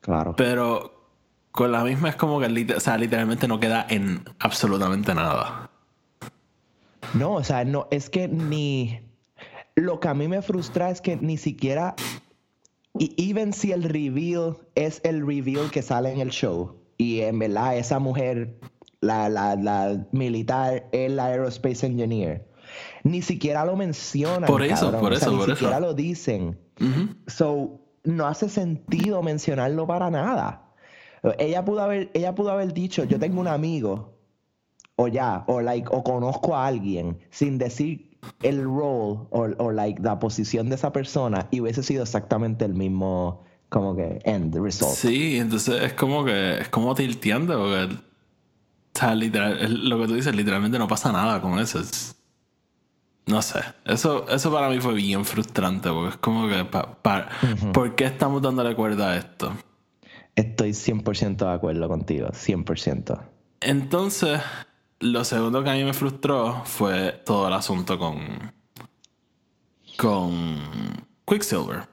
Claro. 0.00 0.36
Pero 0.36 0.98
con 1.50 1.72
la 1.72 1.82
misma 1.84 2.10
es 2.10 2.16
como 2.16 2.38
que 2.38 2.74
o 2.76 2.80
sea, 2.80 2.98
literalmente 2.98 3.48
no 3.48 3.58
queda 3.58 3.86
en 3.88 4.24
absolutamente 4.38 5.14
nada. 5.14 5.70
No, 7.14 7.34
o 7.34 7.44
sea, 7.44 7.64
no, 7.64 7.88
es 7.90 8.10
que 8.10 8.28
ni. 8.28 9.00
Lo 9.74 10.00
que 10.00 10.08
a 10.08 10.14
mí 10.14 10.28
me 10.28 10.42
frustra 10.42 10.90
es 10.90 11.00
que 11.00 11.16
ni 11.16 11.38
siquiera. 11.38 11.94
Y 12.98 13.14
even 13.30 13.52
si 13.54 13.72
el 13.72 13.84
reveal 13.84 14.58
es 14.74 15.00
el 15.02 15.26
reveal 15.26 15.70
que 15.70 15.82
sale 15.82 16.12
en 16.12 16.20
el 16.20 16.30
show, 16.30 16.76
y 16.98 17.20
en 17.20 17.38
verdad 17.38 17.76
esa 17.78 17.98
mujer, 18.00 18.58
la, 19.00 19.28
la, 19.28 19.56
la 19.56 20.06
militar, 20.12 20.86
es 20.92 21.10
la 21.10 21.26
aerospace 21.26 21.86
engineer, 21.86 22.47
ni 23.04 23.22
siquiera 23.22 23.64
lo 23.64 23.76
mencionan. 23.76 24.46
Por 24.46 24.62
eso, 24.62 24.92
por 24.98 25.12
eso, 25.12 25.30
ni 25.30 25.54
siquiera 25.54 25.80
lo 25.80 25.94
dicen. 25.94 26.58
So, 27.26 27.80
no 28.04 28.26
hace 28.26 28.48
sentido 28.48 29.22
mencionarlo 29.22 29.86
para 29.86 30.10
nada. 30.10 30.72
Ella 31.38 31.64
pudo 31.64 31.80
haber, 31.80 32.10
ella 32.14 32.34
pudo 32.34 32.52
haber 32.52 32.72
dicho, 32.72 33.04
yo 33.04 33.18
tengo 33.18 33.40
un 33.40 33.48
amigo, 33.48 34.18
o 34.96 35.08
ya, 35.08 35.44
o 35.48 35.60
like, 35.60 35.88
o 35.90 36.02
conozco 36.04 36.56
a 36.56 36.66
alguien, 36.66 37.18
sin 37.30 37.58
decir 37.58 38.18
el 38.42 38.64
role 38.64 39.26
o 39.30 39.72
like 39.72 40.02
la 40.02 40.18
posición 40.18 40.68
de 40.68 40.76
esa 40.76 40.92
persona, 40.92 41.48
y 41.50 41.60
hubiese 41.60 41.82
sido 41.82 42.02
exactamente 42.02 42.64
el 42.64 42.74
mismo, 42.74 43.44
como 43.68 43.96
que 43.96 44.20
end 44.24 44.56
result. 44.56 44.92
Sí, 44.92 45.38
entonces 45.38 45.82
es 45.82 45.92
como 45.94 46.24
que, 46.24 46.60
es 46.60 46.68
como 46.68 46.94
tilteando, 46.94 47.58
porque 47.58 47.96
literal, 49.14 49.88
lo 49.88 50.00
que 50.00 50.06
tú 50.06 50.14
dices, 50.14 50.34
literalmente 50.34 50.78
no 50.78 50.88
pasa 50.88 51.12
nada 51.12 51.40
con 51.40 51.58
eso. 51.58 51.80
No 53.28 53.42
sé, 53.42 53.60
eso, 53.84 54.26
eso 54.28 54.50
para 54.50 54.70
mí 54.70 54.80
fue 54.80 54.94
bien 54.94 55.24
frustrante, 55.24 55.90
porque 55.90 56.08
es 56.10 56.16
como 56.16 56.48
que, 56.48 56.64
¿por 57.72 57.94
qué 57.94 58.04
estamos 58.04 58.40
dándole 58.40 58.74
cuerda 58.74 59.10
a 59.10 59.16
esto? 59.16 59.52
Estoy 60.34 60.70
100% 60.70 61.36
de 61.36 61.52
acuerdo 61.52 61.88
contigo, 61.88 62.28
100%. 62.28 63.20
Entonces, 63.60 64.40
lo 65.00 65.24
segundo 65.24 65.62
que 65.62 65.70
a 65.70 65.74
mí 65.74 65.84
me 65.84 65.92
frustró 65.92 66.62
fue 66.64 67.12
todo 67.26 67.48
el 67.48 67.54
asunto 67.54 67.98
con. 67.98 68.52
con. 69.96 70.58
Quicksilver. 71.26 71.88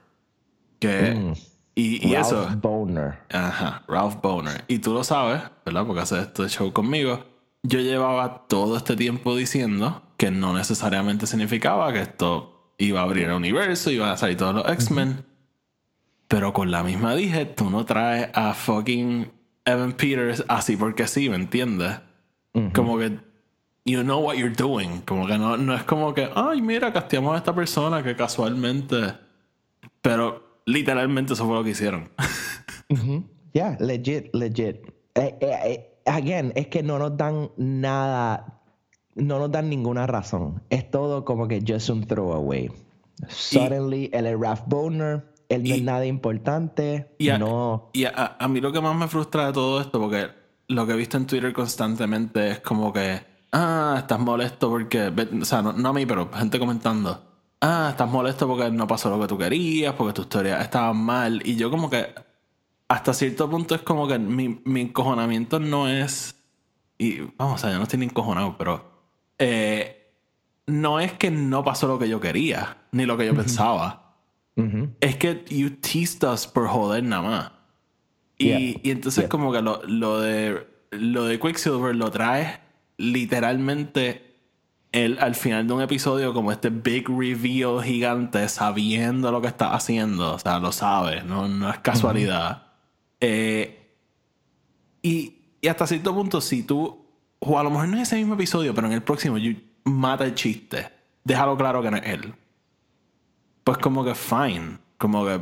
Que. 0.78 1.14
Mm. 1.14 1.32
Y, 1.74 2.14
Ralph 2.14 2.26
eso. 2.26 2.48
Boner. 2.62 3.18
Ajá, 3.30 3.82
Ralph 3.86 4.22
Boner. 4.22 4.64
Y 4.68 4.78
tú 4.78 4.94
lo 4.94 5.04
sabes, 5.04 5.42
¿verdad? 5.66 5.84
Porque 5.86 6.00
haces 6.00 6.20
este 6.20 6.48
show 6.48 6.72
conmigo. 6.72 7.22
Yo 7.62 7.80
llevaba 7.80 8.46
todo 8.48 8.76
este 8.78 8.96
tiempo 8.96 9.36
diciendo 9.36 10.05
que 10.16 10.30
no 10.30 10.54
necesariamente 10.54 11.26
significaba 11.26 11.92
que 11.92 12.00
esto 12.00 12.74
iba 12.78 13.00
a 13.00 13.04
abrir 13.04 13.24
el 13.24 13.32
universo, 13.32 13.90
iban 13.90 14.10
a 14.10 14.16
salir 14.16 14.36
todos 14.36 14.54
los 14.54 14.68
X-Men. 14.68 15.24
Pero 16.28 16.52
con 16.52 16.70
la 16.70 16.82
misma 16.82 17.14
dije, 17.14 17.46
tú 17.46 17.70
no 17.70 17.84
traes 17.84 18.28
a 18.34 18.54
fucking 18.54 19.30
Evan 19.64 19.92
Peters 19.92 20.44
así 20.48 20.76
porque 20.76 21.06
sí, 21.06 21.28
¿me 21.28 21.36
entiendes? 21.36 22.00
Como 22.72 22.98
que 22.98 23.18
you 23.86 24.02
know 24.02 24.20
what 24.20 24.36
you're 24.36 24.54
doing. 24.54 25.00
Como 25.02 25.26
que 25.26 25.38
no, 25.38 25.56
no 25.56 25.74
es 25.74 25.84
como 25.84 26.12
que, 26.12 26.28
ay, 26.34 26.60
mira, 26.60 26.92
casteamos 26.92 27.34
a 27.34 27.38
esta 27.38 27.54
persona 27.54 28.02
que 28.02 28.16
casualmente. 28.16 29.14
Pero 30.02 30.60
literalmente 30.66 31.32
eso 31.32 31.46
fue 31.46 31.54
lo 31.54 31.64
que 31.64 31.70
hicieron. 31.70 32.10
Yeah, 33.56 33.74
legit, 33.80 34.34
legit. 34.34 34.84
Eh, 35.14 35.34
eh, 35.40 35.58
eh, 35.64 36.00
again, 36.04 36.52
es 36.54 36.66
que 36.66 36.82
no 36.82 36.98
nos 36.98 37.16
dan 37.16 37.50
nada, 37.56 38.55
no 39.16 39.38
nos 39.38 39.50
dan 39.50 39.68
ninguna 39.68 40.06
razón. 40.06 40.62
Es 40.70 40.90
todo 40.90 41.24
como 41.24 41.48
que 41.48 41.62
just 41.66 41.90
un 41.90 42.06
throwaway. 42.06 42.70
Suddenly, 43.28 44.10
el 44.12 44.38
Ralph 44.40 44.62
Boner 44.66 45.36
él 45.48 45.64
no 45.64 45.74
es 45.74 45.82
nada 45.82 46.06
importante. 46.06 47.14
Y, 47.18 47.28
a, 47.28 47.38
no... 47.38 47.90
y 47.92 48.04
a, 48.04 48.36
mí 48.48 48.60
lo 48.60 48.72
que 48.72 48.80
más 48.80 48.96
me 48.96 49.08
frustra 49.08 49.46
de 49.46 49.52
todo 49.52 49.80
esto, 49.80 50.00
porque 50.00 50.28
lo 50.68 50.86
que 50.86 50.92
he 50.92 50.96
visto 50.96 51.16
en 51.16 51.26
Twitter 51.26 51.52
constantemente 51.52 52.50
es 52.50 52.60
como 52.60 52.92
que, 52.92 53.20
ah, 53.52 53.96
estás 53.98 54.18
molesto 54.18 54.68
porque, 54.68 55.12
o 55.40 55.44
sea, 55.44 55.62
no, 55.62 55.88
a 55.88 55.92
mí, 55.92 56.06
pero 56.06 56.30
gente 56.32 56.58
comentando, 56.58 57.22
ah, 57.60 57.88
estás 57.90 58.10
molesto 58.10 58.48
porque 58.48 58.70
no 58.70 58.86
pasó 58.86 59.10
lo 59.10 59.20
que 59.20 59.28
tú 59.28 59.38
querías, 59.38 59.94
porque 59.94 60.12
tu 60.12 60.22
historia 60.22 60.60
estaba 60.60 60.92
mal. 60.92 61.42
Y 61.44 61.56
yo 61.56 61.70
como 61.70 61.88
que, 61.88 62.06
hasta 62.88 63.14
cierto 63.14 63.48
punto 63.48 63.74
es 63.74 63.82
como 63.82 64.06
que 64.06 64.18
mi, 64.18 64.60
mi 64.64 64.80
encojonamiento 64.82 65.60
no 65.60 65.88
es, 65.88 66.34
y 66.98 67.20
vamos, 67.36 67.54
o 67.54 67.58
sea, 67.58 67.70
yo 67.70 67.76
no 67.76 67.84
estoy 67.84 68.00
ni 68.00 68.06
encojonado, 68.06 68.56
pero... 68.58 68.95
Eh, 69.38 70.12
no 70.66 71.00
es 71.00 71.12
que 71.12 71.30
no 71.30 71.62
pasó 71.64 71.86
lo 71.86 71.98
que 71.98 72.08
yo 72.08 72.20
quería, 72.20 72.78
ni 72.92 73.06
lo 73.06 73.16
que 73.16 73.26
yo 73.26 73.34
pensaba 73.34 74.06
es 75.00 75.16
que 75.16 75.44
you 75.50 75.70
teased 75.70 76.26
us 76.26 76.46
por 76.46 76.66
joder 76.66 77.04
nada 77.04 77.22
más. 77.22 77.52
Y, 78.38 78.80
y 78.82 78.90
entonces 78.90 79.28
como 79.28 79.52
que 79.52 79.60
lo, 79.62 79.82
lo, 79.84 80.20
de 80.20 80.66
lo 80.90 81.24
de 81.24 81.38
Quicksilver 81.38 81.94
lo 81.94 82.10
trae 82.10 82.60
literalmente 82.96 84.26
al 84.92 85.34
final 85.34 85.66
de 85.66 85.74
un 85.74 85.82
episodio 85.82 86.32
como 86.32 86.52
este 86.52 86.70
big 86.70 87.06
reveal 87.08 87.82
gigante 87.82 88.48
sabiendo 88.48 89.30
lo 89.30 89.42
que 89.42 89.48
está 89.48 89.74
haciendo. 89.74 90.34
O 90.34 90.38
sea, 90.38 90.58
lo 90.58 90.72
sabe, 90.72 91.22
no, 91.22 91.48
no 91.48 91.70
es 91.70 91.78
casualidad. 91.80 92.68
Eh, 93.20 93.94
y, 95.02 95.34
y, 95.60 95.68
hasta 95.68 95.86
cierto 95.86 96.14
punto, 96.14 96.40
si 96.40 96.62
tú, 96.62 97.05
o 97.38 97.58
a 97.58 97.62
lo 97.62 97.70
mejor 97.70 97.88
no 97.88 97.96
es 97.96 98.04
ese 98.04 98.16
mismo 98.16 98.34
episodio, 98.34 98.74
pero 98.74 98.86
en 98.86 98.92
el 98.92 99.02
próximo, 99.02 99.38
you, 99.38 99.56
mata 99.84 100.24
el 100.24 100.34
chiste. 100.34 100.90
Déjalo 101.24 101.56
claro 101.56 101.82
que 101.82 101.90
no 101.90 101.96
es 101.96 102.06
él 102.06 102.34
pues 103.66 103.78
como 103.78 104.04
que 104.04 104.14
fine. 104.14 104.78
Como 104.96 105.26
que, 105.26 105.40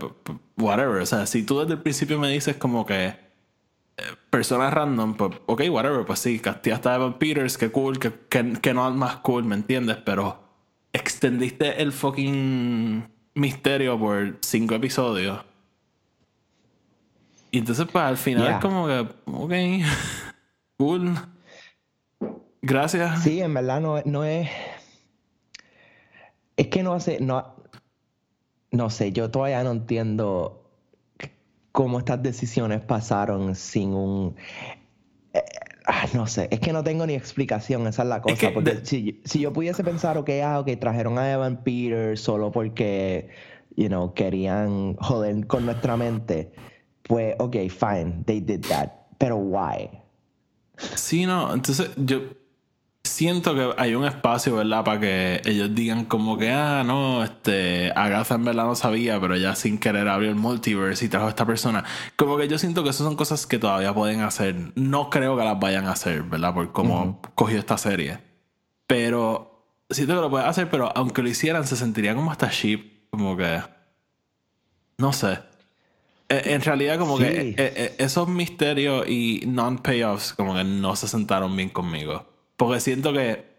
whatever. 0.56 1.02
O 1.02 1.06
sea, 1.06 1.26
si 1.26 1.42
tú 1.42 1.60
desde 1.60 1.74
el 1.74 1.82
principio 1.82 2.18
me 2.18 2.30
dices 2.30 2.56
como 2.56 2.86
que 2.86 3.08
eh, 3.08 3.16
personas 4.30 4.72
random, 4.72 5.14
pues, 5.14 5.32
ok, 5.44 5.62
whatever, 5.68 6.06
pues 6.06 6.20
sí, 6.20 6.38
castigaste 6.38 6.88
a 6.88 6.94
Evan 6.94 7.18
Peters, 7.18 7.58
que 7.58 7.70
cool, 7.70 7.98
que, 7.98 8.12
que, 8.30 8.74
no 8.74 8.88
es 8.88 8.94
más 8.94 9.16
cool, 9.16 9.44
¿me 9.44 9.54
entiendes? 9.54 9.98
Pero 9.98 10.42
extendiste 10.90 11.82
el 11.82 11.92
fucking 11.92 13.06
misterio 13.34 13.98
por 13.98 14.38
cinco 14.40 14.74
episodios. 14.74 15.44
Y 17.50 17.58
entonces, 17.58 17.86
pues 17.92 18.04
al 18.04 18.16
final 18.16 18.54
es 18.54 18.58
como 18.60 18.86
que, 18.86 19.06
ok, 19.26 19.52
cool. 20.78 21.14
Gracias. 22.66 23.22
Sí, 23.22 23.42
en 23.42 23.52
verdad 23.52 23.80
no, 23.80 24.00
no 24.06 24.24
es. 24.24 24.48
Es 26.56 26.68
que 26.68 26.82
no 26.82 26.94
hace. 26.94 27.20
No, 27.20 27.54
no 28.70 28.88
sé, 28.88 29.12
yo 29.12 29.30
todavía 29.30 29.62
no 29.62 29.70
entiendo 29.70 30.64
cómo 31.72 31.98
estas 31.98 32.22
decisiones 32.22 32.80
pasaron 32.80 33.54
sin 33.54 33.92
un... 33.92 34.36
Eh, 35.34 35.42
ah, 35.86 36.06
no 36.14 36.26
sé, 36.26 36.48
es 36.50 36.60
que 36.60 36.72
no 36.72 36.82
tengo 36.82 37.06
ni 37.06 37.14
explicación, 37.14 37.86
esa 37.86 38.02
es 38.02 38.08
la 38.08 38.22
cosa. 38.22 38.50
porque 38.54 38.80
si, 38.84 39.20
yo 39.38 39.52
pudiese 39.52 39.84
pensar, 39.84 40.16
ok, 40.16 40.30
ah, 40.42 40.60
ok, 40.60 40.70
trajeron 40.80 41.18
a 41.18 41.30
Evan 41.30 41.62
Peters 41.62 42.20
solo 42.20 42.50
porque, 42.50 43.28
you 43.76 43.88
know, 43.88 44.14
querían 44.14 44.96
joder 44.96 45.46
con 45.46 45.66
nuestra 45.66 45.96
mente, 45.96 46.52
pues, 47.02 47.34
ok, 47.38 47.56
fine, 47.68 48.22
they 48.24 48.40
did 48.40 48.64
that. 48.68 48.90
Pero, 49.18 49.36
why? 49.36 49.90
Sí, 50.94 51.26
no, 51.26 51.52
entonces 51.52 51.90
yo 51.96 52.20
siento 53.04 53.54
que 53.54 53.74
hay 53.80 53.94
un 53.94 54.04
espacio, 54.04 54.56
¿verdad? 54.56 54.82
Para 54.82 54.98
que 54.98 55.42
ellos 55.44 55.74
digan 55.74 56.06
como 56.06 56.36
que, 56.36 56.50
ah, 56.50 56.82
no, 56.84 57.22
este, 57.22 57.92
Agatha 57.94 58.34
en 58.34 58.44
verdad 58.44 58.64
no 58.64 58.74
sabía, 58.74 59.20
pero 59.20 59.36
ya 59.36 59.54
sin 59.54 59.78
querer 59.78 60.08
abrió 60.08 60.30
el 60.30 60.36
multiverse 60.36 61.04
y 61.04 61.08
trajo 61.08 61.26
a 61.26 61.28
esta 61.28 61.46
persona. 61.46 61.84
Como 62.16 62.36
que 62.36 62.48
yo 62.48 62.58
siento 62.58 62.82
que 62.82 62.90
esas 62.90 63.04
son 63.04 63.14
cosas 63.14 63.46
que 63.46 63.58
todavía 63.58 63.94
pueden 63.94 64.22
hacer. 64.22 64.72
No 64.74 65.10
creo 65.10 65.36
que 65.36 65.44
las 65.44 65.60
vayan 65.60 65.86
a 65.86 65.92
hacer, 65.92 66.22
¿verdad? 66.22 66.54
Por 66.54 66.72
cómo 66.72 67.20
cogió 67.34 67.58
esta 67.58 67.78
serie. 67.78 68.18
Pero 68.86 69.68
siento 69.90 70.14
que 70.14 70.20
lo 70.20 70.30
pueden 70.30 70.48
hacer, 70.48 70.68
pero 70.70 70.90
aunque 70.96 71.22
lo 71.22 71.28
hicieran, 71.28 71.66
se 71.66 71.76
sentiría 71.76 72.14
como 72.14 72.32
hasta 72.32 72.50
cheap. 72.50 73.10
Como 73.10 73.36
que. 73.36 73.62
No 74.98 75.12
sé. 75.12 75.38
E, 76.28 76.54
en 76.54 76.62
realidad, 76.62 76.98
como 76.98 77.18
que 77.18 77.26
e, 77.26 77.54
e, 77.58 77.94
esos 77.98 78.28
misterios 78.28 79.06
y 79.08 79.42
non-payoffs, 79.46 80.32
como 80.32 80.54
que 80.54 80.64
no 80.64 80.96
se 80.96 81.06
sentaron 81.06 81.54
bien 81.54 81.68
conmigo. 81.68 82.33
Porque 82.56 82.80
siento 82.80 83.12
que 83.12 83.54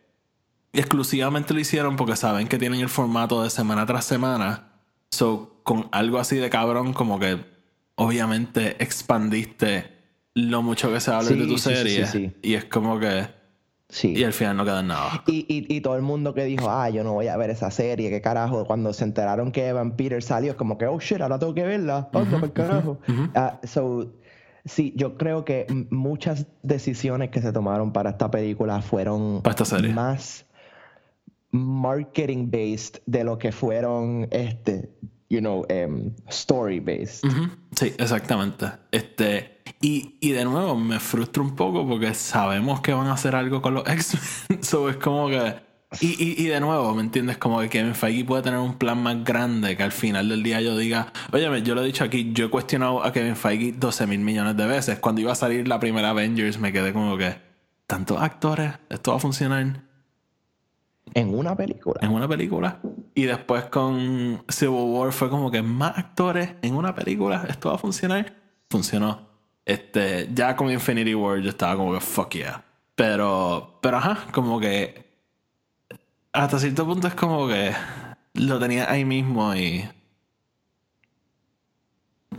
exclusivamente 0.74 1.54
lo 1.54 1.60
hicieron 1.60 1.96
porque 1.96 2.16
saben 2.16 2.48
que 2.48 2.58
tienen 2.58 2.82
el 2.82 2.90
formato 2.90 3.44
de 3.44 3.50
semana 3.50 3.86
tras 3.86 4.06
semana. 4.06 4.70
So, 5.12 5.60
con 5.64 5.88
algo 5.92 6.20
así 6.20 6.38
de 6.38 6.50
cabrón, 6.50 6.94
como 6.94 7.20
que 7.20 7.40
obviamente 7.96 8.76
expandiste 8.84 9.96
lo 10.34 10.62
mucho 10.62 10.92
que 10.92 11.00
se 11.00 11.12
habla 11.12 11.30
de 11.30 11.48
tu 11.48 11.58
serie. 11.58 12.36
y 12.42 12.54
es 12.54 12.66
como 12.66 13.00
que. 13.00 13.28
Sí. 13.88 14.14
Y 14.14 14.24
al 14.24 14.34
final 14.34 14.58
no 14.58 14.66
queda 14.66 14.82
nada. 14.82 15.24
Y, 15.28 15.46
y, 15.48 15.80
todo 15.80 15.96
el 15.96 16.02
mundo 16.02 16.34
que 16.34 16.44
dijo, 16.44 16.70
ah, 16.70 16.90
yo 16.90 17.04
no 17.04 17.14
voy 17.14 17.28
a 17.28 17.38
ver 17.38 17.52
esa 17.52 17.70
serie, 17.70 18.10
qué 18.10 18.20
carajo, 18.20 18.66
cuando 18.66 18.92
se 18.94 19.04
enteraron 19.04 19.52
que 19.52 19.68
Evan 19.68 19.96
Peter 19.96 20.22
salió, 20.24 20.52
es 20.52 20.58
como 20.58 20.78
que, 20.78 20.88
oh 20.88 21.00
shit, 21.00 21.22
ahora 21.22 21.38
tengo 21.38 21.54
que 21.54 21.64
verla, 21.64 22.10
oh, 22.12 22.26
qué 22.42 22.52
carajo. 22.52 22.98
Ah, 23.36 23.60
so, 23.64 24.12
Sí, 24.66 24.94
yo 24.96 25.18
creo 25.18 25.46
que 25.46 25.68
muchas 25.92 26.48
decisiones 26.64 27.30
que 27.30 27.42
se 27.42 27.54
tomaron 27.54 27.94
para 27.94 28.12
esta 28.12 28.32
película 28.32 28.82
fueron 28.82 29.42
más 29.94 30.46
marketing 31.52 32.50
based 32.50 33.02
de 33.06 33.24
lo 33.24 33.38
que 33.38 33.52
fueron 33.52 34.28
este 34.32 34.90
you 35.30 35.40
know, 35.40 35.66
um, 35.70 36.12
story 36.30 36.80
based. 36.80 37.24
Sí, 37.76 37.94
exactamente. 37.98 38.68
Este, 38.92 39.62
y, 39.82 40.18
y, 40.20 40.32
de 40.32 40.46
nuevo 40.46 40.76
me 40.76 41.00
frustra 41.00 41.42
un 41.42 41.56
poco 41.56 41.88
porque 41.88 42.14
sabemos 42.14 42.82
que 42.82 42.94
van 42.94 43.08
a 43.08 43.14
hacer 43.14 43.36
algo 43.36 43.62
con 43.62 43.74
los 43.74 43.88
X-Men. 43.88 44.64
so 44.64 44.90
es 44.90 44.98
como 44.98 45.30
que. 45.30 45.65
Y, 46.02 46.08
y, 46.22 46.44
y, 46.44 46.48
de 46.48 46.60
nuevo, 46.60 46.94
¿me 46.94 47.02
entiendes? 47.02 47.38
Como 47.38 47.60
que 47.60 47.70
Kevin 47.70 47.96
Feige 47.96 48.26
puede 48.26 48.44
tener 48.44 48.60
un 48.60 48.78
plan 48.78 49.02
más 49.02 49.24
grande 49.24 49.76
que 49.78 49.84
al 49.84 49.92
final 49.92 50.30
del 50.30 50.44
día 50.44 50.62
yo 50.62 50.78
diga, 50.78 51.12
oye, 51.32 51.62
yo 51.64 51.76
lo 51.76 51.84
he 51.84 51.86
dicho 51.86 52.04
aquí, 52.04 52.32
yo 52.34 52.46
he 52.46 52.50
cuestionado 52.50 53.04
a 53.04 53.12
Kevin 53.12 53.36
Feige 53.36 53.74
12 53.74 54.08
mil 54.08 54.20
millones 54.20 54.58
de 54.58 54.66
veces. 54.66 55.00
Cuando 55.00 55.22
iba 55.22 55.32
a 55.32 55.36
salir 55.36 55.68
la 55.68 55.80
primera 55.80 56.10
Avengers 56.10 56.60
me 56.60 56.72
quedé 56.72 56.94
como 56.94 57.18
que, 57.18 57.36
¿tantos 57.88 58.22
actores? 58.22 58.74
¿Esto 58.90 59.12
va 59.12 59.18
a 59.18 59.20
funcionar? 59.20 59.82
En 61.14 61.34
una 61.34 61.56
película. 61.56 62.00
En 62.02 62.12
una 62.12 62.28
película. 62.28 62.80
Y 63.14 63.24
después 63.24 63.66
con 63.66 64.44
Civil 64.50 64.76
War 64.76 65.12
fue 65.12 65.30
como 65.30 65.52
que 65.52 65.62
más 65.62 65.98
actores 65.98 66.56
en 66.62 66.76
una 66.76 66.94
película. 66.96 67.46
¿Esto 67.48 67.70
va 67.70 67.76
a 67.76 67.78
funcionar? 67.78 68.36
Funcionó. 68.70 69.30
Este, 69.66 70.30
ya 70.34 70.56
con 70.56 70.70
Infinity 70.70 71.16
War 71.16 71.40
yo 71.40 71.50
estaba 71.50 71.76
como 71.76 71.94
que 71.94 72.00
fuck 72.00 72.32
yeah. 72.34 72.64
Pero, 72.96 73.80
pero 73.82 73.98
ajá, 73.98 74.28
como 74.32 74.60
que 74.60 75.05
hasta 76.36 76.60
cierto 76.60 76.86
punto 76.86 77.08
es 77.08 77.16
como 77.16 77.48
que 77.48 77.74
lo 78.34 78.60
tenía 78.60 78.90
ahí 78.92 79.06
mismo 79.06 79.56
y. 79.56 79.90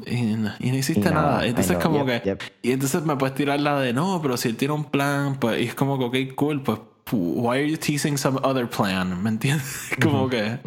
Y 0.07 0.37
no, 0.37 0.53
hiciste 0.61 1.11
nada. 1.11 1.47
Entonces, 1.47 1.79
como 1.79 2.05
que. 2.05 2.39
Y 2.63 2.73
entonces 2.73 3.03
me 3.05 3.17
puedes 3.17 3.35
tirar 3.35 3.59
la 3.61 3.81
de 3.81 3.93
no, 3.93 4.21
pero 4.21 4.37
si 4.37 4.49
él 4.49 4.57
tiene 4.57 4.75
un 4.75 4.85
plan, 4.85 5.41
pues. 5.41 5.61
Y 5.61 5.65
es 5.65 5.75
como 5.75 5.99
que, 5.99 6.27
ok, 6.29 6.35
cool, 6.35 6.63
pues 6.63 6.79
why 7.13 7.59
are 7.59 7.71
you 7.71 7.77
teasing 7.77 8.19
some 8.19 8.39
other 8.43 8.69
plan? 8.69 9.23
¿Me 9.23 9.31
entiendes? 9.31 9.91
como 10.03 10.29
que 10.29 10.59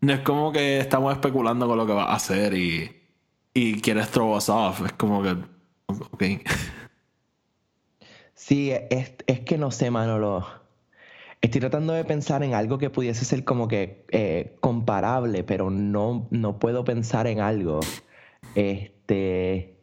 no 0.00 0.12
es 0.12 0.20
como 0.20 0.52
que 0.52 0.78
estamos 0.78 1.12
especulando 1.12 1.66
con 1.66 1.76
lo 1.76 1.86
que 1.86 1.92
va 1.92 2.04
a 2.04 2.16
hacer 2.16 2.54
y, 2.54 2.90
y 3.54 3.80
quieres 3.80 4.08
throw 4.08 4.34
us 4.36 4.48
off. 4.48 4.84
Es 4.84 4.92
como 4.94 5.22
que, 5.22 5.36
ok. 5.86 6.24
Sí, 8.34 8.72
es, 8.72 9.12
es 9.26 9.40
que 9.40 9.58
no 9.58 9.70
sé, 9.70 9.90
Manolo. 9.90 10.61
Estoy 11.42 11.60
tratando 11.60 11.92
de 11.92 12.04
pensar 12.04 12.44
en 12.44 12.54
algo 12.54 12.78
que 12.78 12.88
pudiese 12.88 13.24
ser 13.24 13.42
como 13.42 13.66
que 13.66 14.06
eh, 14.12 14.56
comparable, 14.60 15.42
pero 15.42 15.70
no, 15.70 16.28
no 16.30 16.60
puedo 16.60 16.84
pensar 16.84 17.26
en 17.26 17.40
algo. 17.40 17.80
Este. 18.54 19.76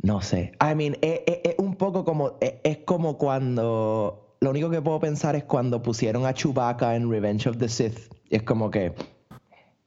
No 0.00 0.22
sé. 0.22 0.52
I 0.62 0.74
mean, 0.74 0.96
es, 1.02 1.20
es 1.26 1.54
un 1.58 1.76
poco 1.76 2.06
como. 2.06 2.38
Es, 2.40 2.78
como 2.86 3.18
cuando 3.18 4.34
lo 4.40 4.50
único 4.50 4.70
que 4.70 4.80
puedo 4.80 4.98
pensar 4.98 5.36
es 5.36 5.44
cuando 5.44 5.82
pusieron 5.82 6.24
a 6.24 6.32
Chewbacca 6.32 6.96
en 6.96 7.10
Revenge 7.10 7.46
of 7.50 7.58
the 7.58 7.68
Sith. 7.68 8.10
Es 8.30 8.42
como 8.44 8.70
que. 8.70 8.94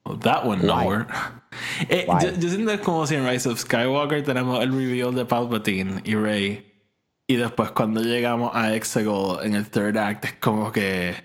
Oh, 0.03 0.15
that 0.19 0.45
one 0.45 0.63
nowhere. 0.63 1.07
Eh, 1.89 2.05
yo, 2.21 2.29
yo, 2.37 2.49
siento 2.49 2.71
es 2.71 2.81
como 2.81 3.07
si 3.07 3.15
en 3.15 3.27
Rise 3.27 3.49
of 3.49 3.59
Skywalker 3.59 4.23
tenemos 4.23 4.61
el 4.61 4.71
reveal 4.71 5.15
de 5.15 5.25
Palpatine 5.25 6.01
y 6.03 6.13
Rey. 6.13 6.74
Y 7.27 7.37
después 7.37 7.71
cuando 7.71 8.01
llegamos 8.01 8.51
a 8.53 8.75
Exegol 8.75 9.43
en 9.43 9.55
el 9.55 9.67
third 9.69 9.97
act 9.97 10.25
es 10.25 10.33
como 10.33 10.71
que 10.71 11.15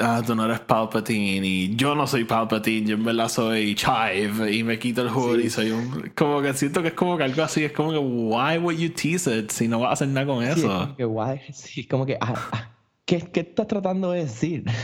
ah, 0.00 0.22
tú 0.26 0.34
no 0.34 0.44
eres 0.44 0.60
Palpatine 0.60 1.46
y 1.46 1.76
yo 1.76 1.94
no 1.94 2.06
soy 2.06 2.24
Palpatine, 2.24 2.86
yo 2.86 2.94
en 2.96 3.04
verdad 3.04 3.28
soy 3.28 3.74
Chive 3.74 4.52
y 4.52 4.64
me 4.64 4.78
quito 4.78 5.02
el 5.02 5.10
hood 5.10 5.38
y 5.40 5.50
soy 5.50 5.70
un... 5.70 6.12
Como 6.14 6.40
que 6.40 6.54
siento 6.54 6.82
que 6.82 6.88
es 6.88 6.94
como 6.94 7.16
que 7.16 7.24
algo 7.24 7.42
así, 7.42 7.64
es 7.64 7.72
como 7.72 7.92
que 7.92 7.98
why 7.98 8.58
would 8.58 8.78
you 8.78 8.90
tease 8.90 9.30
it 9.30 9.50
si 9.50 9.68
no 9.68 9.80
vas 9.80 9.90
a 9.90 9.92
hacer 9.92 10.08
nada 10.08 10.26
con 10.26 10.42
eso? 10.42 10.60
Sí, 10.60 10.66
como 10.66 10.96
que 10.96 11.04
why, 11.04 11.40
sí, 11.52 11.84
como 11.86 12.06
que 12.06 12.16
ah, 12.20 12.34
ah, 12.52 12.70
¿qué, 13.04 13.20
¿qué, 13.20 13.40
estás 13.40 13.66
tratando 13.66 14.12
de 14.12 14.24
decir? 14.24 14.64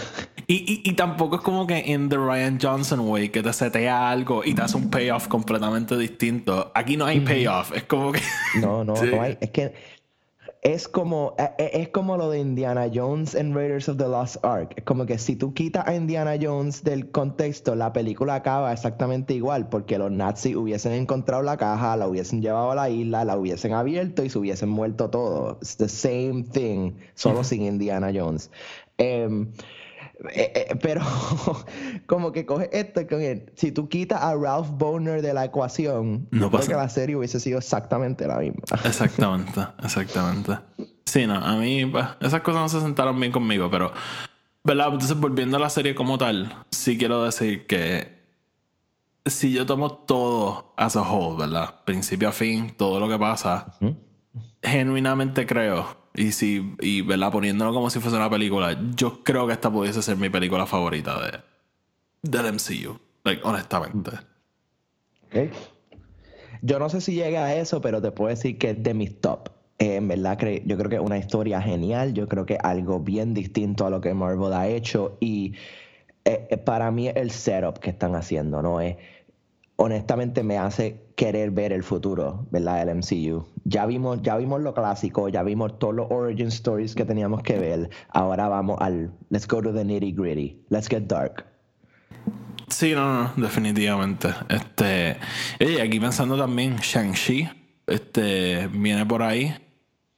Y, 0.50 0.54
y, 0.54 0.80
y, 0.82 0.94
tampoco 0.94 1.36
es 1.36 1.42
como 1.42 1.66
que 1.66 1.92
en 1.92 2.08
The 2.08 2.16
Ryan 2.16 2.58
Johnson 2.58 3.00
way 3.00 3.28
que 3.28 3.42
te 3.42 3.52
setea 3.52 4.08
algo 4.08 4.42
y 4.42 4.54
te 4.54 4.62
hace 4.62 4.78
un 4.78 4.88
payoff 4.88 5.28
completamente 5.28 5.94
distinto. 5.98 6.72
Aquí 6.74 6.96
no 6.96 7.04
hay 7.04 7.20
payoff, 7.20 7.76
es 7.76 7.82
como 7.82 8.12
que... 8.12 8.22
No, 8.58 8.82
no, 8.82 8.94
no 9.04 9.22
hay, 9.22 9.36
es 9.42 9.50
que 9.50 9.74
es 10.62 10.88
como, 10.88 11.34
e, 11.38 11.50
e, 11.58 11.82
es 11.82 11.88
como 11.90 12.16
lo 12.16 12.30
de 12.30 12.40
Indiana 12.40 12.90
Jones 12.92 13.34
en 13.34 13.54
Raiders 13.54 13.88
of 13.88 13.96
the 13.96 14.08
Lost 14.08 14.44
Ark. 14.44 14.74
Es 14.76 14.84
como 14.84 15.06
que 15.06 15.18
si 15.18 15.36
tú 15.36 15.54
quitas 15.54 15.86
a 15.86 15.94
Indiana 15.94 16.36
Jones 16.40 16.82
del 16.82 17.10
contexto, 17.10 17.74
la 17.74 17.92
película 17.92 18.36
acaba 18.36 18.72
exactamente 18.72 19.34
igual, 19.34 19.68
porque 19.68 19.98
los 19.98 20.10
nazis 20.10 20.56
hubiesen 20.56 20.92
encontrado 20.92 21.42
la 21.42 21.56
caja, 21.56 21.96
la 21.96 22.08
hubiesen 22.08 22.42
llevado 22.42 22.72
a 22.72 22.74
la 22.74 22.90
isla, 22.90 23.24
la 23.24 23.36
hubiesen 23.36 23.72
abierto 23.72 24.24
y 24.24 24.30
se 24.30 24.38
hubiesen 24.38 24.68
muerto 24.68 25.10
todo. 25.10 25.58
It's 25.60 25.76
the 25.76 25.88
same 25.88 26.44
thing, 26.44 26.92
solo 27.14 27.44
sin 27.44 27.62
Indiana 27.62 28.10
Jones. 28.14 28.50
Em, 28.98 29.52
eh, 30.32 30.52
eh, 30.54 30.76
pero 30.82 31.00
como 32.06 32.32
que 32.32 32.44
coge 32.44 32.68
esto 32.72 33.06
con 33.06 33.20
él. 33.22 33.52
Si 33.54 33.70
tú 33.70 33.88
quitas 33.88 34.20
a 34.20 34.34
Ralph 34.34 34.68
Boner 34.70 35.22
de 35.22 35.32
la 35.32 35.44
ecuación, 35.44 36.28
no 36.30 36.50
pasa. 36.50 36.68
que 36.68 36.74
la 36.74 36.88
serie 36.88 37.16
hubiese 37.16 37.38
sido 37.38 37.58
exactamente 37.58 38.26
la 38.26 38.38
misma. 38.38 38.62
Exactamente, 38.84 39.60
exactamente. 39.82 40.58
Sí, 41.04 41.26
no, 41.26 41.36
a 41.36 41.56
mí 41.56 41.86
pues, 41.86 42.04
esas 42.20 42.42
cosas 42.42 42.62
no 42.62 42.68
se 42.68 42.80
sentaron 42.80 43.18
bien 43.18 43.32
conmigo, 43.32 43.70
pero, 43.70 43.92
¿verdad? 44.64 44.88
Entonces, 44.92 45.18
volviendo 45.18 45.56
a 45.56 45.60
la 45.60 45.70
serie 45.70 45.94
como 45.94 46.18
tal, 46.18 46.64
sí 46.70 46.98
quiero 46.98 47.24
decir 47.24 47.66
que 47.66 48.18
si 49.24 49.52
yo 49.52 49.64
tomo 49.66 49.92
todo 49.92 50.74
as 50.76 50.96
a 50.96 51.02
whole, 51.02 51.38
¿verdad? 51.38 51.82
Principio 51.84 52.28
a 52.28 52.32
fin, 52.32 52.74
todo 52.76 53.00
lo 53.00 53.08
que 53.08 53.18
pasa, 53.18 53.74
genuinamente 54.62 55.46
creo 55.46 55.97
y 56.14 56.32
si, 56.32 56.74
y 56.80 57.02
¿verdad? 57.02 57.32
poniéndolo 57.32 57.72
como 57.72 57.90
si 57.90 58.00
fuese 58.00 58.16
una 58.16 58.30
película, 58.30 58.78
yo 58.94 59.22
creo 59.22 59.46
que 59.46 59.52
esta 59.52 59.70
pudiese 59.70 60.02
ser 60.02 60.16
mi 60.16 60.28
película 60.30 60.66
favorita 60.66 61.20
de, 61.20 61.38
del 62.22 62.52
MCU. 62.52 62.98
Like, 63.24 63.42
honestamente. 63.44 64.12
Okay. 65.26 65.50
Yo 66.62 66.78
no 66.78 66.88
sé 66.88 67.00
si 67.00 67.14
llega 67.14 67.44
a 67.44 67.54
eso, 67.54 67.80
pero 67.80 68.00
te 68.00 68.10
puedo 68.10 68.30
decir 68.30 68.58
que 68.58 68.70
es 68.70 68.82
de 68.82 68.94
mis 68.94 69.20
top. 69.20 69.50
Eh, 69.78 69.96
en 69.96 70.08
verdad, 70.08 70.38
yo 70.64 70.76
creo 70.76 70.90
que 70.90 70.96
es 70.96 71.02
una 71.02 71.18
historia 71.18 71.60
genial. 71.62 72.14
Yo 72.14 72.28
creo 72.28 72.46
que 72.46 72.58
algo 72.62 73.00
bien 73.00 73.34
distinto 73.34 73.86
a 73.86 73.90
lo 73.90 74.00
que 74.00 74.14
Marvel 74.14 74.52
ha 74.52 74.66
hecho. 74.66 75.16
Y 75.20 75.54
eh, 76.24 76.48
eh, 76.50 76.56
para 76.56 76.90
mí, 76.90 77.08
el 77.08 77.30
setup 77.30 77.78
que 77.78 77.90
están 77.90 78.14
haciendo, 78.16 78.62
¿no? 78.62 78.80
Es 78.80 78.96
honestamente 79.80 80.42
me 80.42 80.58
hace 80.58 81.08
querer 81.14 81.52
ver 81.52 81.72
el 81.72 81.84
futuro, 81.84 82.46
¿verdad? 82.50 82.82
El 82.82 82.96
MCU. 82.96 83.46
Ya 83.64 83.86
vimos, 83.86 84.20
ya 84.22 84.36
vimos 84.36 84.60
lo 84.60 84.74
clásico, 84.74 85.28
ya 85.28 85.44
vimos 85.44 85.78
todos 85.78 85.94
los 85.94 86.10
origin 86.10 86.48
stories 86.48 86.96
que 86.96 87.04
teníamos 87.04 87.42
que 87.42 87.58
ver. 87.58 87.90
Ahora 88.08 88.48
vamos 88.48 88.78
al 88.80 89.12
let's 89.30 89.46
go 89.46 89.62
to 89.62 89.72
the 89.72 89.84
nitty 89.84 90.12
gritty, 90.12 90.60
let's 90.68 90.88
get 90.88 91.04
dark. 91.04 91.44
Sí, 92.68 92.92
no, 92.92 93.22
no, 93.22 93.32
definitivamente. 93.36 94.28
Este, 94.48 95.16
y 95.60 95.78
aquí 95.78 96.00
pensando 96.00 96.36
también 96.36 96.76
Shang-Chi, 96.76 97.48
este, 97.86 98.68
viene 98.68 99.06
por 99.06 99.22
ahí 99.22 99.54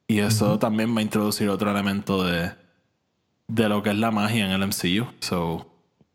y 0.08 0.20
eso 0.20 0.58
también 0.58 0.94
va 0.96 1.00
a 1.00 1.02
introducir 1.02 1.50
otro 1.50 1.70
elemento 1.70 2.24
de, 2.24 2.50
de 3.46 3.68
lo 3.68 3.82
que 3.82 3.90
es 3.90 3.96
la 3.96 4.10
magia 4.10 4.46
en 4.46 4.52
el 4.52 4.66
MCU. 4.66 5.06
So, 5.20 5.66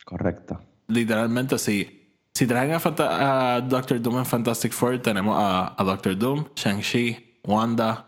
Correcto. 0.04 0.62
Literalmente 0.88 1.58
sí 1.60 2.05
si 2.36 2.46
traen 2.46 2.72
a, 2.74 3.62
Doctor 3.62 4.02
Doom 4.02 4.18
en 4.20 4.26
Fantastic 4.26 4.74
Four, 4.74 5.00
tenemos 5.00 5.38
a, 5.40 5.82
Doctor 5.84 6.18
Doom, 6.18 6.50
Shang-Chi, 6.54 7.40
Wanda, 7.46 8.06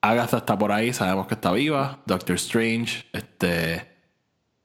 Agatha 0.00 0.38
está 0.38 0.58
por 0.58 0.72
ahí, 0.72 0.92
sabemos 0.94 1.26
que 1.26 1.34
está 1.34 1.52
viva, 1.52 2.00
Doctor 2.06 2.36
Strange, 2.36 3.04
este. 3.12 3.86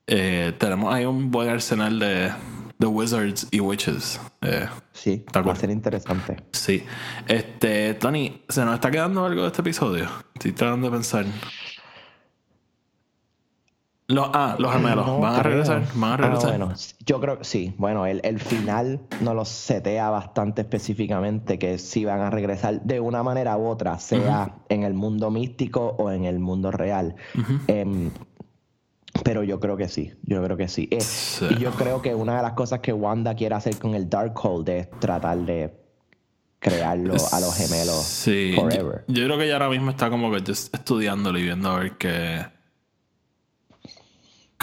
Eh, 0.07 0.53
tenemos 0.57 0.93
ahí 0.93 1.05
un 1.05 1.31
buen 1.31 1.49
arsenal 1.49 1.97
de, 1.97 2.31
de 2.77 2.87
Wizards 2.87 3.47
y 3.51 3.59
Witches. 3.59 4.21
Eh, 4.41 4.67
sí, 4.93 5.25
va 5.35 5.51
a 5.51 5.55
ser 5.55 5.69
interesante. 5.69 6.37
Sí. 6.51 6.83
Este, 7.27 7.93
Tony, 7.95 8.43
¿se 8.47 8.63
nos 8.63 8.75
está 8.75 8.91
quedando 8.91 9.25
algo 9.25 9.41
de 9.41 9.47
este 9.47 9.61
episodio? 9.61 10.07
Estoy 10.33 10.51
tratando 10.53 10.89
de 10.89 10.97
pensar. 10.97 11.25
Los, 14.07 14.29
ah, 14.33 14.55
los 14.59 14.73
gemelos. 14.73 15.21
¿Van 15.21 15.35
a 15.35 15.43
regresar? 15.43 15.83
¿Van 15.95 16.11
a 16.11 16.13
ah, 16.13 16.17
regresar? 16.17 16.49
bueno, 16.49 16.73
yo 17.05 17.21
creo 17.21 17.37
que 17.37 17.43
sí. 17.45 17.73
Bueno, 17.77 18.05
el, 18.05 18.19
el 18.23 18.39
final 18.39 19.01
nos 19.21 19.33
lo 19.33 19.45
setea 19.45 20.09
bastante 20.09 20.61
específicamente 20.61 21.57
que 21.57 21.77
sí 21.77 22.03
van 22.03 22.19
a 22.19 22.29
regresar 22.29 22.81
de 22.81 22.99
una 22.99 23.23
manera 23.23 23.55
u 23.57 23.65
otra, 23.67 23.97
sea 23.99 24.57
en 24.67 24.83
el 24.83 24.93
mundo 24.93 25.31
místico 25.31 25.95
o 25.97 26.11
en 26.11 26.25
el 26.25 26.39
mundo 26.39 26.71
real. 26.71 27.15
Em, 27.67 28.11
pero 29.23 29.43
yo 29.43 29.59
creo 29.59 29.77
que 29.77 29.87
sí, 29.87 30.13
yo 30.23 30.43
creo 30.43 30.57
que 30.57 30.67
sí. 30.67 30.89
Eh, 30.91 30.99
y 31.51 31.59
yo 31.59 31.71
creo 31.71 32.01
que 32.01 32.13
una 32.13 32.35
de 32.35 32.41
las 32.41 32.53
cosas 32.53 32.79
que 32.79 32.91
Wanda 32.91 33.35
quiere 33.35 33.55
hacer 33.55 33.77
con 33.77 33.95
el 33.95 34.09
Darkhold 34.09 34.67
es 34.67 34.89
tratar 34.99 35.37
de 35.39 35.73
crearlo 36.59 37.15
a 37.31 37.39
los 37.39 37.55
gemelos 37.55 38.03
sí. 38.03 38.53
forever. 38.55 39.05
Yo, 39.07 39.21
yo, 39.21 39.25
creo 39.25 39.37
que 39.37 39.45
ella 39.45 39.53
ahora 39.53 39.69
mismo 39.69 39.91
está 39.91 40.09
como 40.09 40.31
que 40.31 40.51
estudiándolo 40.51 41.37
y 41.37 41.43
viendo 41.43 41.69
a 41.69 41.79
ver 41.79 41.97
qué 41.97 42.45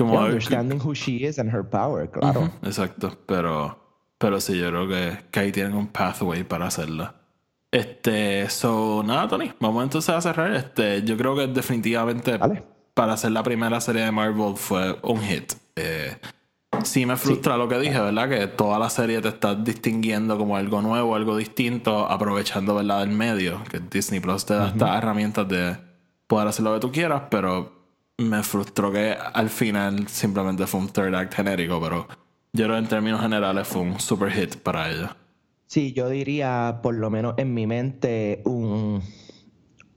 como 0.00 0.18
understanding 0.18 0.78
who 0.78 0.94
she 0.94 1.24
is 1.26 1.38
and 1.38 1.52
her 1.52 1.62
power, 1.62 2.08
claro. 2.10 2.50
exacto, 2.62 3.16
pero, 3.26 3.78
pero 4.18 4.40
sí, 4.40 4.58
yo 4.58 4.68
creo 4.68 4.88
que, 4.88 5.18
que, 5.30 5.40
ahí 5.40 5.52
tienen 5.52 5.74
un 5.74 5.88
pathway 5.88 6.44
para 6.44 6.66
hacerlo. 6.66 7.12
Este, 7.70 8.48
so, 8.50 9.02
nada, 9.04 9.28
Tony, 9.28 9.52
vamos 9.60 9.84
entonces 9.84 10.14
a 10.14 10.20
cerrar. 10.20 10.52
Este, 10.54 11.02
yo 11.04 11.16
creo 11.16 11.36
que 11.36 11.46
definitivamente 11.46 12.38
para 12.94 13.12
hacer 13.12 13.32
la 13.32 13.42
primera 13.42 13.80
serie 13.80 14.02
de 14.02 14.10
Marvel 14.10 14.56
fue 14.56 14.98
un 15.02 15.20
hit. 15.20 15.52
Eh, 15.76 16.16
sí 16.82 17.06
me 17.06 17.16
frustra 17.16 17.56
lo 17.56 17.68
que 17.68 17.78
dije, 17.78 18.00
¿verdad? 18.00 18.28
Que 18.28 18.46
toda 18.48 18.78
la 18.78 18.90
serie 18.90 19.20
te 19.20 19.28
está 19.28 19.54
distinguiendo 19.54 20.36
como 20.36 20.56
algo 20.56 20.82
nuevo, 20.82 21.14
algo 21.14 21.36
distinto, 21.36 22.10
aprovechando, 22.10 22.74
¿verdad? 22.74 23.00
Del 23.00 23.10
medio. 23.10 23.62
Que 23.70 23.80
Disney 23.80 24.20
Plus 24.20 24.44
te 24.44 24.54
da 24.54 24.68
estas 24.68 24.96
herramientas 24.96 25.48
de 25.48 25.76
poder 26.26 26.48
hacer 26.48 26.64
lo 26.64 26.74
que 26.74 26.80
tú 26.80 26.90
quieras, 26.90 27.22
pero 27.30 27.79
me 28.20 28.42
frustró 28.42 28.92
que 28.92 29.12
al 29.12 29.50
final 29.50 30.06
simplemente 30.08 30.66
fue 30.66 30.80
un 30.80 30.88
third 30.88 31.14
act 31.14 31.34
genérico, 31.34 31.80
pero 31.80 32.06
yo 32.52 32.64
creo 32.64 32.76
que 32.76 32.82
en 32.82 32.88
términos 32.88 33.20
generales 33.20 33.66
fue 33.66 33.82
un 33.82 33.98
super 33.98 34.30
hit 34.30 34.56
para 34.56 34.90
ella. 34.90 35.16
Sí, 35.66 35.92
yo 35.92 36.08
diría, 36.08 36.80
por 36.82 36.94
lo 36.94 37.10
menos 37.10 37.34
en 37.36 37.54
mi 37.54 37.66
mente, 37.66 38.42
un 38.44 39.02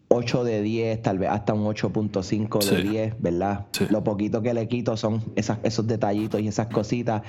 8 0.07 0.43
de 0.43 0.61
10, 0.61 1.01
tal 1.01 1.17
vez 1.17 1.30
hasta 1.30 1.53
un 1.53 1.65
8.5 1.65 2.63
de 2.63 2.84
10, 2.84 3.15
¿verdad? 3.19 3.65
Lo 3.89 4.03
poquito 4.03 4.41
que 4.43 4.53
le 4.53 4.67
quito 4.67 4.95
son 4.95 5.24
esas, 5.36 5.57
esos 5.63 5.88
detallitos 5.88 6.41
y 6.41 6.47
esas 6.47 6.67
cositas. 6.67 7.24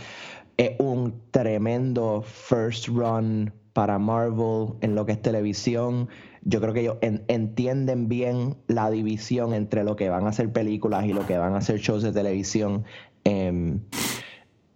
Es 0.57 0.73
un 0.79 1.23
tremendo 1.31 2.23
first 2.23 2.89
run 2.89 3.53
para 3.73 3.99
Marvel 3.99 4.75
en 4.83 4.95
lo 4.95 5.07
que 5.07 5.13
es 5.13 5.23
televisión. 5.23 6.09
Yo 6.45 6.61
creo 6.61 6.75
que 6.75 6.81
ellos 6.81 6.99
entienden 7.01 8.09
bien 8.09 8.57
la 8.67 8.91
división 8.91 9.55
entre 9.55 9.83
lo 9.83 9.97
que 9.97 10.11
van 10.11 10.27
a 10.27 10.33
ser 10.33 10.53
películas 10.53 11.07
y 11.07 11.13
lo 11.13 11.27
que 11.27 11.39
van 11.39 11.55
a 11.55 11.61
ser 11.61 11.79
shows 11.79 12.03
de 12.03 12.13
televisión. 12.13 12.85
Em, 13.25 13.81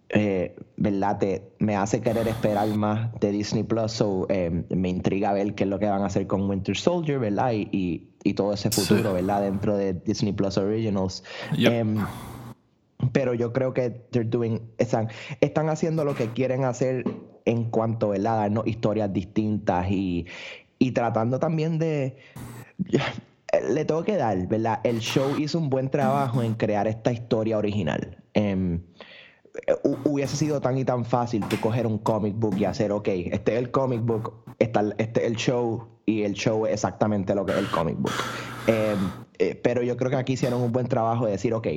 eh, 0.09 0.55
¿verdad? 0.75 1.19
Te, 1.19 1.51
me 1.59 1.75
hace 1.75 2.01
querer 2.01 2.27
esperar 2.27 2.67
más 2.69 3.11
de 3.19 3.31
Disney 3.31 3.63
Plus, 3.63 3.91
so, 3.91 4.25
eh, 4.29 4.63
me 4.69 4.89
intriga 4.89 5.31
ver 5.33 5.53
qué 5.53 5.65
es 5.65 5.69
lo 5.69 5.77
que 5.77 5.85
van 5.85 6.01
a 6.01 6.07
hacer 6.07 6.25
con 6.25 6.49
Winter 6.49 6.75
Soldier, 6.75 7.19
¿verdad? 7.19 7.51
Y, 7.53 8.05
todo 8.35 8.53
ese 8.53 8.69
futuro, 8.69 9.13
¿verdad? 9.13 9.41
Dentro 9.41 9.75
de 9.75 9.93
Disney 9.93 10.33
Plus 10.33 10.57
Originals. 10.57 11.23
Em, 11.57 11.97
pero 13.11 13.33
yo 13.33 13.53
creo 13.53 13.73
que 13.73 13.89
doing, 14.11 14.61
están, 14.77 15.09
están 15.41 15.69
haciendo 15.69 16.05
lo 16.05 16.15
que 16.15 16.27
quieren 16.29 16.63
hacer 16.63 17.05
en 17.45 17.65
cuanto. 17.65 18.13
Darnos 18.13 18.67
historias 18.67 19.11
distintas 19.11 19.89
y, 19.89 20.27
y 20.79 20.91
tratando 20.91 21.39
también 21.39 21.77
de 21.77 22.17
le 23.69 23.85
tengo 23.85 24.03
que 24.03 24.15
dar, 24.15 24.47
¿verdad? 24.47 24.79
El 24.83 24.99
show 24.99 25.35
hizo 25.37 25.59
un 25.59 25.69
buen 25.69 25.89
trabajo 25.89 26.41
en 26.41 26.53
crear 26.53 26.87
esta 26.87 27.11
historia 27.11 27.57
original. 27.57 28.17
Em, 28.33 28.81
hubiese 30.05 30.35
sido 30.37 30.61
tan 30.61 30.77
y 30.77 30.85
tan 30.85 31.03
fácil 31.03 31.43
tú 31.47 31.59
coger 31.59 31.87
un 31.87 31.97
comic 31.97 32.35
book 32.35 32.55
y 32.57 32.65
hacer, 32.65 32.91
ok, 32.91 33.07
este 33.07 33.53
es 33.53 33.59
el 33.59 33.71
comic 33.71 34.01
book, 34.01 34.33
este 34.59 34.79
es 34.97 35.17
el 35.17 35.35
show 35.35 35.87
y 36.05 36.23
el 36.23 36.33
show 36.33 36.65
es 36.65 36.73
exactamente 36.73 37.35
lo 37.35 37.45
que 37.45 37.53
es 37.53 37.57
el 37.57 37.69
comic 37.69 37.97
book. 37.97 38.13
Em, 38.67 38.97
eh, 39.39 39.55
pero 39.55 39.81
yo 39.81 39.95
creo 39.95 40.11
que 40.11 40.17
aquí 40.17 40.33
hicieron 40.33 40.61
un 40.61 40.73
buen 40.73 40.87
trabajo 40.87 41.25
de 41.25 41.31
decir, 41.31 41.53
ok, 41.53 41.67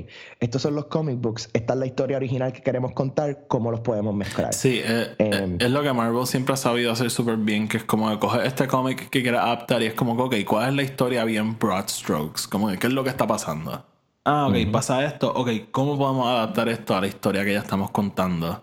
estos 0.41 0.63
son 0.63 0.75
los 0.75 0.87
comic 0.87 1.21
books, 1.21 1.49
esta 1.53 1.75
es 1.75 1.79
la 1.79 1.87
historia 1.87 2.17
original 2.17 2.53
que 2.53 2.61
queremos 2.61 2.93
contar, 2.93 3.47
¿cómo 3.47 3.71
los 3.71 3.81
podemos 3.81 4.15
mezclar? 4.15 4.53
Sí, 4.53 4.81
eh, 4.85 5.15
em, 5.19 5.57
es 5.61 5.71
lo 5.71 5.83
que 5.83 5.93
Marvel 5.93 6.27
siempre 6.27 6.55
ha 6.55 6.57
sabido 6.57 6.91
hacer 6.91 7.11
súper 7.11 7.37
bien, 7.37 7.69
que 7.69 7.77
es 7.77 7.85
como 7.85 8.19
coger 8.19 8.47
este 8.47 8.67
cómic 8.67 9.09
que 9.09 9.23
quiere 9.23 9.39
adaptar 9.39 9.81
y 9.81 9.87
es 9.87 9.95
como, 9.95 10.13
ok, 10.15 10.35
¿cuál 10.45 10.71
es 10.71 10.75
la 10.75 10.83
historia 10.83 11.25
bien 11.25 11.57
broad 11.59 11.89
strokes? 11.89 12.43
Como, 12.51 12.69
¿Qué 12.69 12.89
es 12.89 12.93
lo 12.93 13.05
que 13.05 13.11
está 13.11 13.27
pasando? 13.27 13.87
Ah, 14.25 14.49
ok, 14.49 14.71
pasa 14.71 15.05
esto. 15.05 15.33
Ok, 15.33 15.51
¿cómo 15.71 15.97
podemos 15.97 16.27
adaptar 16.27 16.69
esto 16.69 16.97
a 16.97 17.01
la 17.01 17.07
historia 17.07 17.45
que 17.45 17.53
ya 17.53 17.61
estamos 17.61 17.91
contando? 17.91 18.63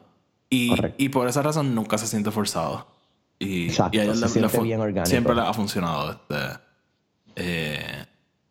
Y, 0.49 0.73
y 0.97 1.09
por 1.09 1.27
esa 1.27 1.41
razón 1.41 1.73
nunca 1.75 1.97
se 1.97 2.07
siente 2.07 2.31
forzado. 2.31 2.87
Y, 3.39 3.67
Exacto, 3.67 3.97
y 3.97 4.01
a 4.01 4.13
se 4.13 4.27
siente 4.27 4.59
bien 4.59 4.81
orgánico. 4.81 5.05
Siempre 5.05 5.35
le 5.35 5.41
ha 5.41 5.53
funcionado. 5.53 6.11
Este, 6.11 6.35
eh, 7.35 8.05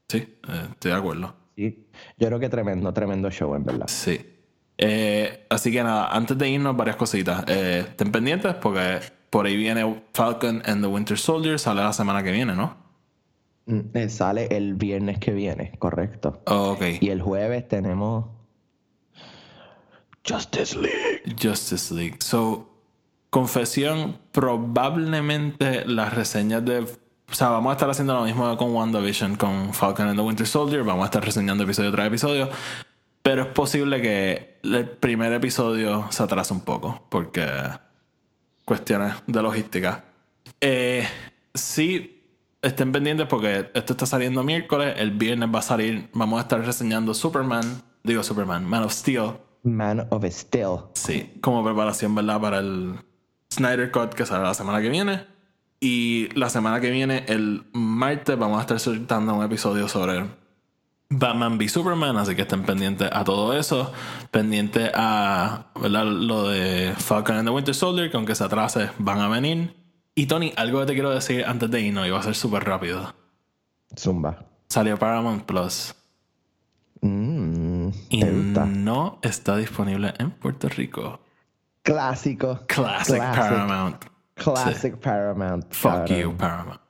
sí, 0.08 0.18
eh, 0.18 0.66
estoy 0.70 0.90
de 0.90 0.96
acuerdo. 0.96 1.34
Sí, 1.56 1.86
yo 2.18 2.26
creo 2.28 2.38
que 2.38 2.48
tremendo, 2.48 2.92
tremendo 2.92 3.30
show, 3.30 3.54
en 3.54 3.64
verdad. 3.64 3.86
Sí. 3.88 4.20
Eh, 4.76 5.46
así 5.50 5.72
que 5.72 5.82
nada, 5.82 6.08
antes 6.14 6.38
de 6.38 6.48
irnos, 6.48 6.76
varias 6.76 6.96
cositas. 6.96 7.48
estén 7.48 8.12
pendientes 8.12 8.54
porque 8.54 9.00
por 9.30 9.46
ahí 9.46 9.56
viene 9.56 10.02
Falcon 10.14 10.62
and 10.64 10.82
the 10.82 10.86
Winter 10.86 11.18
Soldier, 11.18 11.58
sale 11.58 11.82
la 11.82 11.92
semana 11.92 12.22
que 12.22 12.32
viene, 12.32 12.54
¿no? 12.54 12.88
Mm, 13.68 13.80
eh, 13.92 14.08
sale 14.08 14.48
el 14.50 14.74
viernes 14.74 15.18
que 15.18 15.32
viene, 15.32 15.72
correcto. 15.78 16.40
Oh, 16.46 16.70
ok. 16.72 16.82
Y 17.00 17.10
el 17.10 17.20
jueves 17.20 17.68
tenemos 17.68 18.24
Justice 20.26 20.76
League. 20.78 21.36
Justice 21.40 21.94
League. 21.94 22.16
So, 22.20 22.70
confesión, 23.28 24.18
probablemente 24.32 25.84
las 25.84 26.14
reseñas 26.14 26.64
de... 26.64 26.86
O 27.30 27.34
sea, 27.34 27.50
vamos 27.50 27.70
a 27.70 27.72
estar 27.74 27.90
haciendo 27.90 28.14
lo 28.14 28.22
mismo 28.22 28.56
con 28.56 28.74
WandaVision, 28.74 29.36
con 29.36 29.74
Falcon 29.74 30.08
and 30.08 30.16
the 30.16 30.22
Winter 30.22 30.46
Soldier. 30.46 30.82
Vamos 30.82 31.02
a 31.02 31.06
estar 31.06 31.24
reseñando 31.24 31.64
episodio 31.64 31.92
tras 31.92 32.06
episodio. 32.06 32.48
Pero 33.22 33.42
es 33.42 33.48
posible 33.48 34.00
que 34.00 34.58
el 34.62 34.88
primer 34.88 35.32
episodio 35.32 36.06
se 36.10 36.22
atrase 36.22 36.54
un 36.54 36.62
poco. 36.62 37.04
Porque... 37.08 37.46
Cuestiones 38.64 39.14
de 39.26 39.42
logística. 39.42 40.04
Eh, 40.60 41.06
sí, 41.54 42.22
estén 42.60 42.92
pendientes 42.92 43.26
porque 43.26 43.70
esto 43.72 43.92
está 43.94 44.04
saliendo 44.04 44.42
miércoles. 44.42 44.94
El 44.98 45.12
viernes 45.12 45.48
va 45.54 45.60
a 45.60 45.62
salir. 45.62 46.10
Vamos 46.12 46.38
a 46.38 46.42
estar 46.42 46.60
reseñando 46.64 47.14
Superman. 47.14 47.82
Digo 48.02 48.22
Superman, 48.22 48.64
Man 48.64 48.84
of 48.84 48.92
Steel. 48.92 49.38
Man 49.62 50.06
of 50.10 50.24
Steel. 50.28 50.80
Sí, 50.94 51.32
como 51.40 51.64
preparación, 51.64 52.14
¿verdad? 52.14 52.40
Para 52.40 52.58
el 52.58 52.94
Snyder 53.52 53.90
Cut 53.90 54.14
que 54.14 54.26
sale 54.26 54.44
la 54.44 54.54
semana 54.54 54.82
que 54.82 54.90
viene. 54.90 55.37
Y 55.80 56.28
la 56.34 56.50
semana 56.50 56.80
que 56.80 56.90
viene, 56.90 57.24
el 57.28 57.64
martes, 57.72 58.36
vamos 58.36 58.58
a 58.58 58.62
estar 58.62 58.80
soltando 58.80 59.34
un 59.34 59.44
episodio 59.44 59.88
sobre 59.88 60.26
Batman 61.08 61.56
v 61.56 61.68
Superman. 61.68 62.16
Así 62.16 62.34
que 62.34 62.42
estén 62.42 62.64
pendientes 62.64 63.08
a 63.12 63.24
todo 63.24 63.56
eso. 63.56 63.92
Pendientes 64.30 64.90
a 64.94 65.66
¿verdad? 65.80 66.04
lo 66.04 66.48
de 66.48 66.94
Falcon 66.96 67.36
and 67.36 67.48
the 67.48 67.54
Winter 67.54 67.74
Soldier, 67.74 68.10
que 68.10 68.16
aunque 68.16 68.34
se 68.34 68.44
atrase, 68.44 68.90
van 68.98 69.20
a 69.20 69.28
venir. 69.28 69.76
Y 70.14 70.26
Tony, 70.26 70.52
algo 70.56 70.80
que 70.80 70.86
te 70.86 70.94
quiero 70.94 71.10
decir 71.10 71.44
antes 71.46 71.70
de 71.70 71.80
irnos, 71.80 72.06
y 72.06 72.10
va 72.10 72.18
a 72.18 72.22
ser 72.24 72.34
súper 72.34 72.64
rápido. 72.64 73.14
Zumba. 73.96 74.46
Salió 74.68 74.98
Paramount 74.98 75.44
Plus. 75.44 75.94
Mm, 77.00 77.90
y 78.10 78.24
no 78.24 79.20
está 79.22 79.56
disponible 79.56 80.12
en 80.18 80.32
Puerto 80.32 80.68
Rico. 80.68 81.20
Clásico. 81.82 82.60
Classic, 82.66 83.18
Paramount. 83.18 84.04
Classic 84.38 84.96
Paramount. 84.98 85.72
Fuck 85.72 86.06
you, 86.06 86.36
Paramount. 86.36 86.80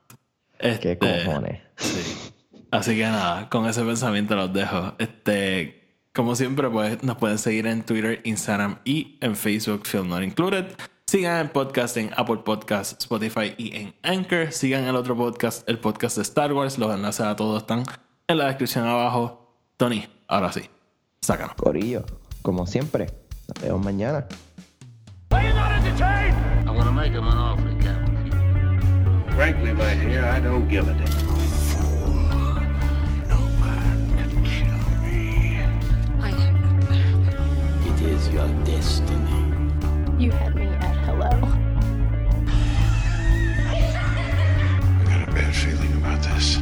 Qué 0.59 0.71
este, 0.71 0.97
cojones. 0.97 1.61
Sí. 1.77 2.31
Así 2.71 2.95
que 2.95 3.03
nada, 3.03 3.49
con 3.49 3.67
ese 3.67 3.83
pensamiento 3.83 4.35
los 4.35 4.53
dejo. 4.53 4.93
Este, 4.99 5.79
como 6.13 6.35
siempre, 6.35 6.69
pues 6.69 7.03
nos 7.03 7.17
pueden 7.17 7.37
seguir 7.37 7.65
en 7.65 7.83
Twitter, 7.83 8.21
Instagram 8.23 8.79
y 8.83 9.17
en 9.21 9.35
Facebook, 9.35 9.85
Film 9.85 10.09
Not 10.09 10.23
Included. 10.23 10.65
Sigan 11.07 11.37
el 11.37 11.49
podcast 11.49 11.97
en 11.97 12.11
Apple 12.15 12.41
Podcasts, 12.45 12.95
Spotify 12.99 13.55
y 13.57 13.75
en 13.75 13.95
Anchor. 14.03 14.51
Sigan 14.51 14.83
el 14.83 14.95
otro 14.95 15.15
podcast, 15.15 15.67
el 15.67 15.79
podcast 15.79 16.17
de 16.17 16.21
Star 16.21 16.53
Wars. 16.53 16.77
Los 16.77 16.93
enlaces 16.93 17.25
a 17.25 17.35
todos 17.35 17.63
están 17.63 17.83
en 18.27 18.37
la 18.37 18.45
descripción 18.45 18.85
abajo. 18.85 19.55
Tony, 19.77 20.05
ahora 20.27 20.51
sí, 20.51 20.61
sácanos. 21.21 21.55
Corillo, 21.55 22.05
como 22.43 22.67
siempre, 22.67 23.07
nos 23.47 23.63
vemos 23.63 23.83
mañana. 23.83 24.27
make 26.99 27.13
him 27.13 27.27
an 27.29 27.37
awfully 27.37 27.75
captain. 27.81 29.29
Frankly, 29.31 29.71
my 29.71 29.95
dear, 29.95 30.25
I 30.25 30.41
don't 30.41 30.67
give 30.67 30.85
a 30.89 30.93
damn. 30.93 31.29
It 37.87 38.01
is 38.01 38.29
your 38.29 38.49
destiny. 38.65 39.55
You 40.17 40.31
had 40.31 40.55
me 40.55 40.63
at 40.63 40.95
hello. 41.05 41.29
I 43.65 43.75
got 45.05 45.29
a 45.29 45.31
bad 45.31 45.55
feeling 45.55 45.93
about 45.93 46.21
this. 46.21 46.58